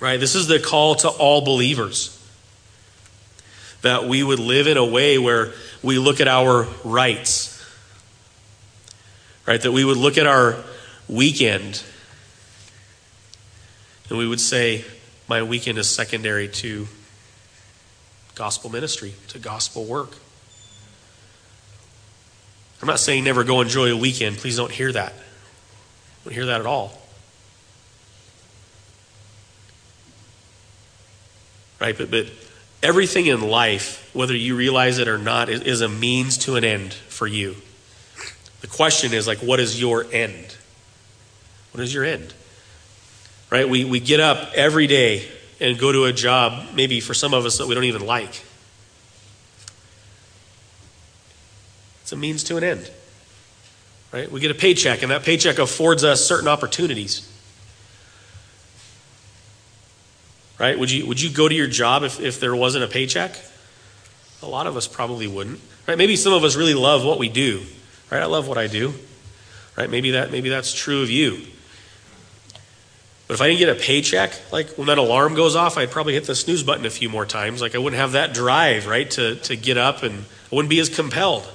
Right? 0.00 0.20
This 0.20 0.34
is 0.34 0.48
the 0.48 0.60
call 0.60 0.96
to 0.96 1.08
all 1.08 1.40
believers 1.40 2.18
that 3.82 4.04
we 4.04 4.22
would 4.22 4.38
live 4.38 4.66
in 4.66 4.76
a 4.76 4.84
way 4.84 5.18
where 5.18 5.52
we 5.82 5.98
look 5.98 6.20
at 6.20 6.28
our 6.28 6.66
rights. 6.84 7.56
Right? 9.46 9.60
That 9.60 9.72
we 9.72 9.84
would 9.84 9.96
look 9.96 10.18
at 10.18 10.26
our 10.26 10.56
weekend 11.08 11.82
and 14.10 14.18
we 14.18 14.26
would 14.26 14.40
say, 14.40 14.84
my 15.28 15.44
weekend 15.44 15.78
is 15.78 15.88
secondary 15.88 16.48
to 16.48 16.88
gospel 18.34 18.68
ministry, 18.68 19.14
to 19.28 19.38
gospel 19.38 19.84
work. 19.84 20.16
I'm 22.82 22.88
not 22.88 22.98
saying 22.98 23.22
never 23.22 23.44
go 23.44 23.60
enjoy 23.60 23.92
a 23.92 23.96
weekend. 23.96 24.38
Please 24.38 24.56
don't 24.56 24.72
hear 24.72 24.90
that. 24.90 25.12
Don't 26.24 26.34
hear 26.34 26.46
that 26.46 26.60
at 26.60 26.66
all. 26.66 27.00
Right? 31.80 31.96
But, 31.96 32.10
but 32.10 32.26
everything 32.82 33.26
in 33.26 33.40
life, 33.40 34.10
whether 34.14 34.34
you 34.34 34.56
realize 34.56 34.98
it 34.98 35.08
or 35.08 35.18
not, 35.18 35.48
is, 35.48 35.80
a 35.80 35.88
means 35.88 36.38
to 36.38 36.56
an 36.56 36.64
end 36.64 36.92
for 36.92 37.26
you. 37.26 37.56
The 38.60 38.66
question 38.66 39.12
is 39.12 39.26
like, 39.26 39.38
what 39.38 39.60
is 39.60 39.80
your 39.80 40.06
end? 40.12 40.56
What 41.72 41.82
is 41.82 41.92
your 41.92 42.04
end? 42.04 42.34
Right? 43.50 43.68
We, 43.68 43.84
we 43.84 44.00
get 44.00 44.20
up 44.20 44.52
every 44.54 44.86
day 44.86 45.28
and 45.60 45.78
go 45.78 45.92
to 45.92 46.04
a 46.04 46.12
job, 46.12 46.74
maybe 46.74 47.00
for 47.00 47.14
some 47.14 47.34
of 47.34 47.44
us 47.44 47.58
that 47.58 47.66
we 47.66 47.74
don't 47.74 47.84
even 47.84 48.06
like. 48.06 48.42
It's 52.02 52.12
a 52.12 52.16
means 52.16 52.42
to 52.44 52.56
an 52.56 52.64
end. 52.64 52.90
Right? 54.12 54.30
We 54.30 54.40
get 54.40 54.50
a 54.50 54.54
paycheck, 54.54 55.02
and 55.02 55.10
that 55.10 55.22
paycheck 55.22 55.58
affords 55.58 56.02
us 56.02 56.26
certain 56.26 56.48
opportunities. 56.48 57.30
Right? 60.60 60.78
Would 60.78 60.90
you, 60.90 61.06
would 61.06 61.22
you 61.22 61.30
go 61.30 61.48
to 61.48 61.54
your 61.54 61.66
job 61.66 62.02
if, 62.02 62.20
if 62.20 62.38
there 62.38 62.54
wasn't 62.54 62.84
a 62.84 62.86
paycheck? 62.86 63.34
A 64.42 64.46
lot 64.46 64.66
of 64.66 64.76
us 64.76 64.86
probably 64.86 65.26
wouldn't. 65.26 65.58
Right? 65.88 65.96
Maybe 65.96 66.16
some 66.16 66.34
of 66.34 66.44
us 66.44 66.54
really 66.54 66.74
love 66.74 67.02
what 67.02 67.18
we 67.18 67.30
do. 67.30 67.62
Right? 68.10 68.22
I 68.22 68.26
love 68.26 68.46
what 68.46 68.58
I 68.58 68.66
do. 68.66 68.92
Right? 69.74 69.88
Maybe 69.88 70.10
that 70.10 70.30
maybe 70.30 70.50
that's 70.50 70.74
true 70.74 71.00
of 71.02 71.08
you. 71.08 71.46
But 73.26 73.34
if 73.34 73.40
I 73.40 73.48
didn't 73.48 73.60
get 73.60 73.68
a 73.70 73.80
paycheck, 73.80 74.34
like 74.52 74.68
when 74.76 74.88
that 74.88 74.98
alarm 74.98 75.34
goes 75.34 75.56
off, 75.56 75.78
I'd 75.78 75.90
probably 75.90 76.12
hit 76.12 76.24
the 76.24 76.34
snooze 76.34 76.62
button 76.62 76.84
a 76.84 76.90
few 76.90 77.08
more 77.08 77.24
times. 77.24 77.62
Like 77.62 77.74
I 77.74 77.78
wouldn't 77.78 77.98
have 77.98 78.12
that 78.12 78.34
drive, 78.34 78.86
right, 78.86 79.10
to, 79.12 79.36
to 79.36 79.56
get 79.56 79.78
up 79.78 80.02
and 80.02 80.24
I 80.52 80.54
wouldn't 80.54 80.68
be 80.68 80.80
as 80.80 80.90
compelled. 80.90 81.50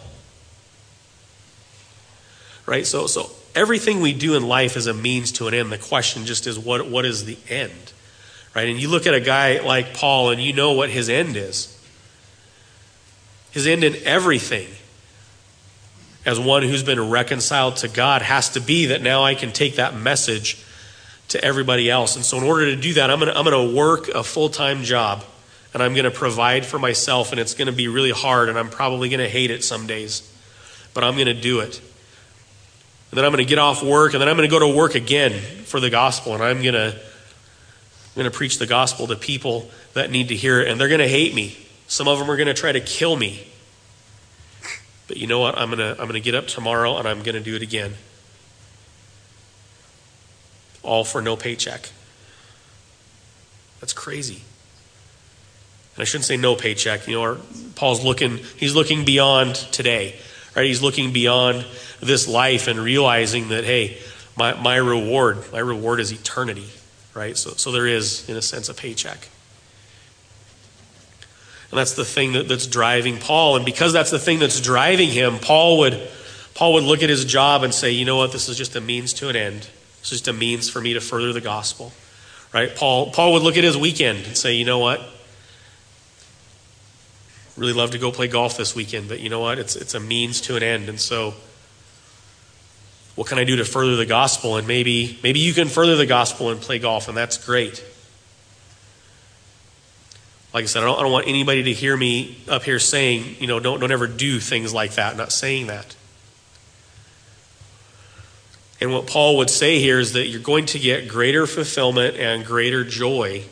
Right? 2.66 2.88
So 2.88 3.06
so 3.06 3.30
everything 3.54 4.02
we 4.02 4.14
do 4.14 4.36
in 4.36 4.48
life 4.48 4.76
is 4.76 4.88
a 4.88 4.96
means 4.96 5.32
to 5.34 5.48
an 5.48 5.54
end. 5.54 5.72
The 5.72 5.78
question 5.78 6.26
just 6.26 6.48
is 6.48 6.58
what 6.58 6.90
what 6.90 7.06
is 7.06 7.26
the 7.26 7.38
end? 7.50 7.92
Right? 8.56 8.70
And 8.70 8.80
you 8.80 8.88
look 8.88 9.06
at 9.06 9.14
a 9.14 9.20
guy 9.20 9.60
like 9.60 9.94
Paul 9.94 10.32
and 10.32 10.42
you 10.42 10.54
know 10.54 10.72
what 10.72 10.90
his 10.90 11.10
end 11.10 11.36
is. 11.36 11.72
His 13.52 13.68
end 13.68 13.84
in 13.84 13.96
everything, 14.04 14.68
as 16.26 16.40
one 16.40 16.64
who's 16.64 16.84
been 16.84 17.10
reconciled 17.10 17.78
to 17.78 17.88
God, 17.88 18.22
has 18.22 18.50
to 18.52 18.62
be 18.62 18.88
that 18.88 19.02
now 19.02 19.24
I 19.24 19.36
can 19.36 19.52
take 19.52 19.76
that 19.76 19.96
message 19.96 20.64
to 21.30 21.44
everybody 21.44 21.90
else. 21.90 22.16
And 22.16 22.24
so, 22.24 22.38
in 22.38 22.44
order 22.44 22.66
to 22.66 22.76
do 22.76 22.94
that, 22.94 23.10
I'm 23.10 23.20
going 23.20 23.32
to 23.32 23.38
I'm 23.38 23.46
going 23.46 23.70
to 23.70 23.76
work 23.76 24.08
a 24.10 24.24
full 24.24 24.50
time 24.50 24.84
job 24.84 25.24
and 25.76 25.84
I'm 25.84 25.94
going 25.94 26.06
to 26.06 26.12
provide 26.12 26.66
for 26.66 26.80
myself, 26.80 27.32
and 27.32 27.40
it's 27.40 27.54
going 27.54 27.66
to 27.66 27.74
be 27.74 27.90
really 27.90 28.12
hard, 28.12 28.48
and 28.48 28.58
I'm 28.58 28.70
probably 28.70 29.10
going 29.10 29.20
to 29.20 29.28
hate 29.28 29.52
it 29.52 29.62
some 29.62 29.88
days, 29.88 30.22
but 30.94 31.04
I'm 31.04 31.16
going 31.16 31.26
to 31.26 31.34
do 31.34 31.60
it. 31.60 31.80
And 33.12 33.18
then 33.18 33.26
I'm 33.26 33.32
going 33.34 33.44
to 33.44 33.50
get 33.50 33.60
off 33.60 33.84
work, 33.84 34.14
and 34.14 34.22
then 34.22 34.30
I'm 34.30 34.38
going 34.38 34.50
to 34.50 34.60
go 34.60 34.60
to 34.60 34.74
work 34.74 34.96
again 34.96 35.34
for 35.66 35.82
the 35.82 35.90
gospel, 35.90 36.34
and 36.34 36.42
I'm 36.42 36.62
going 36.62 36.76
to 36.76 36.98
I'm 38.16 38.22
going 38.22 38.32
to 38.32 38.38
preach 38.38 38.60
the 38.60 38.66
gospel 38.66 39.08
to 39.08 39.18
people 39.18 39.70
that 39.94 40.10
need 40.10 40.30
to 40.30 40.36
hear 40.38 40.62
it, 40.62 40.70
and 40.70 40.80
they're 40.80 40.88
going 40.88 41.02
to 41.02 41.08
hate 41.08 41.36
me. 41.36 41.58
Some 41.88 42.08
of 42.08 42.18
them 42.18 42.32
are 42.32 42.38
going 42.38 42.48
to 42.48 42.54
try 42.54 42.72
to 42.72 42.80
kill 42.80 43.18
me. 43.18 43.46
But 45.10 45.18
you 45.18 45.28
know 45.28 45.40
what? 45.40 45.58
I'm 45.58 45.70
going 45.70 45.80
to, 45.80 45.92
I'm 45.92 46.08
going 46.08 46.14
to 46.14 46.22
get 46.22 46.34
up 46.34 46.48
tomorrow 46.48 46.98
and 46.98 47.08
I'm 47.08 47.24
going 47.24 47.36
to 47.36 47.42
do 47.42 47.56
it 47.56 47.62
again. 47.62 47.94
All 50.82 51.04
for 51.04 51.22
no 51.22 51.36
paycheck. 51.36 51.90
That's 53.82 53.94
crazy. 53.94 54.42
And 55.96 56.02
I 56.02 56.06
shouldn't 56.06 56.26
say 56.26 56.38
no 56.38 56.56
paycheck. 56.56 57.08
You 57.08 57.22
know, 57.22 57.38
Paul's 57.76 58.04
looking, 58.04 58.38
he's 58.58 58.74
looking 58.74 59.06
beyond 59.06 59.56
today, 59.56 60.16
right? 60.56 60.66
He's 60.66 60.82
looking 60.82 61.14
beyond 61.14 61.66
this 62.00 62.28
life 62.28 62.68
and 62.68 62.80
realizing 62.80 63.50
that, 63.50 63.66
hey, 63.66 63.98
my, 64.38 64.54
my 64.56 64.78
reward, 64.78 65.52
my 65.52 65.60
reward 65.60 66.00
is 66.00 66.12
eternity 66.12 66.68
right? 67.16 67.38
So, 67.38 67.52
so 67.52 67.72
there 67.72 67.88
is, 67.88 68.30
in 68.30 68.36
a 68.36 68.42
sense, 68.42 68.70
a 68.70 68.74
paycheck. 68.74 69.30
And 71.72 71.80
that's 71.80 71.94
the 71.94 72.06
thing 72.06 72.34
that, 72.34 72.48
that's 72.48 72.68
driving 72.68 73.18
Paul. 73.18 73.56
And 73.56 73.66
because 73.66 73.92
that's 73.94 74.12
the 74.12 74.20
thing 74.20 74.38
that's 74.38 74.62
driving 74.62 75.10
him, 75.10 75.40
Paul 75.40 75.80
would, 75.80 76.00
Paul 76.54 76.74
would 76.74 76.84
look 76.84 77.02
at 77.02 77.10
his 77.10 77.26
job 77.26 77.64
and 77.64 77.74
say, 77.74 77.92
you 77.92 78.06
know 78.06 78.18
what, 78.18 78.32
this 78.32 78.48
is 78.48 78.58
just 78.58 78.76
a 78.76 78.82
means 78.82 79.14
to 79.14 79.30
an 79.30 79.36
end. 79.36 79.62
This 80.02 80.12
is 80.12 80.22
just 80.22 80.28
a 80.28 80.34
means 80.34 80.70
for 80.70 80.80
me 80.80 80.94
to 80.94 81.02
further 81.02 81.34
the 81.34 81.42
gospel. 81.42 81.92
Right? 82.54 82.74
Paul, 82.76 83.12
Paul 83.12 83.34
would 83.34 83.42
look 83.42 83.58
at 83.58 83.64
his 83.64 83.76
weekend 83.76 84.26
and 84.26 84.38
say, 84.38 84.54
you 84.54 84.66
know 84.66 84.80
what? 84.80 85.02
Really 87.58 87.74
love 87.74 87.92
to 87.92 87.98
go 87.98 88.12
play 88.12 88.28
golf 88.28 88.58
this 88.58 88.76
weekend, 88.76 89.08
but 89.08 89.22
you 89.22 89.30
know 89.30 89.40
what? 89.40 89.58
It's, 89.58 89.76
it's 89.76 89.94
a 89.94 90.00
means 90.00 90.42
to 90.42 90.58
an 90.58 90.64
end. 90.64 90.90
And 90.90 91.00
so 91.00 91.34
what 93.16 93.28
can 93.28 93.40
I 93.40 93.46
do 93.46 93.56
to 93.58 93.66
further 93.66 93.96
the 93.96 94.06
gospel? 94.06 94.58
And 94.58 94.68
maybe, 94.68 95.18
maybe 95.24 95.40
you 95.40 95.54
can 95.54 95.70
further 95.70 95.96
the 95.96 96.06
gospel 96.06 96.50
and 96.50 96.60
play 96.60 96.80
golf, 96.80 97.08
and 97.08 97.18
that's 97.18 97.44
great. 97.44 97.84
Like 100.54 100.64
I 100.64 100.68
said, 100.68 100.84
I 100.84 100.86
don't, 100.86 101.00
I 101.00 101.02
don't 101.02 101.12
want 101.12 101.28
anybody 101.28 101.64
to 101.64 101.74
hear 101.74 101.96
me 101.96 102.38
up 102.48 102.64
here 102.64 102.80
saying, 102.80 103.38
you 103.40 103.48
know, 103.48 103.60
don't, 103.60 103.80
don't 103.80 103.92
ever 103.92 104.08
do 104.08 104.40
things 104.40 104.74
like 104.74 104.96
that. 104.96 105.12
I'm 105.12 105.18
not 105.18 105.32
saying 105.32 105.68
that. 105.68 105.96
And 108.82 108.92
what 108.94 109.08
Paul 109.08 109.38
would 109.38 109.50
say 109.50 109.80
here 109.80 110.00
is 110.00 110.14
that 110.14 110.28
you're 110.28 110.42
going 110.42 110.66
to 110.68 110.80
get 110.80 111.08
greater 111.08 111.48
fulfillment 111.48 112.18
and 112.18 112.46
greater 112.46 112.84
joy 112.84 113.44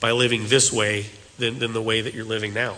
by 0.00 0.12
living 0.12 0.48
this 0.48 0.72
way 0.72 1.06
than, 1.38 1.58
than 1.58 1.72
the 1.72 1.82
way 1.82 2.00
that 2.00 2.14
you're 2.14 2.24
living 2.24 2.52
now. 2.52 2.76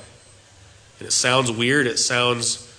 And 0.98 1.08
it 1.08 1.12
sounds 1.12 1.50
weird, 1.50 1.86
it 1.86 1.98
sounds 1.98 2.71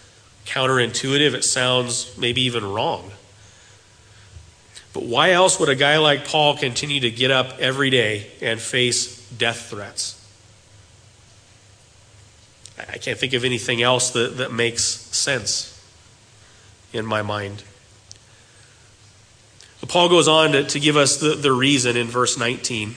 counterintuitive, 0.46 1.34
it 1.34 1.44
sounds 1.44 2.18
maybe 2.18 2.42
even 2.42 2.66
wrong. 2.66 3.12
But 4.94 5.04
why 5.04 5.32
else 5.32 5.60
would 5.60 5.70
a 5.70 5.76
guy 5.76 5.98
like 5.98 6.26
Paul 6.26 6.56
continue 6.56 7.00
to 7.02 7.10
get 7.10 7.32
up 7.32 7.58
every 7.60 7.90
day 7.90 8.28
and 8.42 8.60
face 8.60 9.28
death 9.30 9.70
threats? 9.70 10.20
I 12.78 12.98
can't 12.98 13.18
think 13.18 13.34
of 13.34 13.44
anything 13.44 13.82
else 13.82 14.12
that, 14.12 14.38
that 14.38 14.52
makes 14.52 14.84
sense 14.84 15.70
in 16.92 17.06
my 17.06 17.22
mind. 17.22 17.64
But 19.80 19.90
Paul 19.90 20.10
goes 20.10 20.28
on 20.28 20.52
to, 20.54 20.64
to 20.64 20.80
give 20.80 20.96
us 20.96 21.18
the, 21.18 21.36
the 21.36 21.52
reason 21.52 21.98
in 21.98 22.08
verse 22.08 22.38
19. 22.38 22.92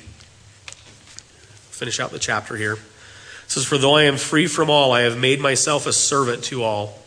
Finish 1.70 2.00
out 2.00 2.10
the 2.10 2.18
chapter 2.18 2.56
here. 2.56 2.74
It 2.74 3.50
says, 3.50 3.64
For 3.64 3.78
though 3.78 3.94
I 3.96 4.04
am 4.04 4.16
free 4.16 4.46
from 4.46 4.70
all, 4.70 4.92
I 4.92 5.02
have 5.02 5.18
made 5.18 5.40
myself 5.40 5.86
a 5.86 5.92
servant 5.92 6.44
to 6.44 6.62
all, 6.62 6.98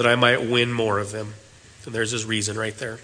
that 0.00 0.06
I 0.06 0.14
might 0.14 0.48
win 0.48 0.72
more 0.72 0.98
of 0.98 1.12
them. 1.12 1.34
And 1.84 1.94
there's 1.94 2.12
his 2.12 2.24
reason 2.24 2.56
right 2.56 2.74
there. 2.78 3.00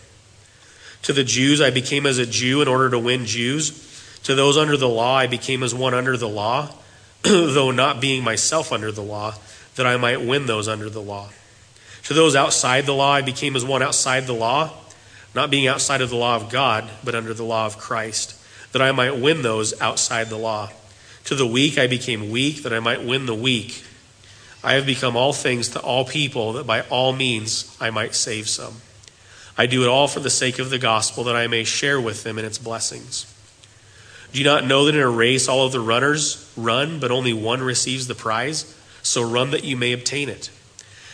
To 1.02 1.12
the 1.12 1.24
Jews, 1.24 1.60
I 1.60 1.68
became 1.68 2.06
as 2.06 2.16
a 2.16 2.24
Jew 2.24 2.62
in 2.62 2.68
order 2.68 2.88
to 2.88 2.98
win 2.98 3.26
Jews. 3.26 4.18
To 4.22 4.34
those 4.34 4.56
under 4.56 4.78
the 4.78 4.88
law, 4.88 5.14
I 5.14 5.26
became 5.26 5.62
as 5.62 5.74
one 5.74 5.92
under 5.92 6.16
the 6.16 6.26
law, 6.26 6.70
though 7.22 7.70
not 7.70 8.00
being 8.00 8.24
myself 8.24 8.72
under 8.72 8.90
the 8.90 9.02
law, 9.02 9.34
that 9.74 9.86
I 9.86 9.98
might 9.98 10.22
win 10.22 10.46
those 10.46 10.68
under 10.68 10.88
the 10.88 11.02
law. 11.02 11.28
To 12.04 12.14
those 12.14 12.34
outside 12.34 12.86
the 12.86 12.94
law, 12.94 13.12
I 13.12 13.20
became 13.20 13.56
as 13.56 13.64
one 13.64 13.82
outside 13.82 14.26
the 14.26 14.32
law, 14.32 14.72
not 15.34 15.50
being 15.50 15.66
outside 15.66 16.00
of 16.00 16.08
the 16.08 16.16
law 16.16 16.36
of 16.36 16.48
God, 16.48 16.88
but 17.04 17.14
under 17.14 17.34
the 17.34 17.44
law 17.44 17.66
of 17.66 17.76
Christ, 17.76 18.42
that 18.72 18.80
I 18.80 18.92
might 18.92 19.18
win 19.18 19.42
those 19.42 19.78
outside 19.82 20.30
the 20.30 20.38
law. 20.38 20.70
To 21.24 21.34
the 21.34 21.46
weak, 21.46 21.76
I 21.76 21.88
became 21.88 22.30
weak, 22.30 22.62
that 22.62 22.72
I 22.72 22.80
might 22.80 23.04
win 23.04 23.26
the 23.26 23.34
weak. 23.34 23.84
I 24.66 24.72
have 24.72 24.84
become 24.84 25.16
all 25.16 25.32
things 25.32 25.68
to 25.70 25.80
all 25.80 26.04
people, 26.04 26.54
that 26.54 26.66
by 26.66 26.80
all 26.80 27.12
means 27.12 27.76
I 27.80 27.90
might 27.90 28.16
save 28.16 28.48
some. 28.48 28.74
I 29.56 29.66
do 29.66 29.84
it 29.84 29.88
all 29.88 30.08
for 30.08 30.18
the 30.18 30.28
sake 30.28 30.58
of 30.58 30.70
the 30.70 30.78
gospel, 30.78 31.22
that 31.24 31.36
I 31.36 31.46
may 31.46 31.62
share 31.62 32.00
with 32.00 32.24
them 32.24 32.36
in 32.36 32.44
its 32.44 32.58
blessings. 32.58 33.32
Do 34.32 34.40
you 34.40 34.44
not 34.44 34.66
know 34.66 34.86
that 34.86 34.96
in 34.96 35.00
a 35.00 35.08
race 35.08 35.46
all 35.46 35.64
of 35.64 35.70
the 35.70 35.78
runners 35.78 36.52
run, 36.56 36.98
but 36.98 37.12
only 37.12 37.32
one 37.32 37.62
receives 37.62 38.08
the 38.08 38.16
prize? 38.16 38.76
So 39.04 39.22
run 39.22 39.52
that 39.52 39.62
you 39.62 39.76
may 39.76 39.92
obtain 39.92 40.28
it. 40.28 40.50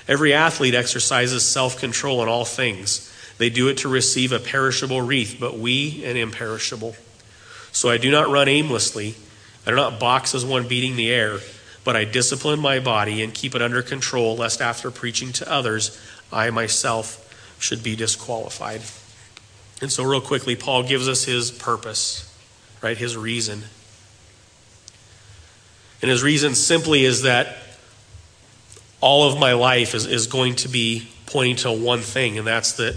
Every 0.08 0.32
athlete 0.32 0.74
exercises 0.74 1.46
self 1.46 1.78
control 1.78 2.22
in 2.22 2.30
all 2.30 2.46
things. 2.46 3.12
They 3.36 3.50
do 3.50 3.68
it 3.68 3.76
to 3.78 3.88
receive 3.90 4.32
a 4.32 4.38
perishable 4.38 5.02
wreath, 5.02 5.36
but 5.38 5.58
we 5.58 6.02
an 6.06 6.16
imperishable. 6.16 6.96
So 7.70 7.90
I 7.90 7.98
do 7.98 8.10
not 8.10 8.30
run 8.30 8.48
aimlessly. 8.48 9.14
I 9.66 9.70
do 9.70 9.76
not 9.76 10.00
box 10.00 10.34
as 10.34 10.42
one 10.42 10.68
beating 10.68 10.96
the 10.96 11.10
air, 11.10 11.40
but 11.84 11.96
I 11.96 12.04
discipline 12.04 12.60
my 12.60 12.78
body 12.78 13.22
and 13.22 13.34
keep 13.34 13.54
it 13.54 13.62
under 13.62 13.82
control, 13.82 14.36
lest 14.36 14.60
after 14.60 14.90
preaching 14.90 15.32
to 15.34 15.50
others, 15.50 16.00
I 16.32 16.50
myself 16.50 17.18
should 17.58 17.82
be 17.82 17.96
disqualified. 17.96 18.82
And 19.80 19.90
so, 19.90 20.04
real 20.04 20.20
quickly, 20.20 20.54
Paul 20.54 20.84
gives 20.84 21.08
us 21.08 21.24
his 21.24 21.50
purpose, 21.50 22.32
right? 22.82 22.96
His 22.96 23.16
reason. 23.16 23.62
And 26.00 26.10
his 26.10 26.22
reason 26.22 26.54
simply 26.54 27.04
is 27.04 27.22
that 27.22 27.56
all 29.00 29.28
of 29.28 29.38
my 29.38 29.52
life 29.52 29.94
is, 29.94 30.06
is 30.06 30.26
going 30.28 30.54
to 30.56 30.68
be 30.68 31.08
pointing 31.26 31.56
to 31.56 31.72
one 31.72 32.00
thing, 32.00 32.38
and 32.38 32.46
that's 32.46 32.72
that 32.74 32.96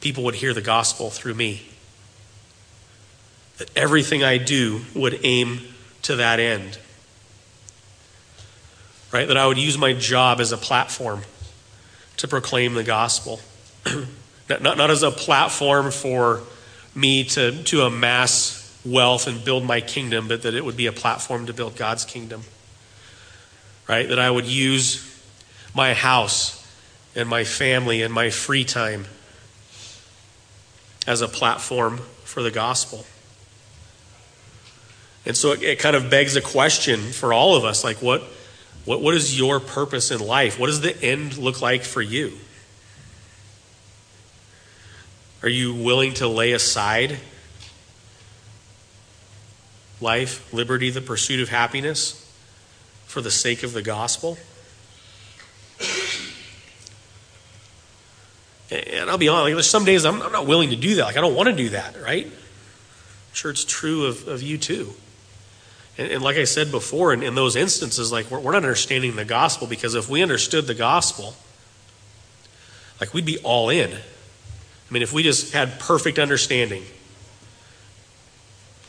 people 0.00 0.24
would 0.24 0.34
hear 0.36 0.54
the 0.54 0.62
gospel 0.62 1.10
through 1.10 1.34
me. 1.34 1.66
That 3.58 3.70
everything 3.76 4.22
I 4.22 4.38
do 4.38 4.82
would 4.94 5.20
aim 5.22 5.60
to 6.02 6.16
that 6.16 6.40
end. 6.40 6.78
Right? 9.16 9.28
That 9.28 9.38
I 9.38 9.46
would 9.46 9.56
use 9.56 9.78
my 9.78 9.94
job 9.94 10.42
as 10.42 10.52
a 10.52 10.58
platform 10.58 11.22
to 12.18 12.28
proclaim 12.28 12.74
the 12.74 12.84
gospel. 12.84 13.40
not, 14.50 14.60
not, 14.60 14.76
not 14.76 14.90
as 14.90 15.02
a 15.02 15.10
platform 15.10 15.90
for 15.90 16.42
me 16.94 17.24
to, 17.24 17.62
to 17.62 17.80
amass 17.80 18.78
wealth 18.84 19.26
and 19.26 19.42
build 19.42 19.64
my 19.64 19.80
kingdom, 19.80 20.28
but 20.28 20.42
that 20.42 20.52
it 20.52 20.62
would 20.62 20.76
be 20.76 20.84
a 20.84 20.92
platform 20.92 21.46
to 21.46 21.54
build 21.54 21.76
God's 21.76 22.04
kingdom. 22.04 22.42
Right? 23.88 24.06
That 24.06 24.18
I 24.18 24.30
would 24.30 24.44
use 24.44 25.02
my 25.74 25.94
house 25.94 26.62
and 27.14 27.26
my 27.26 27.44
family 27.44 28.02
and 28.02 28.12
my 28.12 28.28
free 28.28 28.64
time 28.64 29.06
as 31.06 31.22
a 31.22 31.28
platform 31.28 32.00
for 32.24 32.42
the 32.42 32.50
gospel. 32.50 33.06
And 35.24 35.34
so 35.34 35.52
it, 35.52 35.62
it, 35.62 35.78
kind 35.78 35.96
of 35.96 36.10
begs 36.10 36.36
a 36.36 36.42
question 36.42 37.00
for 37.00 37.32
all 37.32 37.56
of 37.56 37.64
us 37.64 37.82
like, 37.82 38.02
what, 38.02 38.22
what, 38.86 39.02
what 39.02 39.14
is 39.14 39.38
your 39.38 39.60
purpose 39.60 40.10
in 40.10 40.20
life? 40.20 40.58
What 40.58 40.68
does 40.68 40.80
the 40.80 40.98
end 41.02 41.36
look 41.36 41.60
like 41.60 41.82
for 41.82 42.00
you? 42.00 42.32
Are 45.42 45.48
you 45.48 45.74
willing 45.74 46.14
to 46.14 46.28
lay 46.28 46.52
aside 46.52 47.18
life, 50.00 50.52
liberty, 50.52 50.90
the 50.90 51.00
pursuit 51.00 51.40
of 51.40 51.48
happiness 51.48 52.22
for 53.06 53.20
the 53.20 53.30
sake 53.30 53.62
of 53.62 53.72
the 53.72 53.82
gospel? 53.82 54.38
And 58.70 59.10
I'll 59.10 59.18
be 59.18 59.28
honest, 59.28 59.44
like, 59.44 59.54
there's 59.54 59.70
some 59.70 59.84
days 59.84 60.04
I'm, 60.04 60.22
I'm, 60.22 60.32
not 60.32 60.46
willing 60.46 60.70
to 60.70 60.76
do 60.76 60.96
that. 60.96 61.04
Like, 61.04 61.16
I 61.16 61.20
don't 61.20 61.34
want 61.34 61.48
to 61.48 61.54
do 61.54 61.68
that, 61.70 62.00
right? 62.02 62.26
I'm 62.26 62.32
sure 63.32 63.50
it's 63.50 63.64
true 63.64 64.06
of, 64.06 64.26
of 64.26 64.42
you 64.42 64.58
too. 64.58 64.94
And, 65.98 66.10
and, 66.10 66.22
like 66.22 66.36
I 66.36 66.44
said 66.44 66.70
before, 66.70 67.12
in, 67.12 67.22
in 67.22 67.34
those 67.34 67.56
instances, 67.56 68.12
like, 68.12 68.30
we're, 68.30 68.40
we're 68.40 68.52
not 68.52 68.64
understanding 68.64 69.16
the 69.16 69.24
gospel 69.24 69.66
because 69.66 69.94
if 69.94 70.08
we 70.08 70.22
understood 70.22 70.66
the 70.66 70.74
gospel, 70.74 71.34
like, 73.00 73.14
we'd 73.14 73.26
be 73.26 73.38
all 73.38 73.70
in. 73.70 73.90
I 73.92 74.92
mean, 74.92 75.02
if 75.02 75.12
we 75.12 75.22
just 75.22 75.52
had 75.52 75.80
perfect 75.80 76.18
understanding 76.18 76.84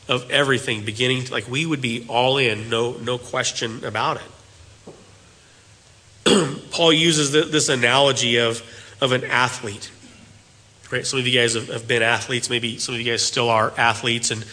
of 0.08 0.30
everything 0.30 0.84
beginning 0.84 1.24
to, 1.24 1.32
like 1.32 1.48
we 1.48 1.66
would 1.66 1.82
be 1.82 2.06
all 2.08 2.38
in 2.38 2.70
no 2.70 2.92
no 2.92 3.18
question 3.18 3.84
about 3.84 4.18
it 6.24 6.62
paul 6.70 6.90
uses 6.90 7.32
the, 7.32 7.42
this 7.42 7.68
analogy 7.68 8.38
of 8.38 8.62
of 9.00 9.12
an 9.12 9.24
athlete. 9.24 9.90
Right? 10.90 11.06
Some 11.06 11.18
of 11.18 11.26
you 11.26 11.38
guys 11.38 11.54
have, 11.54 11.68
have 11.68 11.86
been 11.86 12.02
athletes. 12.02 12.48
Maybe 12.48 12.78
some 12.78 12.94
of 12.94 13.00
you 13.00 13.10
guys 13.10 13.22
still 13.22 13.50
are 13.50 13.72
athletes, 13.76 14.30
and 14.30 14.44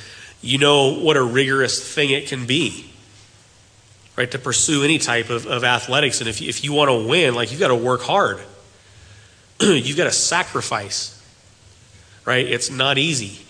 you 0.45 0.59
know 0.59 0.99
what 0.99 1.17
a 1.17 1.23
rigorous 1.23 1.93
thing 1.93 2.11
it 2.11 2.27
can 2.27 2.45
be, 2.45 2.85
right? 4.15 4.29
To 4.29 4.37
pursue 4.37 4.83
any 4.83 4.99
type 4.99 5.31
of, 5.31 5.47
of 5.47 5.63
athletics. 5.63 6.19
And 6.21 6.29
if 6.29 6.39
you, 6.39 6.49
if 6.49 6.63
you 6.63 6.71
want 6.71 6.89
to 6.89 7.07
win, 7.07 7.33
like 7.33 7.51
you've 7.51 7.59
got 7.59 7.69
to 7.69 7.75
work 7.75 8.01
hard, 8.01 8.39
you've 9.59 9.97
got 9.97 10.03
to 10.03 10.11
sacrifice, 10.11 11.19
right? 12.25 12.45
It's 12.45 12.69
not 12.69 12.99
easy. 12.99 13.43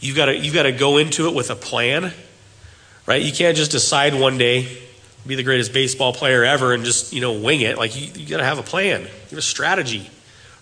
You've 0.00 0.16
got 0.16 0.26
to, 0.26 0.36
you've 0.36 0.52
got 0.52 0.64
to 0.64 0.72
go 0.72 0.98
into 0.98 1.28
it 1.28 1.34
with 1.34 1.48
a 1.50 1.56
plan, 1.56 2.12
right? 3.06 3.22
You 3.22 3.32
can't 3.32 3.56
just 3.56 3.70
decide 3.70 4.14
one 4.14 4.36
day, 4.36 4.68
be 5.26 5.34
the 5.34 5.42
greatest 5.42 5.72
baseball 5.72 6.12
player 6.12 6.44
ever 6.44 6.74
and 6.74 6.84
just, 6.84 7.14
you 7.14 7.22
know, 7.22 7.32
wing 7.32 7.62
it. 7.62 7.78
Like, 7.78 7.98
you, 7.98 8.12
you 8.14 8.28
got 8.28 8.36
to 8.36 8.44
have 8.44 8.58
a 8.58 8.62
plan, 8.62 9.00
you 9.00 9.08
have 9.30 9.38
a 9.38 9.42
strategy, 9.42 10.10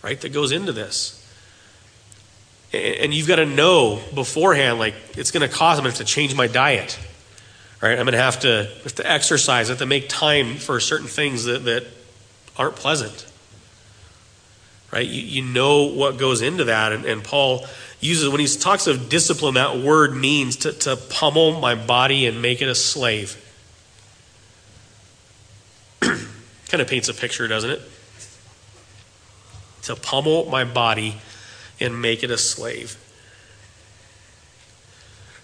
right, 0.01 0.21
that 0.21 0.33
goes 0.33 0.53
into 0.53 0.71
this. 0.71 1.22
And, 2.73 3.13
you've 3.13 3.29
got 3.29 3.37
to 3.37 3.45
know 3.45 4.01
beforehand, 4.15 4.79
like, 4.79 4.95
it's 5.15 5.31
going 5.31 5.47
to 5.47 5.55
cost, 5.55 5.79
I'm 5.79 5.85
going 5.85 5.93
to 5.93 5.99
have 5.99 6.07
to 6.07 6.13
change 6.13 6.35
my 6.35 6.47
diet, 6.47 6.99
right? 7.83 7.99
I'm 7.99 8.07
going 8.07 8.13
to 8.13 8.19
have 8.19 8.41
to, 8.41 8.71
have 8.83 8.95
to 8.95 9.11
exercise, 9.11 9.69
I 9.69 9.73
have 9.73 9.81
to 9.81 9.87
make 9.87 10.09
time 10.09 10.57
for 10.57 10.81
certain 10.81 11.07
things 11.07 11.45
that, 11.45 11.65
that 11.67 11.85
aren't 12.57 12.77
pleasant, 12.77 13.31
right? 14.91 15.07
You, 15.07 15.21
you 15.21 15.43
know 15.43 15.83
what 15.83 16.17
goes 16.17 16.41
into 16.41 16.65
that. 16.65 16.93
And, 16.93 17.05
and 17.05 17.23
Paul 17.23 17.67
uses, 18.01 18.31
when 18.31 18.41
he 18.41 18.47
talks 18.47 18.87
of 18.87 19.11
discipline, 19.11 19.55
that 19.55 19.79
word 19.79 20.15
means 20.15 20.57
to, 20.57 20.73
to 20.73 20.97
pummel 20.97 21.61
my 21.61 21.75
body 21.75 22.27
and 22.27 22.41
make 22.41 22.63
it 22.63 22.69
a 22.69 22.75
slave. 22.75 23.37
Kind 26.01 26.81
of 26.81 26.89
paints 26.89 27.11
a 27.11 27.15
picture, 27.15 27.47
doesn't 27.49 27.71
it? 27.71 27.83
To 29.83 29.97
pummel 29.97 30.47
my 30.47 30.65
body 30.65 31.17
and 31.83 32.01
make 32.01 32.23
it 32.23 32.31
a 32.31 32.39
slave. 32.39 32.97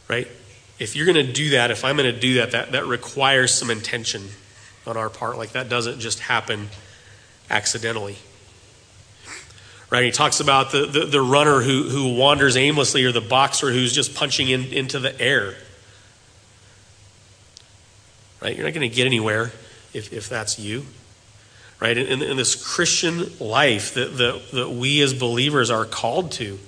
Right? 0.09 0.28
If 0.78 0.97
you're 0.97 1.07
going 1.07 1.26
to 1.26 1.32
do 1.32 1.51
that, 1.51 1.70
if 1.70 1.84
I'm 1.84 1.97
going 1.97 2.12
to 2.12 2.18
do 2.18 2.34
that, 2.34 2.53
that, 2.53 2.72
that 2.72 2.86
requires 2.86 3.53
some 3.53 3.70
intention 3.70 4.28
on 4.86 4.97
our 4.97 5.11
part. 5.11 5.36
Like 5.36 5.53
that 5.53 5.68
doesn't 5.68 6.01
just 6.01 6.20
happen 6.20 6.68
accidentally. 7.51 8.16
Right? 9.91 10.05
He 10.05 10.11
talks 10.11 10.41
about 10.41 10.70
the, 10.72 10.86
the, 10.86 11.07
the 11.07 11.20
runner 11.20 11.61
who, 11.61 11.84
who 11.84 12.14
wanders 12.14 12.57
aimlessly 12.57 13.05
or 13.05 13.12
the 13.12 13.20
boxer 13.20 13.70
who's 13.70 13.93
just 13.93 14.14
punching 14.14 14.49
in, 14.49 14.64
into 14.66 14.99
the 14.99 15.18
air. 15.20 15.55
Right? 18.41 18.55
You're 18.55 18.66
not 18.66 18.74
going 18.74 18.89
to 18.89 18.95
get 18.95 19.07
anywhere 19.07 19.51
if, 19.93 20.12
if 20.12 20.28
that's 20.28 20.59
you 20.59 20.86
right? 21.81 21.97
In, 21.97 22.22
in 22.22 22.37
this 22.37 22.55
Christian 22.55 23.31
life 23.39 23.95
that, 23.95 24.16
that, 24.18 24.51
that 24.53 24.70
we 24.70 25.01
as 25.01 25.14
believers 25.14 25.70
are 25.70 25.85
called 25.85 26.33
to. 26.33 26.59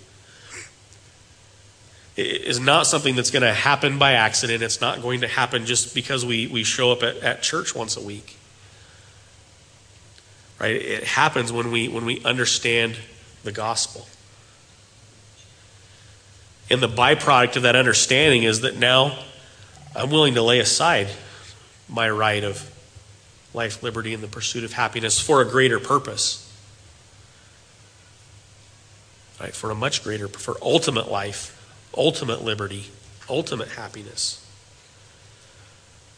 is 2.16 2.61
not 2.61 2.86
something 2.86 3.16
that's 3.16 3.30
going 3.30 3.42
to 3.42 3.52
happen 3.52 3.98
by 3.98 4.12
accident. 4.12 4.62
It's 4.62 4.80
not 4.80 5.02
going 5.02 5.22
to 5.22 5.28
happen 5.28 5.66
just 5.66 5.94
because 5.94 6.24
we, 6.24 6.46
we 6.46 6.64
show 6.64 6.92
up 6.92 7.02
at, 7.02 7.16
at 7.18 7.42
church 7.42 7.74
once 7.74 7.96
a 7.96 8.02
week. 8.02 8.36
Right? 10.61 10.76
It 10.76 11.04
happens 11.04 11.50
when 11.50 11.70
we 11.70 11.88
when 11.88 12.04
we 12.04 12.22
understand 12.22 12.98
the 13.44 13.52
gospel. 13.52 14.06
And 16.70 16.82
the 16.82 16.88
byproduct 16.88 17.56
of 17.56 17.62
that 17.62 17.74
understanding 17.74 18.42
is 18.42 18.61
that 18.61 18.76
now 18.76 19.18
I'm 19.96 20.11
willing 20.11 20.34
to 20.34 20.42
lay 20.42 20.61
aside 20.61 21.08
my 21.88 22.08
right 22.08 22.44
of 22.44 22.70
life, 23.53 23.82
liberty, 23.82 24.14
and 24.14 24.22
the 24.22 24.28
pursuit 24.28 24.64
of 24.64 24.72
happiness 24.72 25.20
for 25.20 25.40
a 25.40 25.44
greater 25.44 25.80
purpose. 25.80 26.46
Right? 29.40 29.55
For 29.55 29.70
a 29.70 29.74
much 29.74 30.05
greater, 30.05 30.28
for 30.28 30.57
ultimate 30.62 31.11
life, 31.11 31.57
ultimate 31.96 32.42
liberty, 32.42 32.86
ultimate 33.28 33.68
happiness. 33.68 34.46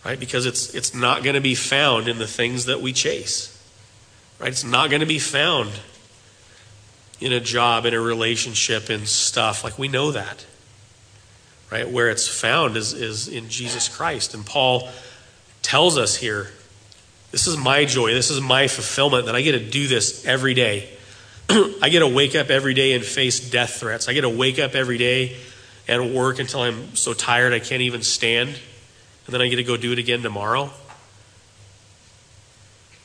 Right? 0.05 0.19
Because 0.19 0.47
it's, 0.47 0.75
it's 0.75 0.95
not 0.95 1.23
going 1.23 1.35
to 1.35 1.41
be 1.41 1.55
found 1.55 2.09
in 2.09 2.19
the 2.19 2.27
things 2.27 2.67
that 2.67 2.81
we 2.81 2.93
chase. 2.93 3.59
Right? 4.41 4.49
It's 4.49 4.65
not 4.65 4.91
going 4.91 5.01
to 5.01 5.07
be 5.07 5.21
found 5.21 5.71
in 7.21 7.33
a 7.33 7.41
job, 7.41 7.87
in 7.87 7.95
a 7.95 8.01
relationship, 8.01 8.91
in 8.91 9.07
stuff. 9.07 9.63
Like 9.63 9.79
we 9.79 9.87
know 9.87 10.11
that. 10.11 10.45
Right? 11.71 11.89
Where 11.89 12.11
it's 12.11 12.27
found 12.27 12.77
is, 12.77 12.93
is 12.93 13.29
in 13.29 13.49
Jesus 13.49 13.89
Christ. 13.89 14.35
And 14.35 14.45
Paul 14.45 14.89
tells 15.63 15.97
us 15.97 16.17
here 16.17 16.49
this 17.33 17.47
is 17.47 17.57
my 17.57 17.87
joy, 17.87 18.13
this 18.13 18.31
is 18.31 18.41
my 18.41 18.69
fulfillment 18.69 19.27
that 19.27 19.35
I 19.35 19.41
get 19.41 19.53
to 19.53 19.59
do 19.59 19.89
this 19.89 20.25
every 20.27 20.55
day. 20.55 20.89
I 21.51 21.89
get 21.89 22.01
to 22.01 22.09
wake 22.09 22.37
up 22.37 22.51
every 22.51 22.75
day 22.75 22.93
and 22.93 23.03
face 23.03 23.51
death 23.51 23.81
threats. 23.81 24.09
I 24.09 24.13
get 24.13 24.21
to 24.21 24.29
wake 24.29 24.59
up 24.59 24.75
every 24.75 24.99
day 24.99 25.37
and 25.89 26.15
work 26.15 26.39
until 26.39 26.61
I'm 26.61 26.95
so 26.95 27.15
tired 27.15 27.53
I 27.53 27.59
can't 27.59 27.83
even 27.83 28.03
stand. 28.03 28.51
And 28.51 29.35
then 29.35 29.41
I 29.41 29.49
get 29.49 29.57
to 29.57 29.65
go 29.65 29.77
do 29.77 29.93
it 29.93 29.99
again 29.99 30.23
tomorrow. 30.23 30.71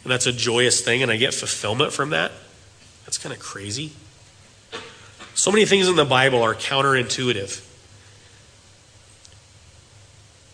And 0.04 0.12
that's 0.12 0.26
a 0.26 0.34
joyous 0.34 0.82
thing, 0.82 1.04
and 1.04 1.12
I 1.12 1.18
get 1.18 1.34
fulfillment 1.34 1.94
from 1.94 2.12
that. 2.12 2.32
That's 3.06 3.18
kind 3.18 3.34
of 3.34 3.40
crazy. 3.40 3.92
So 5.36 5.52
many 5.52 5.66
things 5.66 5.88
in 5.88 5.96
the 5.96 6.06
Bible 6.06 6.42
are 6.44 6.56
counterintuitive. 6.56 7.64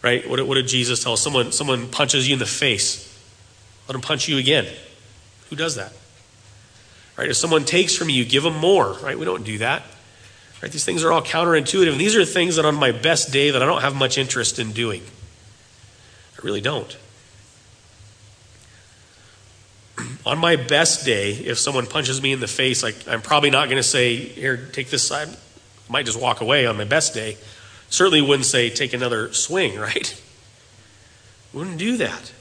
Right? 0.04 0.30
What, 0.30 0.46
what 0.46 0.56
did 0.56 0.68
Jesus 0.68 1.04
tell? 1.04 1.18
Someone, 1.18 1.52
someone 1.52 1.88
punches 1.90 2.28
you 2.28 2.34
in 2.34 2.40
the 2.40 2.46
face. 2.46 3.13
Let 3.88 3.96
him 3.96 4.02
punch 4.02 4.28
you 4.28 4.38
again. 4.38 4.68
Who 5.50 5.56
does 5.56 5.76
that? 5.76 5.94
Right? 7.18 7.30
If 7.30 7.38
someone 7.38 7.66
takes 7.66 7.96
from 7.96 8.10
you, 8.10 8.26
give 8.26 8.44
them 8.44 8.58
more. 8.58 8.94
Right? 8.94 9.18
We 9.18 9.26
don't 9.26 9.44
do 9.44 9.58
that. 9.60 9.84
Right? 10.62 10.72
These 10.72 10.86
things 10.86 11.04
are 11.04 11.12
all 11.12 11.22
counterintuitive. 11.22 11.92
And 11.92 12.00
these 12.00 12.16
are 12.16 12.26
things 12.26 12.56
that 12.56 12.66
on 12.66 12.76
my 12.76 12.92
best 12.92 13.32
day 13.32 13.52
that 13.52 13.62
I 13.62 13.66
don't 13.66 13.82
have 13.82 13.96
much 13.96 14.18
interest 14.18 14.60
in 14.60 14.72
doing. 14.72 15.04
I 16.38 16.42
really 16.44 16.62
don't. 16.62 16.98
on 20.26 20.40
my 20.40 20.56
best 20.56 21.06
day, 21.06 21.32
if 21.32 21.60
someone 21.60 21.86
punches 21.86 22.22
me 22.22 22.32
in 22.32 22.40
the 22.40 22.48
face, 22.48 22.84
like 22.84 22.96
I'm 23.08 23.22
probably 23.22 23.50
not 23.50 23.66
going 23.66 23.78
to 23.78 23.84
say, 23.84 24.16
"Here, 24.16 24.58
take 24.72 24.90
this 24.90 25.06
side." 25.06 25.28
I 25.28 25.92
might 25.92 26.06
just 26.06 26.20
walk 26.20 26.42
away 26.42 26.66
on 26.66 26.78
my 26.78 26.86
best 26.86 27.14
day. 27.14 27.38
Certainly 27.90 28.22
wouldn't 28.22 28.46
say, 28.46 28.70
"Take 28.70 28.94
another 28.94 29.34
swing," 29.34 29.78
right? 29.80 30.22
Wouldn't 31.52 31.78
do 31.78 31.98
that. 31.98 32.32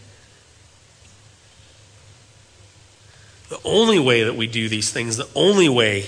The 3.52 3.60
only 3.66 3.98
way 3.98 4.22
that 4.22 4.34
we 4.34 4.46
do 4.46 4.70
these 4.70 4.90
things, 4.90 5.18
the 5.18 5.28
only 5.34 5.68
way 5.68 6.06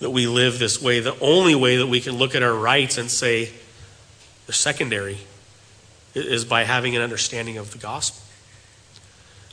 that 0.00 0.10
we 0.10 0.26
live 0.26 0.58
this 0.58 0.82
way, 0.82 0.98
the 0.98 1.16
only 1.20 1.54
way 1.54 1.76
that 1.76 1.86
we 1.86 2.00
can 2.00 2.16
look 2.16 2.34
at 2.34 2.42
our 2.42 2.52
rights 2.52 2.98
and 2.98 3.08
say 3.08 3.52
they're 4.46 4.52
secondary, 4.52 5.18
is 6.12 6.44
by 6.44 6.64
having 6.64 6.96
an 6.96 7.02
understanding 7.02 7.56
of 7.56 7.70
the 7.70 7.78
gospel. 7.78 8.20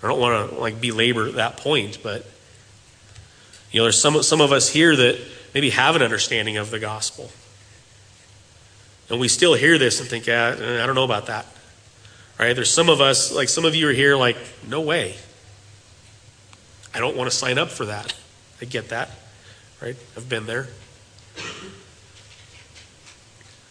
I 0.01 0.07
don't 0.07 0.19
want 0.19 0.49
to 0.49 0.55
like 0.57 0.81
belabor 0.81 1.29
that 1.33 1.57
point, 1.57 1.99
but 2.01 2.25
you 3.71 3.79
know, 3.79 3.83
there's 3.83 4.01
some 4.01 4.23
some 4.23 4.41
of 4.41 4.51
us 4.51 4.67
here 4.67 4.95
that 4.95 5.21
maybe 5.53 5.69
have 5.69 5.95
an 5.95 6.01
understanding 6.01 6.57
of 6.57 6.71
the 6.71 6.79
gospel, 6.79 7.29
and 9.11 9.19
we 9.19 9.27
still 9.27 9.53
hear 9.53 9.77
this 9.77 9.99
and 9.99 10.09
think, 10.09 10.25
yeah, 10.25 10.81
I 10.81 10.87
don't 10.87 10.95
know 10.95 11.03
about 11.03 11.27
that. 11.27 11.45
Right? 12.39 12.53
There's 12.53 12.71
some 12.71 12.89
of 12.89 13.01
us, 13.01 13.31
like 13.31 13.49
some 13.49 13.65
of 13.65 13.75
you 13.75 13.87
are 13.87 13.93
here, 13.93 14.15
like, 14.15 14.37
no 14.67 14.81
way. 14.81 15.15
I 16.97 16.99
don't 16.99 17.15
want 17.15 17.29
to 17.29 17.35
sign 17.35 17.59
up 17.59 17.69
for 17.69 17.85
that. 17.85 18.15
I 18.59 18.65
get 18.65 18.89
that. 18.89 19.11
Right? 19.79 19.95
I've 20.15 20.27
been 20.27 20.47
there. 20.47 20.67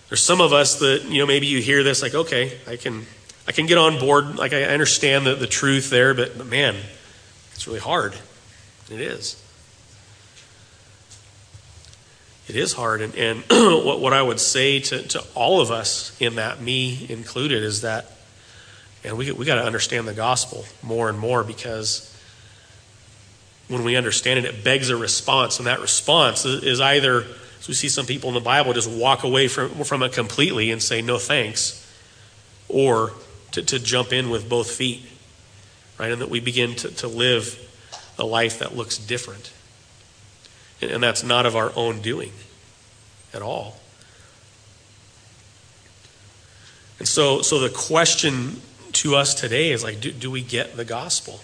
There's 0.09 0.23
some 0.23 0.41
of 0.41 0.53
us 0.53 0.79
that, 0.79 1.07
you 1.09 1.19
know, 1.19 1.27
maybe 1.27 1.49
you 1.49 1.61
hear 1.61 1.83
this 1.83 2.03
like, 2.03 2.15
okay, 2.15 2.57
I 2.69 2.77
can 2.77 3.05
I 3.49 3.51
can 3.53 3.67
get 3.67 3.79
on 3.79 3.99
board. 3.99 4.37
Like, 4.37 4.53
I 4.53 4.63
understand 4.63 5.27
the, 5.27 5.35
the 5.35 5.49
truth 5.49 5.91
there, 5.91 6.15
but, 6.15 6.39
but 6.39 6.47
man, 6.47 6.77
it's 7.53 7.67
really 7.67 7.81
hard. 7.81 8.15
It 8.93 9.01
is. 9.01 9.43
It 12.49 12.55
is 12.55 12.73
hard. 12.73 13.01
And, 13.01 13.15
and 13.17 13.45
what, 13.85 14.01
what 14.01 14.13
I 14.13 14.23
would 14.23 14.39
say 14.39 14.79
to, 14.79 15.03
to 15.03 15.25
all 15.35 15.61
of 15.61 15.73
us 15.73 16.17
in 16.21 16.37
that, 16.37 16.61
me 16.61 17.07
included, 17.09 17.65
is 17.65 17.81
that 17.81 18.13
and 19.03 19.17
we, 19.17 19.31
we 19.31 19.45
got 19.45 19.57
to 19.57 19.65
understand 19.65 20.09
the 20.09 20.15
gospel 20.15 20.65
more 20.83 21.09
and 21.09 21.19
more 21.19 21.45
because 21.45 22.13
when 23.69 23.83
we 23.83 23.97
understand 23.97 24.39
it, 24.39 24.45
it 24.45 24.65
begs 24.65 24.91
a 24.91 24.97
response. 24.97 25.59
And 25.59 25.67
that 25.67 25.81
response 25.81 26.45
is 26.45 26.81
either, 26.81 27.25
as 27.59 27.69
we 27.69 27.75
see 27.75 27.89
some 27.89 28.07
people 28.07 28.29
in 28.29 28.35
the 28.35 28.41
Bible, 28.41 28.73
just 28.73 28.91
walk 28.91 29.25
away 29.25 29.49
from, 29.49 29.71
from 29.85 30.03
it 30.03 30.13
completely 30.13 30.71
and 30.71 30.83
say, 30.83 31.03
no 31.03 31.19
thanks, 31.19 31.83
or 32.69 33.13
to, 33.53 33.63
to 33.63 33.79
jump 33.79 34.13
in 34.13 34.31
with 34.31 34.49
both 34.49 34.71
feet, 34.71 35.03
right? 35.99 36.13
And 36.13 36.21
that 36.21 36.31
we 36.31 36.41
begin 36.41 36.75
to, 36.77 36.91
to 36.97 37.09
live 37.09 37.59
a 38.19 38.25
life 38.25 38.61
that 38.61 38.77
looks 38.77 38.99
different. 38.99 39.53
And, 40.81 40.91
and 40.91 41.03
that's 41.03 41.23
not 41.23 41.47
of 41.47 41.57
our 41.57 41.73
own 41.75 42.01
doing 42.01 42.33
at 43.35 43.43
all. 43.43 43.77
And 46.99 47.07
so, 47.07 47.43
so 47.43 47.59
the 47.59 47.69
question 47.69 48.63
to 48.93 49.17
us 49.17 49.35
today 49.35 49.71
is 49.71 49.85
like, 49.85 50.01
do, 50.01 50.11
do 50.11 50.31
we 50.31 50.41
get 50.41 50.77
the 50.77 50.85
gospel? 50.85 51.41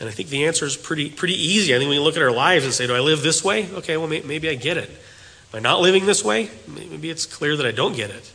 And 0.00 0.08
I 0.08 0.12
think 0.12 0.30
the 0.30 0.46
answer 0.46 0.64
is 0.64 0.76
pretty, 0.76 1.10
pretty 1.10 1.34
easy. 1.34 1.74
I 1.74 1.78
think 1.78 1.90
we 1.90 1.98
look 1.98 2.16
at 2.16 2.22
our 2.22 2.32
lives 2.32 2.64
and 2.64 2.74
say, 2.74 2.86
do 2.86 2.94
I 2.94 3.00
live 3.00 3.22
this 3.22 3.44
way? 3.44 3.70
Okay, 3.72 3.96
well, 3.96 4.08
maybe 4.08 4.48
I 4.48 4.54
get 4.54 4.76
it. 4.76 4.90
Am 4.90 5.58
I 5.58 5.60
not 5.60 5.80
living 5.80 6.06
this 6.06 6.24
way? 6.24 6.50
Maybe 6.66 7.10
it's 7.10 7.26
clear 7.26 7.56
that 7.56 7.66
I 7.66 7.70
don't 7.70 7.94
get 7.94 8.10
it. 8.10 8.32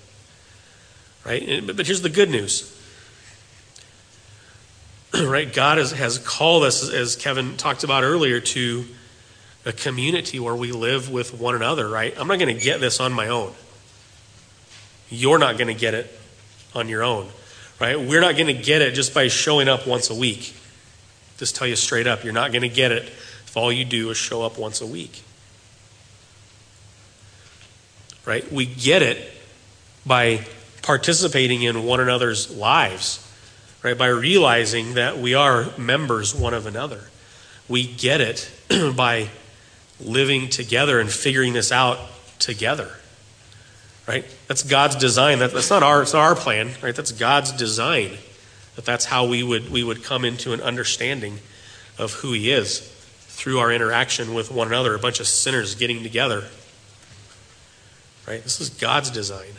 Right? 1.26 1.66
But 1.66 1.86
here's 1.86 2.02
the 2.02 2.10
good 2.10 2.30
news 2.30 2.74
right? 5.22 5.52
God 5.52 5.78
has, 5.78 5.92
has 5.92 6.18
called 6.20 6.64
us, 6.64 6.90
as 6.90 7.16
Kevin 7.16 7.58
talked 7.58 7.84
about 7.84 8.04
earlier, 8.04 8.40
to 8.40 8.86
a 9.66 9.74
community 9.74 10.40
where 10.40 10.56
we 10.56 10.72
live 10.72 11.10
with 11.10 11.34
one 11.34 11.56
another, 11.56 11.88
right? 11.88 12.14
I'm 12.18 12.28
not 12.28 12.40
going 12.40 12.56
to 12.56 12.62
get 12.62 12.80
this 12.80 13.00
on 13.00 13.14
my 13.14 13.28
own. 13.28 13.54
You're 15.10 15.40
not 15.40 15.58
going 15.58 15.68
to 15.68 15.80
get 15.80 15.94
it 15.94 16.12
on 16.74 16.90
your 16.90 17.04
own, 17.04 17.28
right? 17.80 18.00
We're 18.00 18.22
not 18.22 18.36
going 18.36 18.48
to 18.48 18.62
get 18.62 18.82
it 18.82 18.94
just 18.94 19.14
by 19.14 19.28
showing 19.28 19.68
up 19.68 19.88
once 19.88 20.10
a 20.10 20.16
week. 20.16 20.56
Just 21.38 21.56
tell 21.56 21.68
you 21.68 21.76
straight 21.76 22.08
up, 22.08 22.24
you're 22.24 22.34
not 22.34 22.52
going 22.52 22.64
to 22.64 22.70
get 22.70 22.92
it 22.92 23.04
if 23.04 23.56
all 23.56 23.72
you 23.72 23.86
do 23.86 24.10
is 24.10 24.18
show 24.18 24.42
up 24.44 24.58
once 24.58 24.82
a 24.82 24.88
week. 24.88 25.24
Right? 28.26 28.52
We 28.52 28.66
get 28.66 29.02
it 29.02 29.32
by 30.06 30.46
participating 30.82 31.64
in 31.64 31.84
one 31.84 32.00
another's 32.00 32.56
lives 32.56 33.24
right? 33.84 33.98
By 33.98 34.08
realizing 34.08 34.96
that 34.96 35.18
we 35.18 35.34
are 35.34 35.68
members 35.78 36.36
one 36.36 36.54
of 36.54 36.66
another. 36.66 37.02
We 37.70 37.88
get 37.88 38.22
it 38.22 38.52
by 38.96 39.30
living 40.00 40.50
together 40.50 41.00
and 41.00 41.10
figuring 41.10 41.54
this 41.54 41.72
out 41.72 41.98
together. 42.40 42.92
Right? 44.08 44.26
That's 44.48 44.64
God's 44.64 44.96
design. 44.96 45.40
That, 45.40 45.54
that's 45.54 45.70
not 45.70 45.84
our, 45.84 46.02
it's 46.02 46.14
not 46.14 46.22
our 46.22 46.36
plan, 46.36 46.72
right? 46.82 46.96
That's 46.96 47.12
God's 47.12 47.52
design. 47.52 48.12
That 48.78 48.86
that's 48.86 49.06
how 49.06 49.26
we 49.26 49.44
would, 49.44 49.70
we 49.70 49.84
would 49.84 50.04
come 50.04 50.24
into 50.24 50.54
an 50.54 50.62
understanding 50.62 51.40
of 51.98 52.14
who 52.14 52.32
He 52.32 52.52
is 52.52 52.80
through 53.22 53.58
our 53.58 53.72
interaction 53.72 54.36
with 54.36 54.52
one 54.52 54.68
another, 54.68 54.94
a 54.96 55.00
bunch 55.00 55.20
of 55.20 55.28
sinners 55.28 55.76
getting 55.76 56.04
together. 56.04 56.46
Right? 58.28 58.42
This 58.44 58.62
is 58.62 58.70
God's 58.70 59.10
design. 59.10 59.54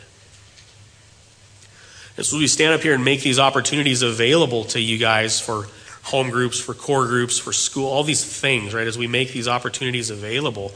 And 2.15 2.25
so 2.25 2.37
we 2.37 2.47
stand 2.47 2.73
up 2.73 2.81
here 2.81 2.93
and 2.93 3.03
make 3.03 3.21
these 3.21 3.39
opportunities 3.39 4.01
available 4.01 4.63
to 4.65 4.79
you 4.79 4.97
guys 4.97 5.39
for 5.39 5.67
home 6.03 6.29
groups, 6.29 6.59
for 6.59 6.73
core 6.73 7.05
groups, 7.05 7.37
for 7.37 7.51
school, 7.51 7.87
all 7.87 8.03
these 8.03 8.23
things, 8.23 8.73
right? 8.73 8.87
As 8.87 8.97
we 8.97 9.07
make 9.07 9.33
these 9.33 9.49
opportunities 9.49 10.09
available, 10.09 10.71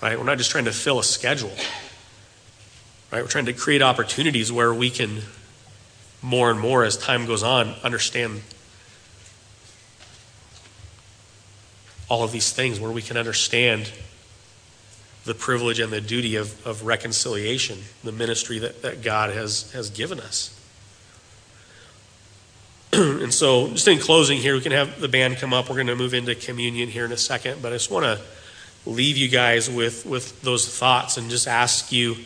right? 0.00 0.18
We're 0.18 0.24
not 0.24 0.38
just 0.38 0.50
trying 0.50 0.64
to 0.64 0.72
fill 0.72 0.98
a 0.98 1.04
schedule, 1.04 1.52
right? 3.12 3.22
We're 3.22 3.28
trying 3.28 3.46
to 3.46 3.52
create 3.52 3.82
opportunities 3.82 4.50
where 4.50 4.72
we 4.72 4.88
can 4.88 5.20
more 6.24 6.50
and 6.50 6.58
more 6.58 6.84
as 6.84 6.96
time 6.96 7.26
goes 7.26 7.42
on 7.42 7.68
understand 7.82 8.40
all 12.08 12.22
of 12.22 12.32
these 12.32 12.50
things, 12.50 12.80
where 12.80 12.90
we 12.90 13.02
can 13.02 13.16
understand 13.16 13.90
the 15.24 15.34
privilege 15.34 15.80
and 15.80 15.92
the 15.92 16.00
duty 16.00 16.36
of, 16.36 16.66
of 16.66 16.84
reconciliation, 16.84 17.78
the 18.02 18.12
ministry 18.12 18.58
that, 18.58 18.82
that 18.82 19.02
God 19.02 19.30
has, 19.30 19.70
has 19.72 19.90
given 19.90 20.18
us. 20.20 20.58
and 22.92 23.32
so, 23.32 23.68
just 23.68 23.88
in 23.88 23.98
closing 23.98 24.38
here, 24.38 24.54
we 24.54 24.60
can 24.60 24.72
have 24.72 25.00
the 25.00 25.08
band 25.08 25.36
come 25.36 25.52
up. 25.52 25.68
We're 25.68 25.76
going 25.76 25.86
to 25.88 25.96
move 25.96 26.14
into 26.14 26.34
communion 26.34 26.88
here 26.88 27.04
in 27.04 27.12
a 27.12 27.16
second, 27.16 27.60
but 27.62 27.72
I 27.72 27.76
just 27.76 27.90
want 27.90 28.04
to 28.04 28.20
leave 28.86 29.16
you 29.16 29.28
guys 29.28 29.70
with, 29.70 30.06
with 30.06 30.40
those 30.42 30.68
thoughts 30.68 31.16
and 31.16 31.30
just 31.30 31.48
ask 31.48 31.90
you 31.90 32.16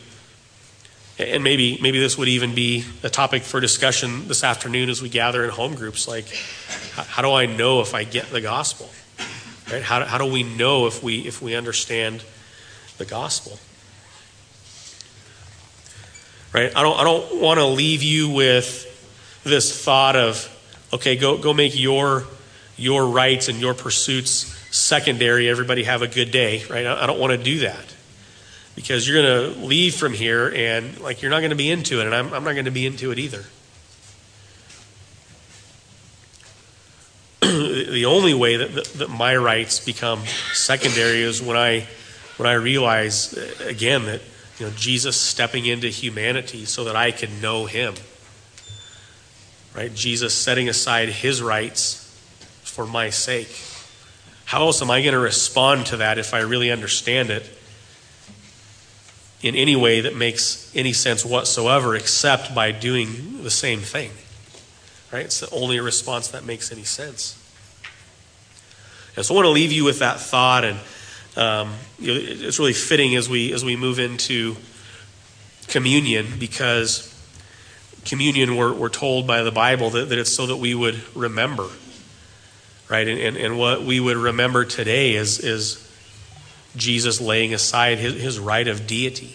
and 1.19 1.43
maybe 1.43 1.79
maybe 1.81 1.99
this 1.99 2.17
would 2.17 2.29
even 2.29 2.55
be 2.55 2.85
a 3.03 3.11
topic 3.11 3.43
for 3.43 3.61
discussion 3.61 4.29
this 4.29 4.45
afternoon 4.45 4.89
as 4.89 5.03
we 5.03 5.09
gather 5.09 5.45
in 5.45 5.51
home 5.51 5.75
groups 5.75 6.07
like 6.07 6.29
how, 6.95 7.23
do 7.23 7.33
i 7.33 7.47
know 7.47 7.81
if 7.81 7.95
i 7.95 8.05
get 8.05 8.31
the 8.31 8.41
gospel 8.41 8.89
right? 9.71 9.83
How, 9.83 10.05
how 10.05 10.19
do 10.19 10.27
we 10.27 10.43
know 10.43 10.87
if 10.87 11.03
we 11.03 11.27
if 11.27 11.43
we 11.43 11.55
understand 11.55 12.25
the 12.97 13.05
gospel? 13.05 13.59
Right? 16.53 16.75
I 16.75 16.83
don't 16.83 16.99
i 16.99 17.05
don't 17.05 17.41
want 17.41 17.59
to 17.59 17.67
leave 17.67 18.03
you 18.03 18.31
with 18.31 18.87
this 19.45 19.85
thought 19.85 20.17
of 20.17 20.55
okay 20.93 21.17
go 21.17 21.39
go 21.39 21.53
make 21.53 21.79
your 21.79 22.25
your 22.77 23.07
rights 23.07 23.49
and 23.49 23.59
your 23.59 23.75
pursuits 23.75 24.55
secondary. 24.71 25.49
Everybody 25.49 25.85
have 25.85 26.03
a 26.03 26.09
good 26.09 26.31
day 26.31 26.65
right? 26.71 26.87
I, 26.87 27.05
I 27.05 27.07
don't 27.07 27.19
want 27.19 27.33
to 27.33 27.39
do 27.39 27.61
that 27.61 27.95
because 28.79 29.09
you're 29.09 29.21
going 29.21 29.55
to 29.57 29.67
leave 29.67 29.97
from 29.97 30.13
here 30.13 30.53
and 30.55 31.01
like 31.01 31.21
you're 31.21 31.33
not 31.33 31.41
going 31.41 31.51
to 31.51 31.57
be 31.57 31.69
into 31.69 31.99
it 32.01 32.07
and 32.07 32.15
i'm, 32.15 32.33
I'm 32.33 32.45
not 32.45 32.53
going 32.53 32.67
to 32.67 32.71
be 32.71 32.87
into 32.87 33.11
it 33.11 33.19
either. 33.19 33.45
The 37.89 38.05
only 38.05 38.35
way 38.35 38.59
that, 38.59 38.75
that, 38.75 38.87
that, 38.99 39.11
my 39.11 39.35
rights 39.35 39.85
become 39.85 40.21
secondary 40.53 41.23
is 41.23 41.43
when 41.43 41.57
i 41.57 41.89
when 42.37 42.49
i 42.49 42.53
realize 42.53 43.37
uh, 43.37 43.65
again 43.67 44.05
that 44.05 44.21
you 44.61 44.67
know 44.67 44.73
jesus 44.77 45.17
stepping 45.17 45.67
into 45.67 45.89
humanity 45.89 46.65
so 46.65 46.85
that 46.85 46.95
i 46.95 47.11
can 47.11 47.41
know 47.41 47.67
him. 47.67 47.95
Right? 49.75 49.93
Jesus 49.93 50.35
setting 50.35 50.69
aside 50.69 51.09
his 51.09 51.43
rights 51.43 52.05
for 52.63 52.87
my 52.87 53.11
sake. 53.11 53.61
How 54.45 54.61
else 54.61 54.81
am 54.83 54.91
i 54.93 55.03
going 55.03 55.15
to 55.15 55.19
respond 55.19 55.87
to 55.87 55.97
that 55.97 56.19
if 56.19 56.33
i 56.33 56.39
really 56.39 56.71
understand 56.71 57.31
it 57.31 57.58
in 59.43 59.55
any 59.55 59.77
way 59.77 60.01
that 60.01 60.17
makes 60.17 60.75
any 60.75 60.93
sense 60.93 61.25
whatsoever 61.25 61.95
except 61.95 62.55
by 62.55 62.73
doing 62.73 63.43
the 63.43 63.51
same 63.51 63.81
thing. 63.81 64.11
Right? 65.13 65.25
It's 65.25 65.41
the 65.41 65.51
only 65.51 65.81
response 65.81 66.29
that 66.29 66.45
makes 66.45 66.73
any 66.73 66.85
sense. 66.85 67.35
And 69.17 69.25
so 69.25 69.35
I 69.35 69.37
want 69.37 69.47
to 69.47 69.51
leave 69.51 69.73
you 69.73 69.85
with 69.85 70.01
that 70.01 70.21
thought, 70.21 70.65
and 70.65 70.79
um, 71.37 71.75
it's 71.99 72.59
really 72.59 72.73
fitting 72.73 73.17
as 73.17 73.29
we 73.29 73.53
as 73.53 73.65
we 73.65 73.75
move 73.75 73.99
into 73.99 74.57
communion 75.67 76.27
because 76.39 77.15
communion 78.05 78.57
we're, 78.57 78.73
we're 78.73 78.89
told 78.89 79.27
by 79.27 79.43
the 79.43 79.51
Bible 79.51 79.91
that, 79.91 80.09
that 80.09 80.19
it's 80.19 80.33
so 80.33 80.47
that 80.47 80.57
we 80.57 80.75
would 80.75 81.01
remember. 81.17 81.69
Right? 82.89 83.07
And, 83.07 83.21
and, 83.21 83.37
and 83.37 83.59
what 83.59 83.83
we 83.83 84.01
would 84.01 84.17
remember 84.17 84.65
today 84.65 85.15
is, 85.15 85.41
is 85.41 85.88
Jesus 86.77 87.21
laying 87.21 87.55
aside 87.55 87.99
his, 87.99 88.15
his 88.15 88.39
right 88.39 88.69
of 88.69 88.87
deity 88.87 89.35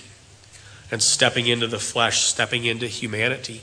and 0.92 1.02
stepping 1.02 1.48
into 1.48 1.68
the 1.68 1.80
flesh, 1.80 2.24
stepping 2.24 2.66
into 2.66 2.88
humanity, 2.88 3.62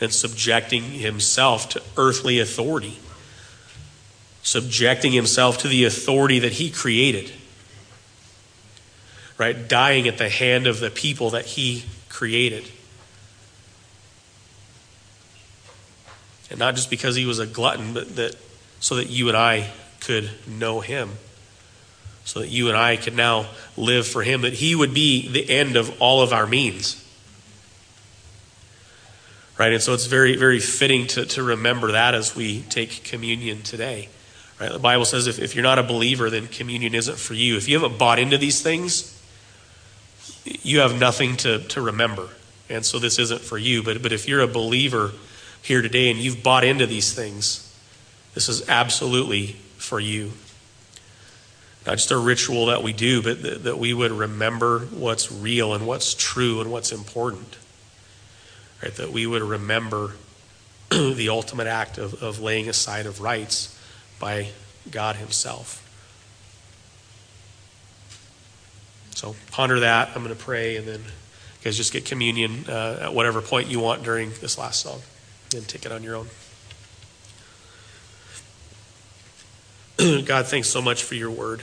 and 0.00 0.12
subjecting 0.12 0.82
himself 0.82 1.68
to 1.70 1.82
earthly 1.96 2.38
authority, 2.38 2.98
subjecting 4.42 5.12
himself 5.12 5.58
to 5.58 5.68
the 5.68 5.84
authority 5.84 6.38
that 6.38 6.52
he 6.52 6.70
created, 6.70 7.32
right? 9.38 9.68
Dying 9.68 10.06
at 10.06 10.18
the 10.18 10.28
hand 10.28 10.66
of 10.66 10.80
the 10.80 10.90
people 10.90 11.30
that 11.30 11.46
he 11.46 11.84
created. 12.08 12.70
And 16.50 16.58
not 16.58 16.74
just 16.74 16.90
because 16.90 17.16
he 17.16 17.24
was 17.24 17.38
a 17.38 17.46
glutton, 17.46 17.94
but 17.94 18.16
that 18.16 18.36
so 18.80 18.96
that 18.96 19.08
you 19.08 19.28
and 19.28 19.36
I 19.36 19.70
could 20.00 20.30
know 20.46 20.80
him 20.80 21.10
so 22.30 22.38
that 22.38 22.48
you 22.48 22.68
and 22.68 22.76
I 22.76 22.94
could 22.94 23.16
now 23.16 23.46
live 23.76 24.06
for 24.06 24.22
Him, 24.22 24.42
that 24.42 24.52
He 24.52 24.76
would 24.76 24.94
be 24.94 25.26
the 25.26 25.50
end 25.50 25.74
of 25.74 26.00
all 26.00 26.22
of 26.22 26.32
our 26.32 26.46
means. 26.46 27.04
Right? 29.58 29.72
And 29.72 29.82
so 29.82 29.94
it's 29.94 30.06
very, 30.06 30.36
very 30.36 30.60
fitting 30.60 31.08
to, 31.08 31.26
to 31.26 31.42
remember 31.42 31.90
that 31.90 32.14
as 32.14 32.36
we 32.36 32.62
take 32.62 33.02
communion 33.02 33.62
today. 33.62 34.08
Right? 34.60 34.70
The 34.70 34.78
Bible 34.78 35.06
says 35.06 35.26
if, 35.26 35.40
if 35.40 35.56
you're 35.56 35.64
not 35.64 35.80
a 35.80 35.82
believer, 35.82 36.30
then 36.30 36.46
communion 36.46 36.94
isn't 36.94 37.18
for 37.18 37.34
you. 37.34 37.56
If 37.56 37.68
you 37.68 37.80
haven't 37.80 37.98
bought 37.98 38.20
into 38.20 38.38
these 38.38 38.62
things, 38.62 39.20
you 40.44 40.78
have 40.78 41.00
nothing 41.00 41.36
to, 41.38 41.58
to 41.58 41.80
remember. 41.80 42.28
And 42.68 42.86
so 42.86 43.00
this 43.00 43.18
isn't 43.18 43.40
for 43.40 43.58
you. 43.58 43.82
But, 43.82 44.04
but 44.04 44.12
if 44.12 44.28
you're 44.28 44.42
a 44.42 44.46
believer 44.46 45.10
here 45.62 45.82
today 45.82 46.12
and 46.12 46.20
you've 46.20 46.44
bought 46.44 46.62
into 46.62 46.86
these 46.86 47.12
things, 47.12 47.76
this 48.34 48.48
is 48.48 48.68
absolutely 48.68 49.56
for 49.78 49.98
you 49.98 50.30
not 51.86 51.92
just 51.92 52.10
a 52.10 52.18
ritual 52.18 52.66
that 52.66 52.82
we 52.82 52.92
do, 52.92 53.22
but 53.22 53.42
that, 53.42 53.64
that 53.64 53.78
we 53.78 53.94
would 53.94 54.12
remember 54.12 54.80
what's 54.80 55.32
real 55.32 55.72
and 55.72 55.86
what's 55.86 56.14
true 56.14 56.60
and 56.60 56.70
what's 56.70 56.92
important. 56.92 57.56
Right? 58.82 58.94
That 58.94 59.10
we 59.10 59.26
would 59.26 59.42
remember 59.42 60.12
the 60.90 61.28
ultimate 61.30 61.66
act 61.66 61.98
of, 61.98 62.22
of 62.22 62.40
laying 62.40 62.68
aside 62.68 63.06
of 63.06 63.20
rights 63.20 63.78
by 64.18 64.48
God 64.90 65.16
Himself. 65.16 65.86
So 69.14 69.34
ponder 69.50 69.80
that. 69.80 70.08
I'm 70.14 70.22
going 70.22 70.34
to 70.34 70.42
pray, 70.42 70.76
and 70.76 70.86
then 70.86 71.00
you 71.00 71.64
guys 71.64 71.76
just 71.76 71.92
get 71.92 72.04
communion 72.04 72.64
uh, 72.68 73.00
at 73.02 73.14
whatever 73.14 73.42
point 73.42 73.68
you 73.68 73.80
want 73.80 74.02
during 74.02 74.30
this 74.40 74.56
last 74.56 74.80
song, 74.80 75.00
and 75.54 75.66
take 75.68 75.84
it 75.84 75.92
on 75.92 76.02
your 76.02 76.16
own. 76.16 76.28
God, 80.24 80.46
thanks 80.46 80.68
so 80.68 80.80
much 80.80 81.02
for 81.02 81.14
your 81.14 81.30
word. 81.30 81.60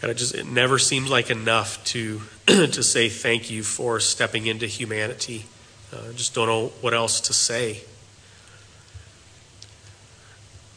God, 0.00 0.10
it 0.10 0.14
just 0.14 0.34
it 0.34 0.46
never 0.46 0.78
seems 0.78 1.10
like 1.10 1.30
enough 1.30 1.82
to 1.86 2.20
to 2.46 2.82
say 2.82 3.08
thank 3.08 3.50
you 3.50 3.64
for 3.64 3.98
stepping 3.98 4.46
into 4.46 4.66
humanity. 4.66 5.46
Uh, 5.92 6.12
just 6.12 6.34
don't 6.34 6.46
know 6.46 6.66
what 6.80 6.94
else 6.94 7.22
to 7.22 7.32
say. 7.32 7.80